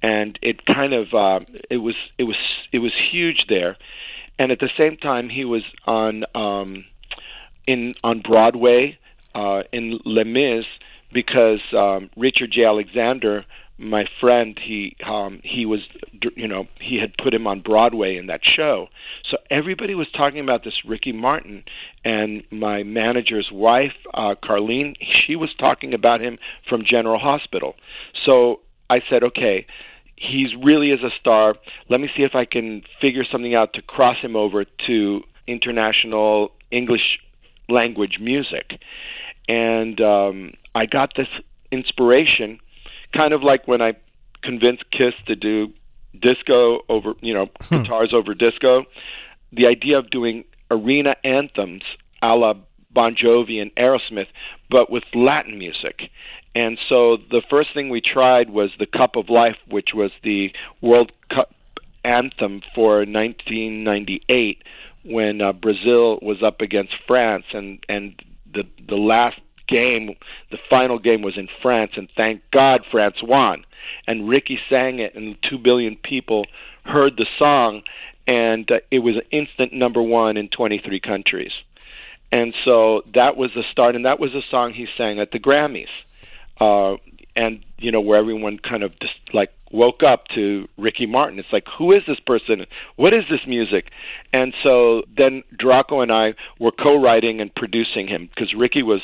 and 0.03 0.39
it 0.41 0.65
kind 0.65 0.95
of 0.95 1.13
uh, 1.13 1.41
it 1.69 1.77
was 1.77 1.95
it 2.17 2.25
was 2.25 2.37
it 2.73 2.79
was 2.79 2.93
huge 3.11 3.45
there, 3.49 3.77
and 4.39 4.51
at 4.51 4.61
the 4.61 4.71
same 4.79 4.97
time 4.97 5.29
he 5.29 5.45
was 5.45 5.63
on 5.87 6.25
um, 6.35 6.85
in 7.67 7.95
on 8.03 8.21
Broadway 8.21 8.99
uh, 9.35 9.63
in 9.73 10.01
Les 10.05 10.25
Mis 10.25 10.65
because 11.13 11.61
um, 11.77 12.11
Richard 12.17 12.53
Jay-Alexander, 12.53 13.45
my 13.81 14.05
friend, 14.21 14.59
he 14.63 14.97
um, 15.07 15.41
he 15.43 15.65
was 15.67 15.81
you 16.37 16.47
know 16.47 16.67
he 16.81 16.99
had 17.01 17.15
put 17.23 17.33
him 17.33 17.47
on 17.47 17.61
Broadway 17.61 18.17
in 18.17 18.27
that 18.27 18.41
show, 18.45 18.89
so 19.29 19.39
everybody 19.51 19.95
was 19.95 20.07
talking 20.17 20.41
about 20.41 20.65
this 20.65 20.75
Ricky 20.87 21.13
Martin, 21.13 21.65
and 22.05 22.43
my 22.51 22.83
manager's 22.83 23.49
wife, 23.53 23.95
uh, 24.13 24.35
Carlene, 24.43 24.97
she 25.27 25.35
was 25.35 25.51
talking 25.59 25.95
about 25.95 26.21
him 26.21 26.39
from 26.69 26.83
General 26.89 27.19
Hospital, 27.19 27.75
so 28.27 28.61
I 28.91 29.01
said, 29.09 29.23
okay, 29.23 29.67
he's 30.17 30.51
really 30.63 30.91
is 30.91 31.01
a 31.03 31.11
star. 31.19 31.55
Let 31.89 32.01
me 32.01 32.09
see 32.17 32.25
if 32.25 32.35
I 32.35 32.45
can 32.45 32.83
figure 33.01 33.25
something 33.31 33.55
out 33.55 33.73
to 33.75 33.83
cross 33.83 34.17
him 34.21 34.37
over 34.37 34.65
to 34.87 35.21
international 35.47 36.53
English 36.71 37.19
language 37.69 38.19
music. 38.21 38.81
And 39.49 40.01
um, 40.01 40.53
I 40.75 40.87
got 40.87 41.13
this 41.17 41.29
inspiration, 41.73 42.59
kind 43.15 43.33
of 43.33 43.43
like 43.43 43.67
when 43.67 43.81
I 43.83 43.95
convinced 44.43 44.85
Kiss 44.91 45.15
to 45.27 45.37
do 45.37 45.73
disco 46.21 46.81
over, 46.89 47.15
you 47.21 47.35
know, 47.35 47.47
guitars 47.71 48.13
over 48.13 48.35
disco. 48.35 48.85
The 49.53 49.67
idea 49.67 49.99
of 49.99 50.11
doing 50.11 50.45
arena 50.71 51.17
anthems 51.25 51.83
a 52.23 52.35
la 52.35 52.55
Bon 52.93 53.15
Jovi 53.15 53.61
and 53.61 53.75
Aerosmith, 53.77 54.27
but 54.69 54.91
with 54.91 55.05
Latin 55.15 55.59
music. 55.59 56.11
And 56.55 56.79
so 56.89 57.17
the 57.17 57.43
first 57.49 57.73
thing 57.73 57.89
we 57.89 58.01
tried 58.01 58.51
was 58.51 58.71
the 58.79 58.87
Cup 58.87 59.15
of 59.17 59.29
Life, 59.29 59.57
which 59.69 59.91
was 59.95 60.11
the 60.25 60.53
World 60.81 61.13
Cup 61.33 61.55
anthem 62.05 62.63
for 62.75 62.99
1998 62.99 64.63
when 65.05 65.41
uh, 65.41 65.53
Brazil 65.53 66.19
was 66.23 66.43
up 66.43 66.61
against 66.61 66.95
France, 67.07 67.45
and 67.53 67.79
and 67.89 68.21
the 68.53 68.65
the 68.89 68.97
last 68.97 69.41
game, 69.71 70.17
the 70.51 70.59
final 70.69 70.99
game 70.99 71.23
was 71.23 71.39
in 71.39 71.49
France, 71.63 71.93
and 71.97 72.09
thank 72.17 72.43
God 72.51 72.85
France 72.91 73.17
won. 73.23 73.65
And 74.07 74.29
Ricky 74.29 74.59
sang 74.69 74.99
it, 74.99 75.15
and 75.15 75.37
two 75.49 75.59
billion 75.59 75.97
people 75.97 76.47
heard 76.85 77.17
the 77.17 77.27
song, 77.39 77.83
and 78.27 78.71
uh, 78.71 78.81
it 78.91 78.99
was 79.01 79.17
an 79.17 79.23
instant 79.31 79.73
number 79.73 80.03
one 80.03 80.37
in 80.37 80.49
23 80.49 81.01
countries. 81.01 81.53
And 82.33 82.55
so 82.65 83.03
that 83.15 83.37
was 83.37 83.51
the 83.55 83.65
start, 83.73 83.97
and 83.97 84.05
that 84.05 84.21
was 84.21 84.33
the 84.33 84.43
song 84.51 84.73
he 84.73 84.87
sang 84.97 85.19
at 85.19 85.33
the 85.33 85.39
Grammys. 85.39 85.89
Uh, 86.61 86.97
and 87.37 87.65
you 87.79 87.91
know 87.91 88.01
where 88.01 88.19
everyone 88.19 88.59
kind 88.59 88.83
of 88.83 88.93
just 89.01 89.15
like 89.33 89.51
woke 89.73 90.03
up 90.03 90.27
to 90.35 90.69
Ricky 90.77 91.07
Martin. 91.07 91.39
It's 91.39 91.53
like, 91.53 91.67
who 91.79 91.93
is 91.93 92.03
this 92.07 92.19
person? 92.21 92.67
What 92.97 93.15
is 93.15 93.25
this 93.31 93.41
music? 93.47 93.91
And 94.33 94.53
so 94.63 95.03
then 95.17 95.45
Draco 95.57 96.01
and 96.01 96.11
I 96.11 96.35
were 96.59 96.73
co-writing 96.73 97.41
and 97.41 97.55
producing 97.55 98.09
him 98.09 98.29
because 98.35 98.53
Ricky 98.55 98.83
was 98.83 99.01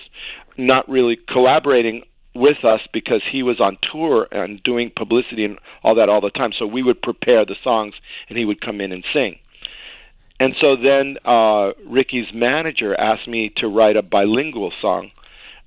not 0.58 0.88
really 0.88 1.18
collaborating 1.28 2.02
with 2.34 2.64
us 2.64 2.80
because 2.92 3.22
he 3.30 3.42
was 3.42 3.60
on 3.60 3.78
tour 3.90 4.28
and 4.30 4.62
doing 4.62 4.92
publicity 4.94 5.44
and 5.44 5.58
all 5.82 5.94
that 5.94 6.08
all 6.08 6.20
the 6.20 6.30
time. 6.30 6.52
So 6.58 6.66
we 6.66 6.82
would 6.82 7.00
prepare 7.00 7.44
the 7.44 7.56
songs 7.62 7.94
and 8.28 8.36
he 8.36 8.44
would 8.44 8.60
come 8.60 8.80
in 8.80 8.92
and 8.92 9.04
sing. 9.12 9.38
And 10.38 10.54
so 10.60 10.76
then 10.76 11.16
uh, 11.24 11.72
Ricky's 11.86 12.26
manager 12.34 12.98
asked 12.98 13.26
me 13.26 13.52
to 13.56 13.68
write 13.68 13.96
a 13.96 14.02
bilingual 14.02 14.72
song. 14.82 15.10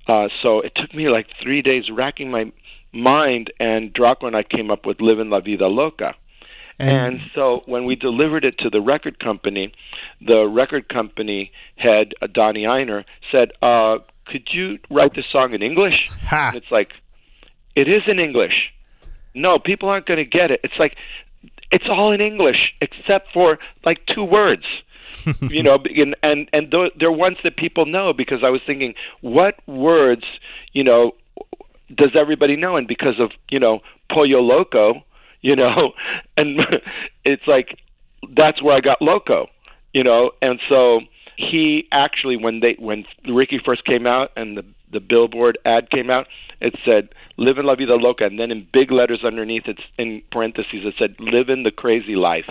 Uh, 0.06 0.28
so 0.42 0.60
it 0.60 0.72
took 0.74 0.94
me 0.94 1.08
like 1.08 1.26
three 1.42 1.62
days 1.62 1.90
racking 1.90 2.30
my 2.30 2.52
mind, 2.92 3.52
and 3.60 3.92
Draco 3.92 4.26
and 4.26 4.36
I 4.36 4.42
came 4.42 4.70
up 4.70 4.86
with 4.86 5.00
"Living 5.00 5.30
La 5.30 5.40
Vida 5.40 5.66
Loca." 5.66 6.14
And, 6.78 7.20
so 7.34 7.62
when 7.66 7.84
we 7.84 7.94
delivered 7.94 8.42
it 8.42 8.56
to 8.60 8.70
the 8.70 8.80
record 8.80 9.18
company, 9.18 9.74
the 10.26 10.46
record 10.46 10.88
company 10.88 11.52
head, 11.76 12.14
uh, 12.22 12.26
Donnie 12.26 12.64
Ienner, 12.64 13.04
said, 13.30 13.52
uh, 13.60 13.98
"Could 14.26 14.48
you 14.52 14.78
write 14.90 15.14
this 15.14 15.26
song 15.30 15.52
in 15.52 15.62
English?" 15.62 16.08
Ha. 16.28 16.48
And 16.48 16.56
it's 16.56 16.70
like, 16.70 16.92
it 17.76 17.86
is 17.86 18.02
in 18.06 18.18
English. 18.18 18.72
No, 19.34 19.58
people 19.58 19.88
aren't 19.88 20.06
going 20.06 20.18
to 20.18 20.24
get 20.24 20.50
it. 20.50 20.60
It's 20.64 20.78
like, 20.78 20.96
it's 21.70 21.84
all 21.88 22.12
in 22.12 22.20
English 22.20 22.74
except 22.80 23.32
for 23.32 23.58
like 23.84 24.04
two 24.06 24.24
words. 24.24 24.64
you 25.42 25.62
know, 25.62 25.78
and 25.96 26.16
and, 26.22 26.48
and 26.52 26.74
they're 26.98 27.12
ones 27.12 27.38
that 27.44 27.56
people 27.56 27.86
know 27.86 28.12
because 28.12 28.38
I 28.44 28.50
was 28.50 28.60
thinking, 28.66 28.94
what 29.20 29.56
words, 29.66 30.24
you 30.72 30.84
know, 30.84 31.12
does 31.94 32.10
everybody 32.14 32.56
know? 32.56 32.76
And 32.76 32.86
because 32.86 33.18
of 33.18 33.32
you 33.48 33.58
know 33.58 33.80
Pollo 34.10 34.40
Loco, 34.40 35.04
you 35.40 35.56
know, 35.56 35.92
and 36.36 36.60
it's 37.24 37.46
like 37.46 37.78
that's 38.36 38.62
where 38.62 38.76
I 38.76 38.80
got 38.80 39.00
Loco, 39.00 39.46
you 39.92 40.04
know, 40.04 40.32
and 40.42 40.60
so 40.68 41.00
he 41.36 41.88
actually 41.90 42.36
when 42.36 42.60
they 42.60 42.76
when 42.78 43.04
Ricky 43.28 43.60
first 43.64 43.84
came 43.84 44.06
out 44.06 44.30
and 44.36 44.56
the 44.56 44.64
the 44.92 45.00
Billboard 45.00 45.58
ad 45.64 45.90
came 45.90 46.10
out, 46.10 46.26
it 46.60 46.74
said 46.84 47.08
"Live 47.36 47.58
in 47.58 47.64
La 47.66 47.74
Vida 47.74 47.94
Loca," 47.94 48.24
and 48.24 48.38
then 48.38 48.50
in 48.50 48.66
big 48.72 48.90
letters 48.90 49.24
underneath, 49.24 49.64
it's 49.66 49.82
in 49.98 50.22
parentheses, 50.30 50.84
it 50.84 50.94
said 50.98 51.14
"Live 51.18 51.48
in 51.48 51.62
the 51.62 51.70
Crazy 51.70 52.16
Life." 52.16 52.50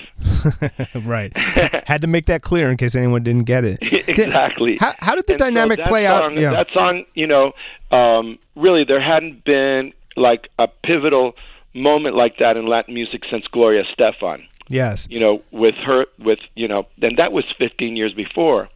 right. 1.06 1.36
Had 1.36 2.02
to 2.02 2.08
make 2.08 2.26
that 2.28 2.42
clear 2.42 2.72
in 2.72 2.78
case 2.78 2.96
anyone 2.96 3.24
didn't 3.24 3.44
get 3.44 3.64
it. 3.66 3.80
exactly. 4.08 4.78
How, 4.80 4.94
how 5.00 5.16
did 5.16 5.28
the 5.28 5.34
And 5.34 5.40
so 5.42 5.46
dynamic 5.46 5.78
that 5.80 5.88
play 5.88 6.06
song, 6.06 6.34
out? 6.34 6.40
Yeah. 6.40 6.52
That 6.52 6.72
song, 6.72 7.04
you 7.14 7.28
know, 7.28 7.52
um, 7.92 8.40
really 8.56 8.84
there 8.84 9.02
hadn't 9.02 9.44
been 9.44 9.94
like 10.16 10.50
a 10.58 10.68
pivotal 10.84 11.34
moment 11.74 12.16
like 12.16 12.38
that 12.40 12.58
in 12.58 12.68
Latin 12.68 12.94
music 12.94 13.22
since 13.30 13.46
Gloria 13.48 13.84
Estefan. 13.84 14.44
yes. 14.68 15.08
You 15.10 15.20
know, 15.20 15.42
with 15.52 15.76
her, 15.86 16.06
with 16.18 16.40
you 16.56 16.68
know, 16.68 16.88
and 17.02 17.18
that 17.18 17.32
was 17.32 17.46
15 17.58 17.96
years 17.96 18.14
before. 18.14 18.70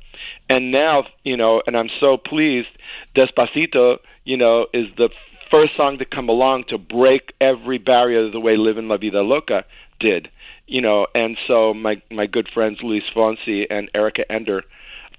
And 0.54 0.72
now, 0.72 1.06
you 1.24 1.36
know, 1.36 1.64
and 1.66 1.76
I'm 1.76 1.89
so 1.99 2.16
pleased. 2.16 2.68
Despacito, 3.16 3.97
you 4.24 4.38
know, 4.38 4.68
is 4.72 4.86
the 4.97 5.10
first 5.49 5.72
song 5.76 5.97
to 5.97 6.06
come 6.06 6.30
along 6.30 6.66
to 6.70 6.78
break 6.78 7.34
every 7.41 7.80
barrier 7.80 8.30
the 8.30 8.39
way 8.39 8.56
Live 8.56 8.76
"Livin' 8.76 8.88
La 8.88 8.97
Vida 8.97 9.22
Loca" 9.22 9.66
did. 9.99 10.28
You 10.68 10.82
know, 10.82 11.08
and 11.16 11.38
so 11.47 11.74
my 11.74 12.04
my 12.12 12.28
good 12.28 12.47
friends 12.54 12.78
Luis 12.84 13.01
Fonsi 13.16 13.66
and 13.72 13.89
Erika 13.95 14.32
Ender 14.32 14.62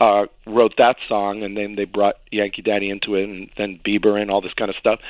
uh, 0.01 0.27
wrote 0.47 0.75
that 0.79 0.97
song, 1.09 1.43
and 1.43 1.57
then 1.57 1.75
they 1.77 1.85
brought 1.85 2.17
Yankee 2.31 2.63
Daddy 2.63 2.91
into 2.91 3.15
it, 3.15 3.25
and 3.25 3.51
then 3.57 3.81
Bieber 3.87 4.21
and 4.21 4.31
all 4.31 4.41
this 4.41 4.53
kind 4.55 4.71
of 4.71 4.77
stuff. 4.77 5.01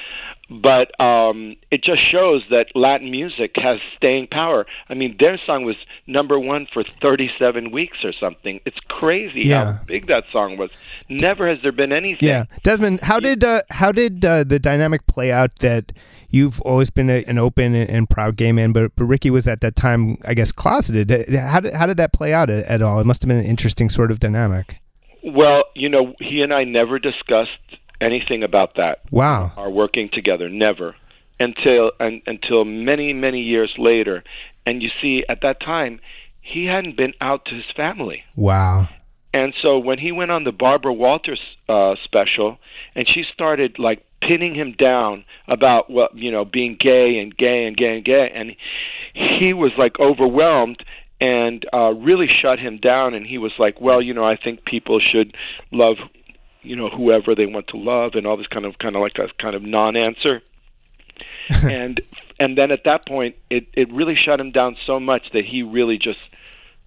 But 0.51 0.99
um, 1.01 1.57
it 1.70 1.82
just 1.82 2.01
shows 2.12 2.43
that 2.51 2.66
Latin 2.74 3.11
music 3.11 3.53
has 3.57 3.78
staying 3.97 4.26
power. 4.30 4.66
I 4.91 4.95
mean, 4.95 5.16
their 5.18 5.41
song 5.47 5.64
was 5.64 5.76
number 6.07 6.39
one 6.39 6.66
for 6.72 6.85
37 7.01 7.70
weeks 7.70 8.05
or 8.05 8.12
something. 8.12 8.61
It's 8.66 8.76
crazy 8.89 9.45
Yeah. 9.45 9.64
how 9.78 9.80
big 9.87 10.07
that 10.09 10.24
song 10.30 10.59
was. 10.59 10.70
Never 11.09 11.49
has 11.49 11.59
there 11.62 11.72
been 11.72 11.93
anything. 11.93 12.28
Yeah, 12.28 12.45
Desmond, 12.62 13.01
how 13.03 13.20
did 13.20 13.43
uh, 13.43 13.62
how 13.70 13.91
did 13.93 14.24
uh, 14.24 14.45
the 14.45 14.59
dynamic 14.59 15.07
play 15.07 15.32
out? 15.32 15.59
That 15.61 15.93
you've 16.30 16.61
always 16.62 16.91
been 16.91 17.11
a, 17.11 17.24
an 17.24 17.39
open 17.39 17.74
and, 17.74 17.89
and 17.91 18.11
proud 18.11 18.37
gay 18.37 18.53
man, 18.53 18.72
but, 18.72 18.93
but 18.97 19.05
Ricky 19.05 19.30
was 19.30 19.47
at 19.49 19.61
that 19.62 19.76
time, 19.76 20.18
I 20.24 20.35
guess, 20.35 20.53
closeted. 20.53 21.11
How 21.35 21.61
did 21.61 21.74
how 21.74 21.87
did 21.87 21.97
that 21.99 22.12
play 22.12 22.32
out 22.32 22.49
at, 22.51 22.64
at 22.66 22.82
all? 22.82 23.01
It 23.01 23.07
must 23.07 23.22
have 23.22 23.28
been 23.28 23.39
an 23.39 23.45
interesting 23.45 23.89
sort 23.91 24.11
of 24.11 24.20
dynamic. 24.20 24.78
Well, 25.25 25.64
you 25.75 25.89
know, 25.89 26.14
he 26.20 26.43
and 26.43 26.53
I 26.53 26.64
never 26.64 26.99
discussed 26.99 27.51
anything 28.01 28.43
about 28.43 28.77
that. 28.77 29.01
Wow. 29.11 29.53
Our 29.57 29.70
working 29.70 30.11
together, 30.12 30.49
never 30.49 30.95
until 31.41 31.93
un, 32.01 32.22
until 32.27 32.64
many 32.64 33.12
many 33.12 33.41
years 33.41 33.75
later. 33.79 34.22
And 34.66 34.83
you 34.83 34.91
see, 35.01 35.25
at 35.29 35.41
that 35.43 35.61
time, 35.61 36.01
he 36.41 36.66
hadn't 36.66 36.97
been 36.97 37.14
out 37.20 37.45
to 37.47 37.55
his 37.55 37.64
family. 37.77 38.22
Wow. 38.37 38.89
And 39.33 39.53
so 39.61 39.79
when 39.79 39.99
he 39.99 40.12
went 40.12 40.31
on 40.31 40.45
the 40.45 40.53
Barbara 40.53 40.93
Walters 40.93 41.41
uh, 41.68 41.95
special, 42.05 42.59
and 42.95 43.07
she 43.12 43.25
started 43.33 43.79
like 43.79 44.05
pinning 44.22 44.55
him 44.55 44.72
down 44.79 45.25
about 45.49 45.91
well, 45.91 46.09
you 46.14 46.31
know, 46.31 46.45
being 46.45 46.77
gay 46.79 47.18
and 47.18 47.37
gay 47.37 47.66
and 47.66 47.77
gay 47.77 47.97
and 47.97 48.05
gay, 48.05 48.31
and 48.35 48.53
he 49.12 49.53
was 49.53 49.72
like 49.77 49.99
overwhelmed 49.99 50.85
and 51.25 51.64
uh, 51.72 51.93
really 51.93 52.27
shut 52.43 52.59
him 52.59 52.79
down. 52.79 53.14
And 53.14 53.27
he 53.27 53.39
was 53.39 53.53
like, 53.59 53.81
well, 53.81 54.03
you 54.03 54.14
know, 54.14 54.25
I 54.25 54.37
think 54.37 54.64
people 54.64 55.01
should 55.01 55.35
love, 55.72 55.97
you 56.62 56.77
know, 56.77 56.89
whoever 56.89 57.35
they 57.35 57.47
want 57.47 57.68
to 57.68 57.77
love, 57.77 58.12
and 58.14 58.27
all 58.27 58.37
this 58.37 58.47
kind 58.49 58.64
of 58.64 58.79
kind 58.79 58.97
of 58.97 59.03
like 59.03 59.16
a 59.18 59.29
kind 59.41 59.55
of 59.55 59.62
non-answer. 59.62 60.43
and 61.49 62.01
and 62.39 62.59
then 62.59 62.70
at 62.70 62.85
that 62.85 63.07
point, 63.07 63.37
it 63.51 63.66
it 63.75 63.93
really 63.93 64.16
shut 64.16 64.41
him 64.41 64.51
down 64.51 64.77
so 64.87 64.99
much 64.99 65.22
that 65.33 65.45
he 65.45 65.62
really 65.62 65.99
just 65.99 66.18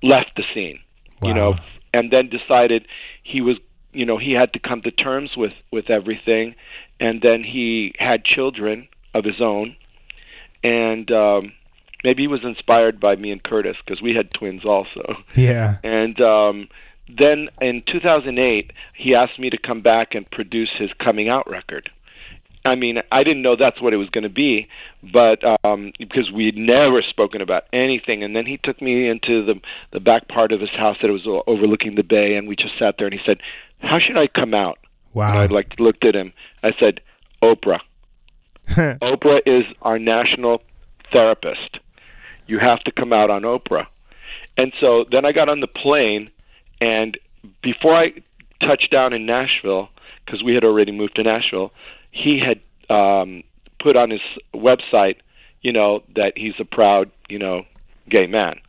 left 0.03 0.31
the 0.35 0.43
scene 0.53 0.79
you 1.23 1.33
know 1.33 1.55
and 1.93 2.11
then 2.11 2.29
decided 2.29 2.85
he 3.23 3.41
was 3.41 3.57
you 3.93 4.05
know 4.05 4.17
he 4.17 4.33
had 4.33 4.53
to 4.53 4.59
come 4.59 4.81
to 4.81 4.91
terms 4.91 5.31
with 5.35 5.53
with 5.71 5.89
everything 5.89 6.55
and 6.99 7.21
then 7.21 7.43
he 7.43 7.93
had 7.97 8.23
children 8.23 8.87
of 9.13 9.23
his 9.23 9.41
own 9.41 9.75
and 10.63 11.11
um 11.11 11.51
maybe 12.03 12.23
he 12.23 12.27
was 12.27 12.43
inspired 12.43 12.99
by 12.99 13.15
me 13.15 13.31
and 13.31 13.43
Curtis 13.43 13.77
because 13.85 14.01
we 14.01 14.15
had 14.15 14.33
twins 14.33 14.65
also 14.65 15.15
Yeah. 15.35 15.77
and 15.83 16.19
um 16.21 16.67
then 17.09 17.47
in 17.61 17.83
2008 17.89 18.71
he 18.95 19.15
asked 19.15 19.39
me 19.39 19.49
to 19.49 19.57
come 19.57 19.81
back 19.81 20.13
and 20.13 20.29
produce 20.29 20.69
his 20.77 20.89
coming 20.99 21.29
out 21.29 21.49
record 21.49 21.89
I 22.67 22.75
mean, 22.75 22.97
I 23.11 23.23
didn't 23.23 23.41
know 23.41 23.55
that's 23.55 23.81
what 23.81 23.93
it 23.93 23.97
was 23.97 24.09
going 24.09 24.23
to 24.23 24.29
be, 24.29 24.67
but 25.01 25.39
um, 25.63 25.93
because 25.97 26.31
we'd 26.31 26.57
never 26.57 27.01
spoken 27.01 27.41
about 27.41 27.63
anything, 27.71 28.23
and 28.23 28.35
then 28.35 28.45
he 28.45 28.59
took 28.61 28.81
me 28.81 29.07
into 29.07 29.45
the 29.45 29.55
the 29.93 29.99
back 29.99 30.27
part 30.27 30.51
of 30.51 30.59
his 30.59 30.69
house 30.71 30.97
that 31.01 31.09
was 31.09 31.25
overlooking 31.47 31.95
the 31.95 32.03
bay, 32.03 32.35
and 32.35 32.47
we 32.47 32.55
just 32.55 32.77
sat 32.77 32.95
there, 32.97 33.07
and 33.07 33.13
he 33.13 33.21
said, 33.25 33.37
"How 33.79 33.99
should 33.99 34.17
I 34.17 34.27
come 34.27 34.53
out?" 34.53 34.79
And 35.43 35.51
I 35.51 35.55
like 35.55 35.79
looked 35.79 36.03
at 36.05 36.15
him. 36.15 36.33
I 36.61 36.71
said, 36.79 36.99
"Oprah. 37.41 37.79
Oprah 38.67 39.39
is 39.45 39.63
our 39.81 39.97
national 39.97 40.61
therapist. 41.11 41.79
You 42.47 42.59
have 42.59 42.79
to 42.85 42.91
come 42.91 43.13
out 43.13 43.29
on 43.29 43.43
Oprah." 43.43 43.87
And 44.57 44.73
so 44.79 45.05
then 45.11 45.25
I 45.25 45.31
got 45.31 45.49
on 45.49 45.59
the 45.59 45.67
plane, 45.67 46.31
and 46.81 47.17
before 47.61 47.95
I 47.95 48.13
touched 48.61 48.91
down 48.91 49.13
in 49.13 49.25
Nashville, 49.25 49.89
because 50.25 50.43
we 50.43 50.53
had 50.53 50.63
already 50.63 50.91
moved 50.91 51.15
to 51.15 51.23
Nashville, 51.23 51.71
he 52.11 52.39
had 52.39 52.59
um, 52.93 53.43
put 53.79 53.95
on 53.95 54.09
his 54.09 54.21
website, 54.53 55.17
you 55.61 55.71
know, 55.71 56.03
that 56.15 56.33
he's 56.35 56.55
a 56.59 56.65
proud, 56.65 57.11
you 57.29 57.39
know, 57.39 57.63
gay 58.09 58.27
man. 58.27 58.59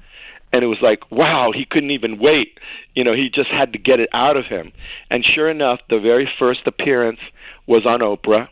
And 0.53 0.62
it 0.62 0.66
was 0.66 0.79
like, 0.81 1.11
wow, 1.11 1.53
he 1.55 1.64
couldn't 1.64 1.91
even 1.91 2.18
wait. 2.18 2.59
You 2.95 3.05
know, 3.05 3.14
he 3.14 3.29
just 3.29 3.51
had 3.51 3.72
to 3.72 3.79
get 3.79 4.01
it 4.01 4.09
out 4.12 4.37
of 4.37 4.47
him. 4.47 4.72
And 5.11 5.24
sure 5.24 5.51
enough, 5.51 5.81
the 5.91 5.99
very 5.99 6.29
first 6.39 6.66
appearance 6.66 7.20
was 7.66 7.85
on 7.85 8.01
Oprah, 8.01 8.49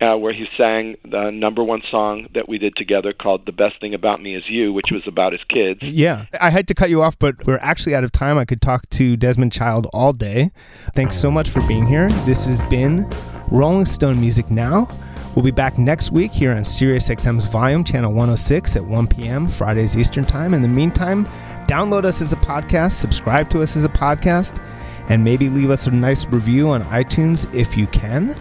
uh, 0.00 0.16
where 0.16 0.32
he 0.32 0.46
sang 0.56 0.96
the 1.04 1.30
number 1.30 1.62
one 1.62 1.82
song 1.90 2.26
that 2.34 2.48
we 2.48 2.58
did 2.58 2.74
together 2.76 3.12
called 3.12 3.46
"The 3.46 3.52
Best 3.52 3.80
Thing 3.80 3.94
About 3.94 4.20
Me 4.20 4.34
Is 4.34 4.44
You," 4.48 4.72
which 4.72 4.90
was 4.90 5.02
about 5.06 5.32
his 5.32 5.42
kids. 5.48 5.82
Yeah, 5.82 6.26
I 6.40 6.50
had 6.50 6.68
to 6.68 6.74
cut 6.74 6.90
you 6.90 7.02
off, 7.02 7.18
but 7.18 7.46
we're 7.46 7.58
actually 7.58 7.94
out 7.94 8.04
of 8.04 8.12
time. 8.12 8.38
I 8.38 8.44
could 8.44 8.60
talk 8.60 8.88
to 8.90 9.16
Desmond 9.16 9.52
Child 9.52 9.88
all 9.92 10.12
day. 10.12 10.50
Thanks 10.94 11.16
so 11.16 11.30
much 11.30 11.48
for 11.48 11.60
being 11.66 11.86
here. 11.86 12.08
This 12.26 12.46
has 12.46 12.60
been 12.68 13.10
Rolling 13.50 13.86
Stone 13.86 14.20
Music 14.20 14.50
Now. 14.50 14.88
We'll 15.34 15.44
be 15.44 15.50
back 15.50 15.78
next 15.78 16.12
week 16.12 16.30
here 16.30 16.52
on 16.52 16.62
SiriusXM's 16.62 17.46
Volume 17.46 17.82
Channel 17.82 18.10
106 18.12 18.76
at 18.76 18.84
1 18.84 19.08
p.m. 19.08 19.48
Fridays 19.48 19.96
Eastern 19.96 20.24
Time. 20.24 20.54
In 20.54 20.62
the 20.62 20.68
meantime, 20.68 21.26
download 21.66 22.04
us 22.04 22.22
as 22.22 22.32
a 22.32 22.36
podcast, 22.36 22.92
subscribe 22.92 23.50
to 23.50 23.60
us 23.60 23.76
as 23.76 23.84
a 23.84 23.88
podcast, 23.88 24.62
and 25.08 25.24
maybe 25.24 25.48
leave 25.48 25.70
us 25.70 25.88
a 25.88 25.90
nice 25.90 26.24
review 26.26 26.68
on 26.68 26.84
iTunes 26.84 27.52
if 27.52 27.76
you 27.76 27.88
can. 27.88 28.36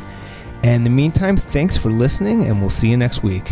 And 0.63 0.75
in 0.75 0.83
the 0.85 0.89
meantime, 0.89 1.35
thanks 1.35 1.77
for 1.77 1.91
listening, 1.91 2.45
and 2.45 2.61
we'll 2.61 2.69
see 2.69 2.89
you 2.89 2.97
next 2.97 3.21
week. 3.21 3.51